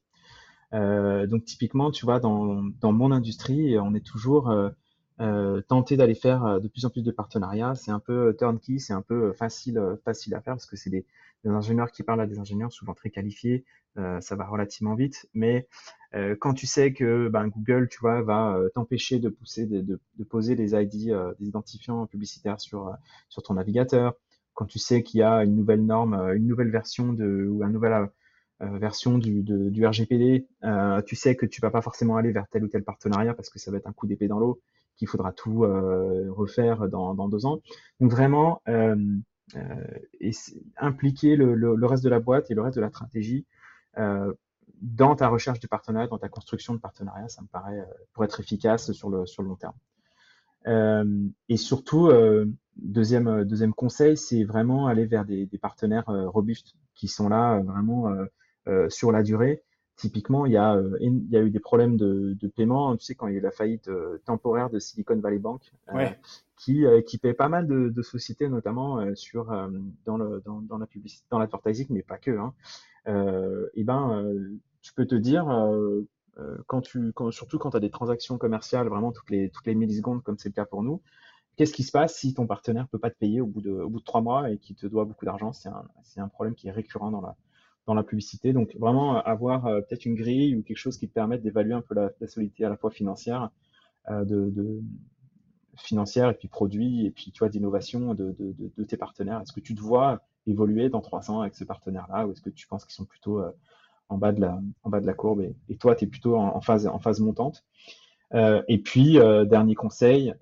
Donc 0.71 1.45
typiquement, 1.45 1.91
tu 1.91 2.05
vois, 2.05 2.19
dans, 2.19 2.63
dans 2.79 2.91
mon 2.91 3.11
industrie, 3.11 3.77
on 3.79 3.93
est 3.95 4.05
toujours 4.05 4.51
euh, 5.21 5.61
tenter 5.67 5.97
d'aller 5.97 6.15
faire 6.15 6.45
euh, 6.45 6.59
de 6.59 6.69
plus 6.69 6.85
en 6.85 6.89
plus 6.89 7.03
de 7.03 7.11
partenariats. 7.11 7.75
C'est 7.75 7.91
un 7.91 7.99
peu 7.99 8.27
euh, 8.27 8.33
turnkey, 8.33 8.79
c'est 8.79 8.93
un 8.93 9.01
peu 9.01 9.33
facile, 9.33 9.81
facile 10.05 10.33
à 10.33 10.39
faire 10.39 10.53
parce 10.53 10.65
que 10.65 10.77
c'est 10.77 10.89
des, 10.89 11.05
ingénieurs 11.43 11.91
qui 11.91 12.03
parlent 12.03 12.21
à 12.21 12.27
des 12.27 12.39
ingénieurs 12.39 12.71
souvent 12.71 12.93
très 12.93 13.09
qualifiés. 13.09 13.63
ça 13.95 14.35
va 14.35 14.45
relativement 14.45 14.95
vite. 14.95 15.29
Mais 15.33 15.67
quand 16.39 16.53
tu 16.53 16.67
sais 16.67 16.91
que 16.91 17.29
ben, 17.29 17.47
Google, 17.47 17.87
tu 17.89 17.99
vois, 18.01 18.21
va 18.21 18.59
t'empêcher 18.75 19.19
de 19.19 19.29
pousser, 19.29 19.65
de, 19.65 19.79
de, 19.81 19.99
de, 20.17 20.23
poser 20.25 20.55
des 20.55 20.73
ID, 20.73 21.15
des 21.39 21.47
identifiants 21.47 22.05
publicitaires 22.07 22.59
sur 22.59 22.93
sur 23.29 23.41
ton 23.41 23.53
navigateur, 23.53 24.15
quand 24.53 24.65
tu 24.65 24.79
sais 24.79 25.01
qu'il 25.01 25.21
y 25.21 25.23
a 25.23 25.45
une 25.45 25.55
nouvelle 25.55 25.85
norme, 25.85 26.13
une 26.35 26.45
nouvelle 26.45 26.71
version 26.71 27.13
de 27.13 27.47
ou 27.49 27.63
un 27.63 27.69
nouvel 27.69 28.09
version 28.61 29.17
du, 29.17 29.85
RGPD, 29.85 30.47
euh, 30.63 31.01
tu 31.01 31.15
sais 31.15 31.35
que 31.35 31.45
tu 31.45 31.61
vas 31.61 31.71
pas 31.71 31.81
forcément 31.81 32.17
aller 32.17 32.31
vers 32.31 32.47
tel 32.49 32.63
ou 32.63 32.67
tel 32.67 32.83
partenariat 32.83 33.33
parce 33.33 33.49
que 33.49 33.59
ça 33.59 33.71
va 33.71 33.77
être 33.77 33.87
un 33.87 33.93
coup 33.93 34.07
d'épée 34.07 34.27
dans 34.27 34.39
l'eau 34.39 34.59
qu'il 34.99 35.07
faudra 35.07 35.31
tout 35.31 35.63
euh, 35.63 36.29
refaire 36.29 36.89
dans, 36.89 37.29
deux 37.29 37.45
ans. 37.45 37.61
Donc 38.01 38.11
vraiment, 38.11 38.61
euh, 38.67 38.95
euh, 39.55 40.59
impliquer 40.77 41.37
le, 41.37 41.85
reste 41.85 42.03
de 42.03 42.09
la 42.09 42.19
boîte 42.19 42.51
et 42.51 42.53
le 42.53 42.61
reste 42.61 42.75
de 42.75 42.81
la 42.81 42.89
stratégie 42.89 43.45
dans 44.81 45.15
ta 45.15 45.27
recherche 45.27 45.59
de 45.59 45.67
partenariat, 45.67 46.07
dans 46.07 46.19
ta 46.19 46.29
construction 46.29 46.73
de 46.73 46.79
partenariat, 46.79 47.27
ça 47.27 47.41
me 47.41 47.47
paraît 47.47 47.85
pour 48.13 48.23
être 48.23 48.39
efficace 48.39 48.91
sur 48.93 49.09
le, 49.09 49.25
long 49.39 49.55
terme. 49.55 49.73
Euh, 50.67 51.27
et 51.49 51.57
surtout, 51.57 52.07
euh, 52.07 52.45
deuxième, 52.77 53.73
conseil, 53.73 54.15
c'est 54.15 54.43
vraiment 54.43 54.87
aller 54.87 55.05
vers 55.05 55.25
des 55.25 55.47
partenaires 55.61 56.05
robustes 56.07 56.75
qui 56.95 57.07
sont 57.07 57.27
là 57.29 57.59
vraiment 57.59 58.09
sur 58.89 59.11
la 59.11 59.23
durée 59.23 59.63
Typiquement, 59.99 60.45
il 60.45 60.53
y 60.53 60.57
a, 60.57 60.75
euh, 60.75 60.97
il 61.01 61.29
y 61.29 61.35
a 61.35 61.41
eu 61.41 61.49
des 61.49 61.59
problèmes 61.59 61.97
de, 61.97 62.33
de, 62.39 62.47
paiement. 62.47 62.95
Tu 62.95 63.03
sais, 63.03 63.15
quand 63.15 63.27
il 63.27 63.33
y 63.33 63.35
a 63.35 63.39
eu 63.39 63.41
la 63.41 63.51
faillite 63.51 63.89
euh, 63.89 64.17
temporaire 64.23 64.69
de 64.69 64.79
Silicon 64.79 65.19
Valley 65.19 65.39
Bank, 65.39 65.73
euh, 65.93 66.07
qui, 66.55 66.85
qui 67.05 67.17
paie 67.17 67.33
pas 67.33 67.49
mal 67.49 67.67
de, 67.67 67.89
de 67.89 68.01
sociétés, 68.01 68.47
notamment 68.47 69.13
sur 69.15 69.47
dans 70.05 70.15
le 70.15 70.41
dans, 70.45 70.61
dans 70.61 70.77
la 70.77 70.87
publicité, 70.87 71.25
dans 71.29 71.37
l'advertising, 71.37 71.87
mais 71.89 72.01
pas 72.01 72.17
que. 72.17 72.31
Hein. 72.31 72.53
et 73.73 73.83
ben, 73.83 74.33
tu 74.81 74.93
peux 74.93 75.05
te 75.05 75.15
dire 75.15 75.45
quand 76.67 76.79
tu, 76.79 77.11
quand, 77.11 77.29
surtout 77.31 77.59
quand 77.59 77.71
tu 77.71 77.77
as 77.77 77.81
des 77.81 77.91
transactions 77.91 78.37
commerciales 78.37 78.87
vraiment 78.87 79.11
toutes 79.11 79.29
les 79.29 79.49
toutes 79.49 79.67
les 79.67 79.75
millisecondes, 79.75 80.23
comme 80.23 80.37
c'est 80.37 80.47
le 80.47 80.53
cas 80.53 80.65
pour 80.65 80.81
nous, 80.81 81.01
qu'est-ce 81.57 81.73
qui 81.73 81.83
se 81.83 81.91
passe 81.91 82.15
si 82.15 82.33
ton 82.33 82.47
partenaire 82.47 82.87
peut 82.87 82.99
pas 82.99 83.09
te 83.09 83.17
payer 83.17 83.41
au 83.41 83.47
bout 83.47 83.59
de 83.59 83.71
au 83.71 83.89
bout 83.89 83.99
de 83.99 84.05
trois 84.05 84.21
mois 84.21 84.49
et 84.49 84.59
qui 84.59 84.75
te 84.75 84.87
doit 84.87 85.03
beaucoup 85.03 85.25
d'argent? 85.25 85.51
C'est 85.51 85.67
un 85.67 85.83
c'est 86.03 86.21
un 86.21 86.29
problème 86.29 86.55
qui 86.55 86.69
est 86.69 86.71
récurrent 86.71 87.11
dans 87.11 87.21
la 87.21 87.35
dans 87.89 87.95
la 87.95 88.03
publicité. 88.03 88.53
Donc 88.53 88.75
vraiment 88.77 89.17
euh, 89.17 89.21
avoir 89.25 89.65
euh, 89.65 89.81
peut-être 89.81 90.05
une 90.05 90.13
grille 90.13 90.55
ou 90.55 90.61
quelque 90.61 90.77
chose 90.77 90.97
qui 90.97 91.07
te 91.07 91.13
permette 91.13 91.41
d'évaluer 91.41 91.73
un 91.73 91.81
peu 91.81 91.95
la, 91.95 92.11
solidité 92.27 92.63
à 92.63 92.69
la 92.69 92.77
fois 92.77 92.91
financière, 92.91 93.49
euh, 94.11 94.23
de, 94.23 94.79
financière 95.75 96.29
et 96.29 96.35
puis 96.35 96.47
produit 96.47 97.07
et 97.07 97.11
puis 97.11 97.31
tu 97.31 97.39
vois 97.39 97.49
d'innovation 97.49 98.13
de, 98.13 98.35
de, 98.37 98.83
tes 98.83 98.95
partenaires. 98.95 99.41
Est-ce 99.41 99.53
que 99.53 99.59
tu 99.59 99.73
te 99.73 99.81
vois 99.81 100.21
évoluer 100.45 100.89
dans 100.89 101.01
trois 101.01 101.31
ans 101.31 101.41
avec 101.41 101.55
ce 101.55 101.63
partenaire-là 101.63 102.27
ou 102.27 102.31
est-ce 102.31 102.41
que 102.41 102.51
tu 102.51 102.67
penses 102.67 102.85
qu'ils 102.85 102.93
sont 102.93 103.05
plutôt 103.05 103.41
en 104.09 104.17
bas 104.17 104.33
de 104.33 104.41
la 104.41 104.61
en 104.83 104.89
bas 104.89 104.99
de 104.99 105.05
la 105.05 105.13
courbe 105.13 105.41
et, 105.41 105.75
toi 105.77 105.95
tu 105.95 106.03
es 106.03 106.07
plutôt 106.07 106.35
en, 106.35 106.59
phase 106.59 106.85
en 106.85 106.99
phase 106.99 107.21
montante? 107.21 107.63
et 108.33 108.77
puis 108.83 109.13
dernier 109.47 109.75
conseil, 109.75 110.33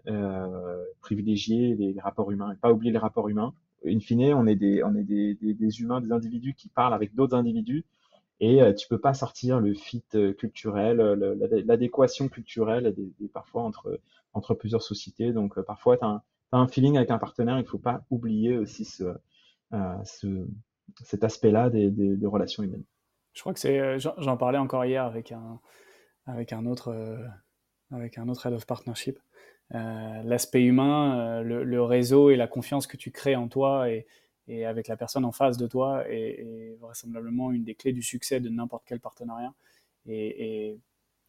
privilégier 1.01 1.75
les 1.75 1.95
rapports 1.99 2.31
humains 2.31 2.53
et 2.53 2.55
pas 2.55 2.71
oublier 2.71 2.91
les 2.91 2.97
rapports 2.97 3.29
humains 3.29 3.53
in 3.85 3.99
fine, 3.99 4.33
on 4.33 4.47
est 4.47 4.55
des, 4.55 4.83
on 4.83 4.95
est 4.95 5.03
des, 5.03 5.35
des, 5.35 5.81
humains, 5.81 6.01
des 6.01 6.11
individus 6.11 6.53
qui 6.53 6.69
parlent 6.69 6.93
avec 6.93 7.13
d'autres 7.15 7.35
individus. 7.35 7.85
Et 8.39 8.61
euh, 8.61 8.73
tu 8.73 8.87
peux 8.87 8.99
pas 8.99 9.13
sortir 9.13 9.59
le 9.59 9.73
fit 9.73 10.03
euh, 10.15 10.33
culturel, 10.33 10.97
l'adéquation 11.65 12.29
culturelle 12.29 12.95
parfois 13.33 13.63
entre, 13.63 13.99
entre 14.33 14.53
plusieurs 14.53 14.83
sociétés. 14.83 15.33
Donc 15.33 15.57
euh, 15.57 15.63
parfois, 15.63 15.97
tu 15.97 16.05
as, 16.05 16.21
un 16.51 16.67
feeling 16.67 16.97
avec 16.97 17.11
un 17.11 17.17
partenaire, 17.17 17.59
il 17.59 17.65
faut 17.65 17.79
pas 17.79 18.05
oublier 18.09 18.57
aussi 18.57 18.85
ce, 18.85 19.03
ce 20.05 20.47
cet 21.03 21.25
aspect-là 21.25 21.69
des, 21.69 21.91
des, 21.91 22.25
relations 22.25 22.63
humaines. 22.63 22.85
Je 23.33 23.41
crois 23.41 23.53
que 23.53 23.59
c'est, 23.59 23.99
j'en 23.99 24.37
parlais 24.37 24.57
encore 24.57 24.85
hier 24.85 25.03
avec 25.03 25.33
un, 25.33 25.59
avec 26.25 26.53
un 26.53 26.65
autre, 26.65 27.19
avec 27.91 28.17
un 28.17 28.29
autre 28.29 28.45
head 28.45 28.53
of 28.53 28.65
partnership. 28.65 29.19
Euh, 29.75 30.23
l'aspect 30.23 30.63
humain, 30.63 31.41
euh, 31.41 31.63
le, 31.63 31.83
réseau 31.83 32.29
et 32.29 32.37
la 32.37 32.47
confiance 32.47 32.87
que 32.87 32.95
tu 32.95 33.11
crées 33.11 33.35
en 33.35 33.49
toi 33.49 33.89
et, 33.89 34.05
avec 34.65 34.87
la 34.87 34.95
personne 34.95 35.25
en 35.25 35.33
face 35.33 35.57
de 35.57 35.67
toi 35.67 36.05
est, 36.07 36.77
vraisemblablement 36.79 37.51
une 37.51 37.65
des 37.65 37.75
clés 37.75 37.91
du 37.91 38.01
succès 38.01 38.39
de 38.39 38.47
n'importe 38.47 38.83
quel 38.85 39.01
partenariat. 39.01 39.53
Et, 40.07 40.77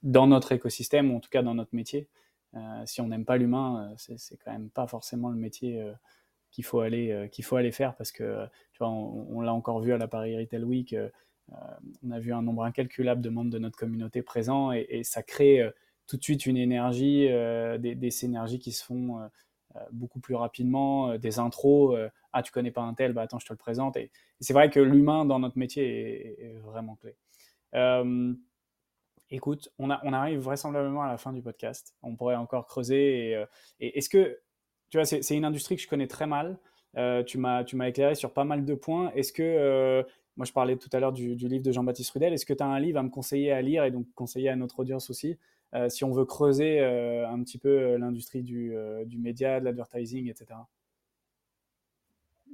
dans 0.04 0.28
notre 0.28 0.52
écosystème, 0.52 1.10
ou 1.10 1.16
en 1.16 1.20
tout 1.20 1.30
cas 1.30 1.42
dans 1.42 1.54
notre 1.54 1.74
métier, 1.74 2.06
euh, 2.54 2.82
si 2.86 3.00
on 3.00 3.08
n'aime 3.08 3.24
pas 3.24 3.36
l'humain, 3.36 3.92
c'est 3.96 4.36
quand 4.36 4.52
même 4.52 4.70
pas 4.70 4.86
forcément 4.86 5.30
le 5.30 5.36
métier 5.36 5.84
qu'il 6.52 6.64
faut 6.64 6.78
aller 6.80 7.28
qu'il 7.32 7.44
faut 7.44 7.56
aller 7.56 7.72
faire 7.72 7.96
parce 7.96 8.12
que 8.12 8.46
tu 8.72 8.78
vois, 8.78 8.88
on, 8.88 9.40
l'a 9.40 9.52
encore 9.52 9.80
vu 9.80 9.92
à 9.92 9.98
la 9.98 10.06
Paris 10.06 10.38
Retail 10.38 10.62
Week. 10.62 10.94
on 12.04 12.10
a 12.12 12.20
vu 12.20 12.32
un 12.32 12.42
nombre 12.42 12.62
incalculable 12.62 13.20
de 13.20 13.30
membres 13.30 13.50
de 13.50 13.58
notre 13.58 13.76
communauté 13.76 14.22
présents 14.22 14.70
et, 14.72 14.86
et 14.88 15.02
ça 15.02 15.24
crée 15.24 15.68
tout 16.08 16.16
de 16.16 16.22
suite 16.22 16.46
une 16.46 16.56
énergie, 16.56 17.28
euh, 17.30 17.78
des, 17.78 17.94
des, 17.94 18.10
synergies 18.10 18.58
qui 18.58 18.72
se 18.72 18.84
font 18.84 19.20
euh, 19.20 19.26
euh, 19.76 19.80
beaucoup 19.92 20.20
plus 20.20 20.34
rapidement, 20.34 21.16
des 21.18 21.38
intros. 21.38 21.96
ah, 22.32 22.42
tu 22.42 22.50
connais 22.50 22.70
pas 22.70 22.80
un 22.80 22.94
tel, 22.94 23.12
bah 23.12 23.22
attends, 23.22 23.38
je 23.38 23.46
te 23.46 23.52
le 23.52 23.58
présente. 23.58 23.96
Et, 23.96 24.10
c'est 24.40 24.54
vrai 24.54 24.70
que 24.70 24.80
l'humain 24.80 25.24
dans 25.24 25.38
notre 25.38 25.58
métier 25.58 26.40
est, 26.40 26.58
vraiment 26.58 26.96
clé. 26.96 27.14
écoute, 29.30 29.70
on, 29.78 29.90
a, 29.90 30.00
on, 30.02 30.12
arrive 30.12 30.40
vraisemblablement 30.40 31.02
à 31.02 31.08
la 31.08 31.18
fin 31.18 31.32
du 31.32 31.42
podcast. 31.42 31.94
On 32.02 32.16
pourrait 32.16 32.36
encore 32.36 32.66
creuser. 32.66 33.44
Et, 33.78 33.98
est-ce 33.98 34.08
que, 34.08 34.40
tu 34.90 34.96
vois, 34.96 35.04
c'est 35.04 35.36
une 35.36 35.44
industrie 35.44 35.76
que 35.76 35.82
je 35.82 35.88
connais 35.88 36.06
très 36.06 36.26
mal. 36.26 36.58
tu 37.26 37.36
m'as 37.36 37.64
éclairé 37.86 38.14
sur 38.14 38.32
pas 38.32 38.44
mal 38.44 38.64
de 38.64 38.74
points. 38.74 39.12
Est-ce 39.14 39.32
que, 39.34 40.06
moi 40.38 40.46
je 40.46 40.52
parlais 40.52 40.76
tout 40.76 40.88
à 40.92 41.00
l'heure 41.00 41.12
du, 41.12 41.36
du, 41.36 41.48
livre 41.48 41.64
de 41.64 41.72
Jean-Baptiste 41.72 42.12
Rudel, 42.12 42.32
est-ce 42.32 42.46
que 42.46 42.54
tu 42.54 42.62
as 42.62 42.66
un 42.66 42.78
livre 42.78 43.00
à 43.00 43.02
me 43.02 43.10
conseiller 43.10 43.50
à 43.50 43.60
lire 43.60 43.82
et 43.82 43.90
donc 43.90 44.06
conseiller 44.14 44.48
à 44.48 44.56
notre 44.56 44.78
audience 44.78 45.10
aussi? 45.10 45.36
Euh, 45.74 45.88
si 45.88 46.04
on 46.04 46.12
veut 46.12 46.24
creuser 46.24 46.80
euh, 46.80 47.28
un 47.28 47.42
petit 47.42 47.58
peu 47.58 47.68
euh, 47.68 47.98
l'industrie 47.98 48.42
du, 48.42 48.74
du, 49.06 49.18
média, 49.18 49.60
de 49.60 49.64
l'advertising, 49.64 50.28
etc. 50.28 50.60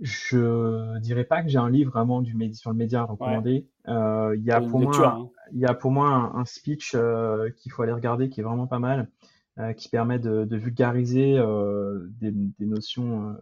Je 0.01 0.99
dirais 0.99 1.25
pas 1.25 1.43
que 1.43 1.49
j'ai 1.49 1.59
un 1.59 1.71
livre 1.71 1.93
vraiment 1.93 2.21
du 2.21 2.35
sur 2.55 2.71
le 2.71 2.77
média 2.77 3.03
à 3.03 3.05
recommander. 3.05 3.69
il, 3.87 4.43
y 4.45 4.51
a 4.51 4.61
pour 4.61 4.81
moi, 4.81 5.07
hein. 5.07 5.31
y 5.53 5.67
a 5.67 5.75
pour 5.75 5.93
moi 5.93 6.33
un, 6.35 6.45
speech 6.45 6.97
qu'il 7.57 7.71
faut 7.71 7.83
aller 7.83 7.93
regarder 7.93 8.29
qui 8.29 8.41
est 8.41 8.43
vraiment 8.43 8.67
pas 8.67 8.81
mal, 8.81 9.09
qui 9.77 9.89
permet 9.89 10.19
de, 10.19 10.45
de 10.45 10.57
vulgariser 10.57 11.41
des, 12.21 12.33
des, 12.33 12.67
notions 12.67 13.37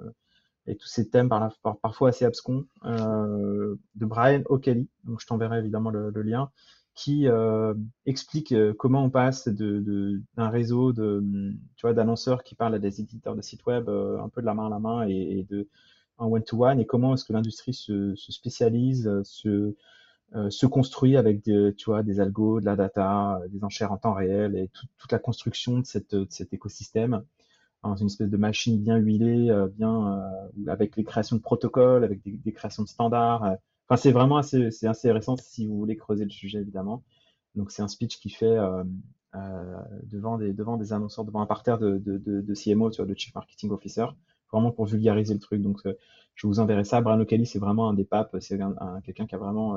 et 0.67 0.77
tous 0.77 0.89
ces 0.89 1.09
thèmes 1.09 1.31
par 1.31 1.57
parfois 1.81 2.11
assez 2.11 2.27
abscons 2.27 2.67
de 2.85 4.05
Brian 4.05 4.43
O'Kelly. 4.51 4.91
Donc 5.05 5.23
je 5.23 5.27
t'enverrai 5.27 5.61
évidemment 5.61 5.89
le, 5.89 6.11
le 6.11 6.23
lien 6.23 6.51
qui 6.95 7.27
euh, 7.29 7.75
explique 8.07 8.53
euh, 8.53 8.75
comment 8.75 9.05
on 9.05 9.11
passe 9.11 9.49
de, 9.49 10.21
d'un 10.37 10.49
réseau 10.49 10.93
de, 10.93 11.23
tu 11.77 11.83
vois, 11.83 11.95
d'annonceurs 11.95 12.43
qui 12.45 12.55
parlent 12.55 12.75
à 12.75 12.79
des 12.79 13.01
éditeurs 13.01 13.35
de 13.35 13.43
sites 13.43 13.65
web 13.67 13.89
euh, 13.89 14.21
un 14.21 14.29
peu 14.29 14.41
de 14.41 14.47
la 14.47 14.55
main 14.55 14.67
à 14.67 14.71
la 14.71 14.79
main 14.79 15.07
et, 15.09 15.47
de 15.49 15.69
en 16.19 16.31
one-to-one 16.31 16.79
et 16.79 16.87
comment 16.87 17.15
est-ce 17.15 17.25
que 17.25 17.33
l'industrie 17.33 17.75
se, 17.75 18.15
se 18.15 18.33
spécialise, 18.33 19.11
se, 19.25 20.67
construit 20.67 21.17
avec 21.17 21.43
des, 21.43 21.75
tu 21.77 21.87
vois, 21.87 22.03
des 22.03 22.21
algos, 22.21 22.61
de 22.61 22.67
la 22.67 22.77
data, 22.77 23.41
des 23.49 23.65
enchères 23.65 23.93
en 23.93 23.97
temps 23.97 24.13
réel 24.13 24.55
et 24.55 24.71
toute 24.99 25.11
la 25.11 25.19
construction 25.19 25.79
de, 25.79 26.19
de 26.19 26.27
cet 26.29 26.53
écosystème 26.53 27.23
dans 27.83 27.97
une 27.97 28.07
espèce 28.07 28.29
de 28.29 28.37
machine 28.37 28.81
bien 28.81 28.99
huilée, 28.99 29.51
bien 29.77 30.23
avec 30.69 30.97
les 30.97 31.03
créations 31.03 31.37
de 31.37 31.43
protocoles, 31.43 32.05
avec 32.05 32.21
des 32.25 32.53
créations 32.53 32.85
de 32.85 32.89
standards 32.89 33.57
c'est 33.97 34.13
vraiment 34.13 34.37
assez, 34.37 34.71
c'est 34.71 35.13
récent 35.13 35.37
si 35.37 35.67
vous 35.67 35.77
voulez 35.77 35.97
creuser 35.97 36.25
le 36.25 36.31
sujet, 36.31 36.61
évidemment. 36.61 37.03
Donc, 37.55 37.71
c'est 37.71 37.83
un 37.83 37.89
speech 37.89 38.19
qui 38.19 38.31
fait 38.31 38.47
euh, 38.47 38.85
euh, 39.35 39.77
devant, 40.05 40.39
des, 40.39 40.53
devant 40.53 40.77
des 40.77 40.93
annonceurs, 40.93 41.25
devant 41.25 41.43
un 41.43 41.47
parterre 41.47 41.79
de, 41.79 41.99
de, 41.99 42.19
de, 42.19 42.55
CMO, 42.55 42.91
tu 42.91 43.03
vois, 43.03 43.07
de 43.07 43.19
Chief 43.19 43.35
Marketing 43.35 43.71
Officer, 43.71 44.07
vraiment 44.51 44.73
pour 44.73 44.87
vulgariser 44.87 45.35
le 45.35 45.41
truc. 45.41 45.63
Donc, 45.63 45.81
euh, 45.87 45.95
je 46.35 46.47
vous 46.47 46.61
enverrai 46.61 46.85
ça. 46.85 47.01
Brian 47.01 47.21
O'Kelly, 47.21 47.47
c'est 47.47 47.59
vraiment 47.59 47.89
un 47.91 47.95
des 47.95 48.05
papes, 48.05 48.37
c'est 48.41 48.59
quelqu'un 49.05 49.27
qui 49.27 49.35
a 49.35 49.39
vraiment 49.39 49.77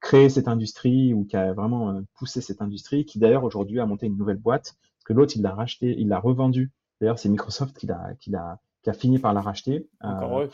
créé 0.00 0.28
cette 0.28 0.48
industrie 0.48 1.14
ou 1.14 1.24
qui 1.24 1.36
a 1.36 1.54
vraiment 1.54 2.02
poussé 2.14 2.42
cette 2.42 2.60
industrie, 2.60 3.06
qui 3.06 3.18
d'ailleurs 3.18 3.44
aujourd'hui 3.44 3.80
a 3.80 3.86
monté 3.86 4.06
une 4.06 4.16
nouvelle 4.18 4.36
boîte, 4.36 4.76
que 5.06 5.14
l'autre, 5.14 5.32
il 5.36 5.42
l'a 5.42 5.54
racheté, 5.54 5.98
il 5.98 6.08
l'a 6.08 6.18
revendu. 6.18 6.70
D'ailleurs, 7.00 7.18
c'est 7.18 7.30
Microsoft 7.30 7.78
qui 7.78 7.86
l'a, 7.86 8.14
qui 8.20 8.30
l'a, 8.30 8.60
qui 8.82 8.90
a 8.90 8.92
fini 8.92 9.18
par 9.18 9.34
la 9.34 9.40
racheter. 9.40 9.88
Encore 10.00 10.44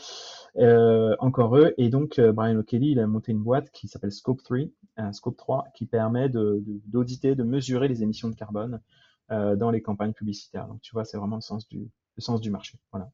encore 1.19 1.57
eux. 1.57 1.73
Et 1.77 1.89
donc, 1.89 2.19
Brian 2.19 2.57
O'Kelly, 2.57 2.91
il 2.91 2.99
a 2.99 3.07
monté 3.07 3.31
une 3.31 3.43
boîte 3.43 3.71
qui 3.71 3.87
s'appelle 3.87 4.11
Scope 4.11 4.41
3, 4.43 5.13
Scope 5.13 5.37
3, 5.37 5.65
qui 5.75 5.85
permet 5.85 6.29
d'auditer, 6.29 7.35
de, 7.35 7.43
de, 7.43 7.43
mesurer 7.43 7.87
les 7.87 8.03
émissions 8.03 8.29
de 8.29 8.35
carbone 8.35 8.81
dans 9.29 9.71
les 9.71 9.81
campagnes 9.81 10.13
publicitaires. 10.13 10.67
Donc, 10.67 10.81
tu 10.81 10.93
vois, 10.93 11.05
c'est 11.05 11.17
vraiment 11.17 11.35
le 11.35 11.41
sens 11.41 11.67
du, 11.67 11.89
le 12.17 12.21
sens 12.21 12.41
du 12.41 12.49
marché. 12.49 12.77
Voilà. 12.91 13.09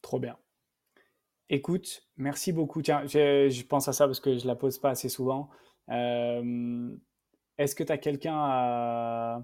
Trop 0.00 0.18
bien. 0.18 0.36
Écoute, 1.48 2.08
merci 2.16 2.52
beaucoup. 2.52 2.82
Tiens, 2.82 3.06
je, 3.06 3.62
pense 3.64 3.86
à 3.86 3.92
ça 3.92 4.06
parce 4.06 4.20
que 4.20 4.38
je 4.38 4.46
la 4.46 4.56
pose 4.56 4.78
pas 4.78 4.90
assez 4.90 5.08
souvent. 5.08 5.50
Euh, 5.90 6.96
est-ce 7.58 7.74
que 7.74 7.84
tu 7.84 7.92
as 7.92 7.98
quelqu'un 7.98 8.36
à, 8.36 9.42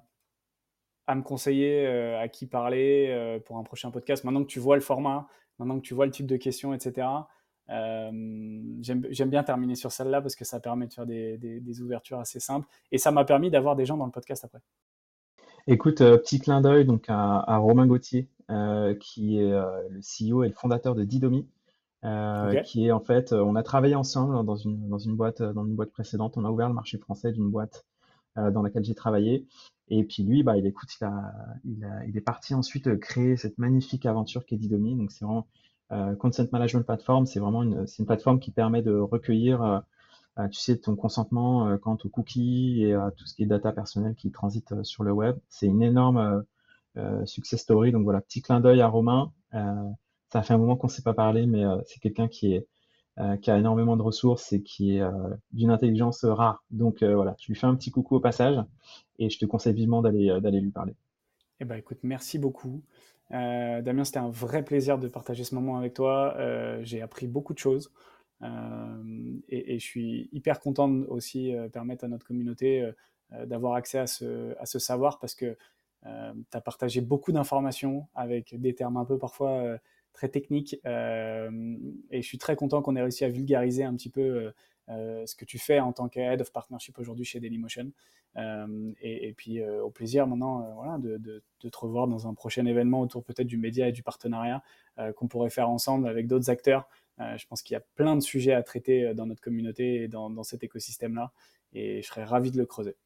me 1.15 1.23
conseiller, 1.23 1.87
euh, 1.87 2.21
à 2.21 2.29
qui 2.29 2.47
parler 2.47 3.07
euh, 3.09 3.39
pour 3.39 3.59
un 3.59 3.63
prochain 3.63 3.91
podcast 3.91 4.25
Maintenant 4.25 4.43
que 4.43 4.49
tu 4.49 4.61
vois 4.61 4.77
le 4.77 4.83
format, 4.83 5.27
maintenant 5.59 5.77
que 5.77 5.87
tu 5.87 5.95
vois 5.95 6.07
le 6.07 6.13
type 6.13 6.27
de 6.27 6.37
questions, 6.37 6.75
etc. 6.75 7.07
J'aime 7.69 9.31
bien 9.31 9.43
terminer 9.43 9.75
sur 9.75 9.93
celle-là 9.93 10.23
parce 10.23 10.37
que 10.37 10.45
ça 10.45 10.59
permet 10.59 10.87
de 10.87 10.93
faire 10.95 11.07
des 11.07 11.81
ouvertures 11.83 12.19
assez 12.19 12.41
simples 12.41 12.67
et 12.93 12.99
ça 12.99 13.11
m'a 13.11 13.25
permis 13.25 13.51
d'avoir 13.51 13.77
des 13.77 13.85
gens 13.85 13.97
dans 13.97 14.07
le 14.07 14.13
podcast 14.13 14.45
après. 14.45 14.61
Écoute, 15.71 16.01
euh, 16.01 16.17
petit 16.17 16.39
clin 16.39 16.63
d'œil 16.63 16.87
donc 16.87 17.05
à, 17.09 17.59
Romain 17.59 17.87
Gauthier, 17.87 18.27
euh, 18.51 18.95
qui 18.95 19.39
est 19.39 19.53
euh, 19.53 19.67
le 19.91 20.01
CEO 20.01 20.43
et 20.43 20.49
le 20.49 20.55
fondateur 20.55 20.95
de 20.95 21.05
Didomi, 21.05 21.47
qui 22.65 22.87
est 22.87 22.91
en 22.91 23.01
fait, 23.01 23.35
on 23.35 23.55
a 23.55 23.63
travaillé 23.63 23.95
ensemble 23.95 24.47
dans 24.47 24.57
une, 24.57 24.89
dans 24.89 24.97
une 24.97 25.15
boîte, 25.15 25.43
dans 25.43 25.67
une 25.67 25.77
boîte 25.77 25.91
précédente. 25.91 26.39
On 26.39 26.47
a 26.47 26.51
ouvert 26.51 26.69
le 26.69 26.75
marché 26.75 26.97
français 26.97 27.33
d'une 27.33 27.51
boîte 27.51 27.85
dans 28.35 28.63
laquelle 28.63 28.85
j'ai 28.85 28.95
travaillé. 28.95 29.47
Et 29.91 30.05
puis 30.05 30.23
lui, 30.23 30.43
bah, 30.43 30.57
il 30.57 30.67
écoute, 30.67 30.91
il 31.01 31.05
a, 31.05 31.35
il 31.65 31.85
a, 31.85 32.05
il 32.07 32.17
est 32.17 32.23
parti 32.23 32.55
ensuite 32.55 32.99
créer 32.99 33.37
cette 33.37 33.59
magnifique 33.59 34.07
aventure 34.07 34.45
qu'est 34.45 34.57
Didomi. 34.57 34.97
Donc 34.97 35.13
c'est 35.13 35.25
vraiment 35.25 35.47
Consent 36.19 36.47
Management 36.53 36.83
Platform. 36.85 37.27
C'est 37.27 37.41
vraiment 37.41 37.63
une, 37.63 37.87
c'est 37.87 38.01
une 38.01 38.07
plateforme 38.07 38.41
qui 38.41 38.51
permet 38.51 38.83
de 38.83 38.95
recueillir 38.99 39.83
euh, 40.39 40.49
tu 40.49 40.61
sais, 40.61 40.77
ton 40.79 40.95
consentement 40.95 41.69
euh, 41.69 41.79
quant 41.79 41.99
aux 42.05 42.09
cookies 42.09 42.85
et 42.85 42.95
à 42.95 43.11
tout 43.17 43.27
ce 43.27 43.35
qui 43.35 43.43
est 43.43 43.47
data 43.47 43.73
personnelle 43.73 44.15
qui 44.15 44.31
transite 44.31 44.71
euh, 44.73 44.85
sur 44.85 45.03
le 45.03 45.13
web. 45.13 45.37
C'est 45.49 45.67
une 45.67 45.83
énorme 45.83 46.45
success 47.27 47.61
story. 47.61 47.93
Donc 47.93 48.03
voilà, 48.03 48.21
petit 48.21 48.43
clin 48.43 48.59
d'œil 48.59 48.81
à 48.81 48.89
Romain. 48.89 49.33
ça 49.53 50.43
fait 50.43 50.53
un 50.53 50.59
moment 50.59 50.77
qu'on 50.77 50.89
ne 50.89 50.93
s'est 50.93 51.03
pas 51.03 51.15
parlé, 51.15 51.47
mais 51.47 51.63
c'est 51.87 52.01
quelqu'un 52.01 52.27
qui 52.27 52.55
est 52.55 52.67
qui 53.43 53.51
a 53.51 53.59
énormément 53.59 53.97
de 53.97 54.03
ressources 54.03 54.53
et 54.53 54.63
qui 54.63 54.97
est 54.97 55.03
d'une 55.53 55.71
intelligence 55.71 56.25
rare. 56.25 56.63
Donc 56.71 57.03
voilà, 57.03 57.35
je 57.41 57.49
lui 57.49 57.55
fais 57.55 57.67
un 57.67 57.75
petit 57.75 57.91
coucou 57.91 58.17
au 58.17 58.21
passage 58.21 58.57
et 59.19 59.29
je 59.29 59.39
te 59.39 59.45
conseille 59.45 59.75
vivement 59.75 60.03
d'aller 60.03 60.39
d'aller 60.41 60.61
lui 60.61 60.71
parler. 60.71 60.95
Eh 61.61 61.65
ben 61.65 61.75
écoute, 61.77 61.99
merci 62.05 62.39
beaucoup. 62.39 62.83
Damien, 63.31 64.05
c'était 64.05 64.19
un 64.19 64.31
vrai 64.31 64.65
plaisir 64.65 64.99
de 64.99 65.09
partager 65.09 65.43
ce 65.43 65.55
moment 65.55 65.77
avec 65.77 65.95
toi. 65.95 66.37
J'ai 66.83 67.03
appris 67.03 67.27
beaucoup 67.27 67.55
de 67.55 67.59
choses. 67.59 67.91
Euh, 68.43 69.39
et, 69.49 69.79
je 69.79 69.85
suis 69.85 70.29
hyper 70.33 70.61
content 70.61 70.91
aussi 71.09 71.55
euh, 71.55 71.69
permettre 71.69 72.05
à 72.05 72.09
notre 72.09 72.27
communauté 72.27 72.83
euh, 73.33 73.47
d'avoir 73.47 73.75
accès 73.75 73.99
à 73.99 74.07
ce, 74.07 74.57
à 74.59 74.67
ce, 74.67 74.79
savoir 74.79 75.19
parce 75.19 75.35
que 75.35 75.57
tu 76.05 76.57
as 76.57 76.61
partagé 76.61 77.01
beaucoup 77.01 77.33
d'informations 77.33 78.07
avec 78.15 78.55
des 78.59 78.75
termes 78.75 78.97
un 78.97 79.05
peu 79.05 79.19
parfois 79.19 79.79
très 80.13 80.29
techniques. 80.29 80.75
et 80.85 82.23
je 82.23 82.27
suis 82.27 82.39
très 82.39 82.57
content 82.57 82.83
qu'on 82.83 82.97
ait 82.97 83.03
réussi 83.03 83.25
à 83.25 83.29
vulgariser 83.29 83.85
un 83.85 83.95
petit 83.95 84.11
peu 84.11 84.53
ce 84.89 85.35
que 85.37 85.45
tu 85.45 85.59
fais 85.59 85.81
en 85.81 85.93
tant 85.93 86.09
qu'Head 86.09 86.41
of 86.41 86.53
Partnership 86.53 86.99
aujourd'hui 86.99 87.25
chez 87.25 87.41
Dailymotion. 87.41 87.93
et, 89.01 89.35
puis 89.37 89.63
au 89.65 89.91
plaisir 89.91 90.27
maintenant 90.27 90.75
voilà, 90.75 90.99
de, 90.99 91.43
te 91.61 91.79
revoir 91.79 92.09
dans 92.09 92.27
un 92.27 92.35
prochain 92.35 92.67
événement 92.67 93.01
autour 93.01 93.23
peut-être 93.25 93.47
du 93.47 93.59
média 93.59 93.89
et 93.89 93.93
du 93.93 94.03
partenariat 94.03 94.63
qu'on 95.17 95.29
pourrait 95.29 95.51
faire 95.51 95.69
ensemble 95.69 96.09
avec 96.09 96.27
d'autres 96.27 96.51
acteurs 96.51 96.89
euh, 97.21 97.37
je 97.37 97.47
pense 97.47 97.63
qu'il 97.63 97.75
y 97.75 97.77
a 97.77 97.85
plein 97.97 98.17
de 98.17 98.21
sujets 98.21 98.53
à 98.53 98.63
traiter 98.63 99.05
euh, 99.05 99.15
dans 99.15 99.27
notre 99.27 99.41
communauté 99.41 100.03
et 100.03 100.09
dans, 100.09 100.43
cet 100.43 100.63
écosystème-là. 100.63 101.33
Et 101.73 102.03
je 102.03 102.07
serais 102.07 102.25
ravi 102.25 102.51
de 102.51 102.59
le 102.59 102.67
creuser. 102.67 102.97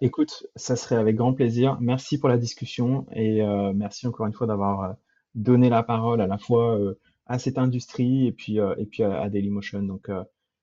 Écoute, 0.00 0.46
ça 0.56 0.76
serait 0.76 0.96
avec 0.96 1.16
grand 1.16 1.32
plaisir. 1.32 1.78
Merci 1.80 2.18
pour 2.18 2.28
la 2.28 2.38
discussion 2.38 3.06
et 3.12 3.42
euh, 3.42 3.72
merci 3.74 4.06
encore 4.06 4.26
une 4.26 4.32
fois 4.32 4.46
d'avoir 4.46 4.96
donné 5.36 5.68
la 5.68 5.84
parole 5.84 6.20
à 6.20 6.26
la 6.26 6.38
fois 6.38 6.78
à 7.26 7.38
cette 7.38 7.58
industrie 7.58 8.26
et 8.26 8.32
puis, 8.32 8.58
et 8.58 8.86
puis 8.86 9.04
à, 9.04 9.28
Dailymotion. 9.28 9.82
Donc, 9.82 10.10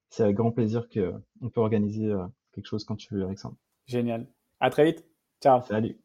c'est 0.10 0.24
avec 0.24 0.36
grand 0.36 0.52
plaisir 0.52 0.88
qu'on 0.90 1.50
peut 1.50 1.62
organiser 1.62 2.14
quelque 2.54 2.68
chose 2.68 2.84
quand 2.84 2.96
tu 2.96 3.14
veux, 3.14 3.24
Alexandre. 3.26 3.56
Génial. 3.88 4.28
À 4.60 4.70
très 4.70 4.86
vite. 4.86 5.06
Ciao. 5.42 5.62
Salut. 5.64 5.98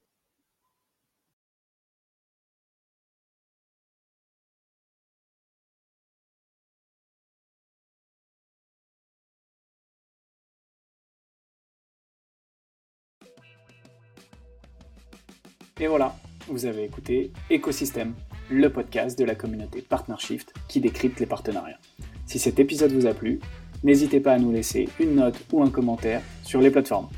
Et 15.81 15.87
voilà, 15.87 16.13
vous 16.49 16.67
avez 16.67 16.83
écouté 16.83 17.31
Écosystème, 17.51 18.15
le 18.51 18.71
podcast 18.71 19.19
de 19.19 19.25
la 19.25 19.35
communauté 19.35 19.83
PartnerShift 19.83 20.53
qui 20.69 20.81
décrypte 20.81 21.21
les 21.21 21.27
partenariats. 21.27 21.79
Si 22.27 22.39
cet 22.39 22.59
épisode 22.59 22.93
vous 22.93 23.07
a 23.07 23.15
plu, 23.15 23.41
n'hésitez 23.85 24.21
pas 24.21 24.33
à 24.33 24.39
nous 24.39 24.53
laisser 24.53 24.89
une 24.99 25.17
note 25.17 25.37
ou 25.53 25.63
un 25.63 25.71
commentaire 25.71 26.23
sur 26.43 26.61
les 26.61 26.71
plateformes. 26.71 27.09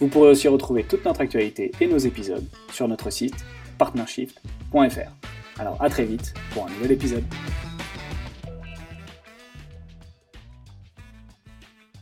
Vous 0.00 0.08
pourrez 0.08 0.30
aussi 0.30 0.48
retrouver 0.48 0.84
toute 0.84 1.04
notre 1.04 1.20
actualité 1.20 1.72
et 1.80 1.86
nos 1.86 1.98
épisodes 1.98 2.44
sur 2.72 2.88
notre 2.88 3.10
site 3.10 3.44
partnershift.fr. 3.78 5.58
Alors 5.58 5.82
à 5.82 5.88
très 5.90 6.04
vite 6.04 6.34
pour 6.52 6.66
un 6.66 6.70
nouvel 6.70 6.92
épisode. 6.92 7.24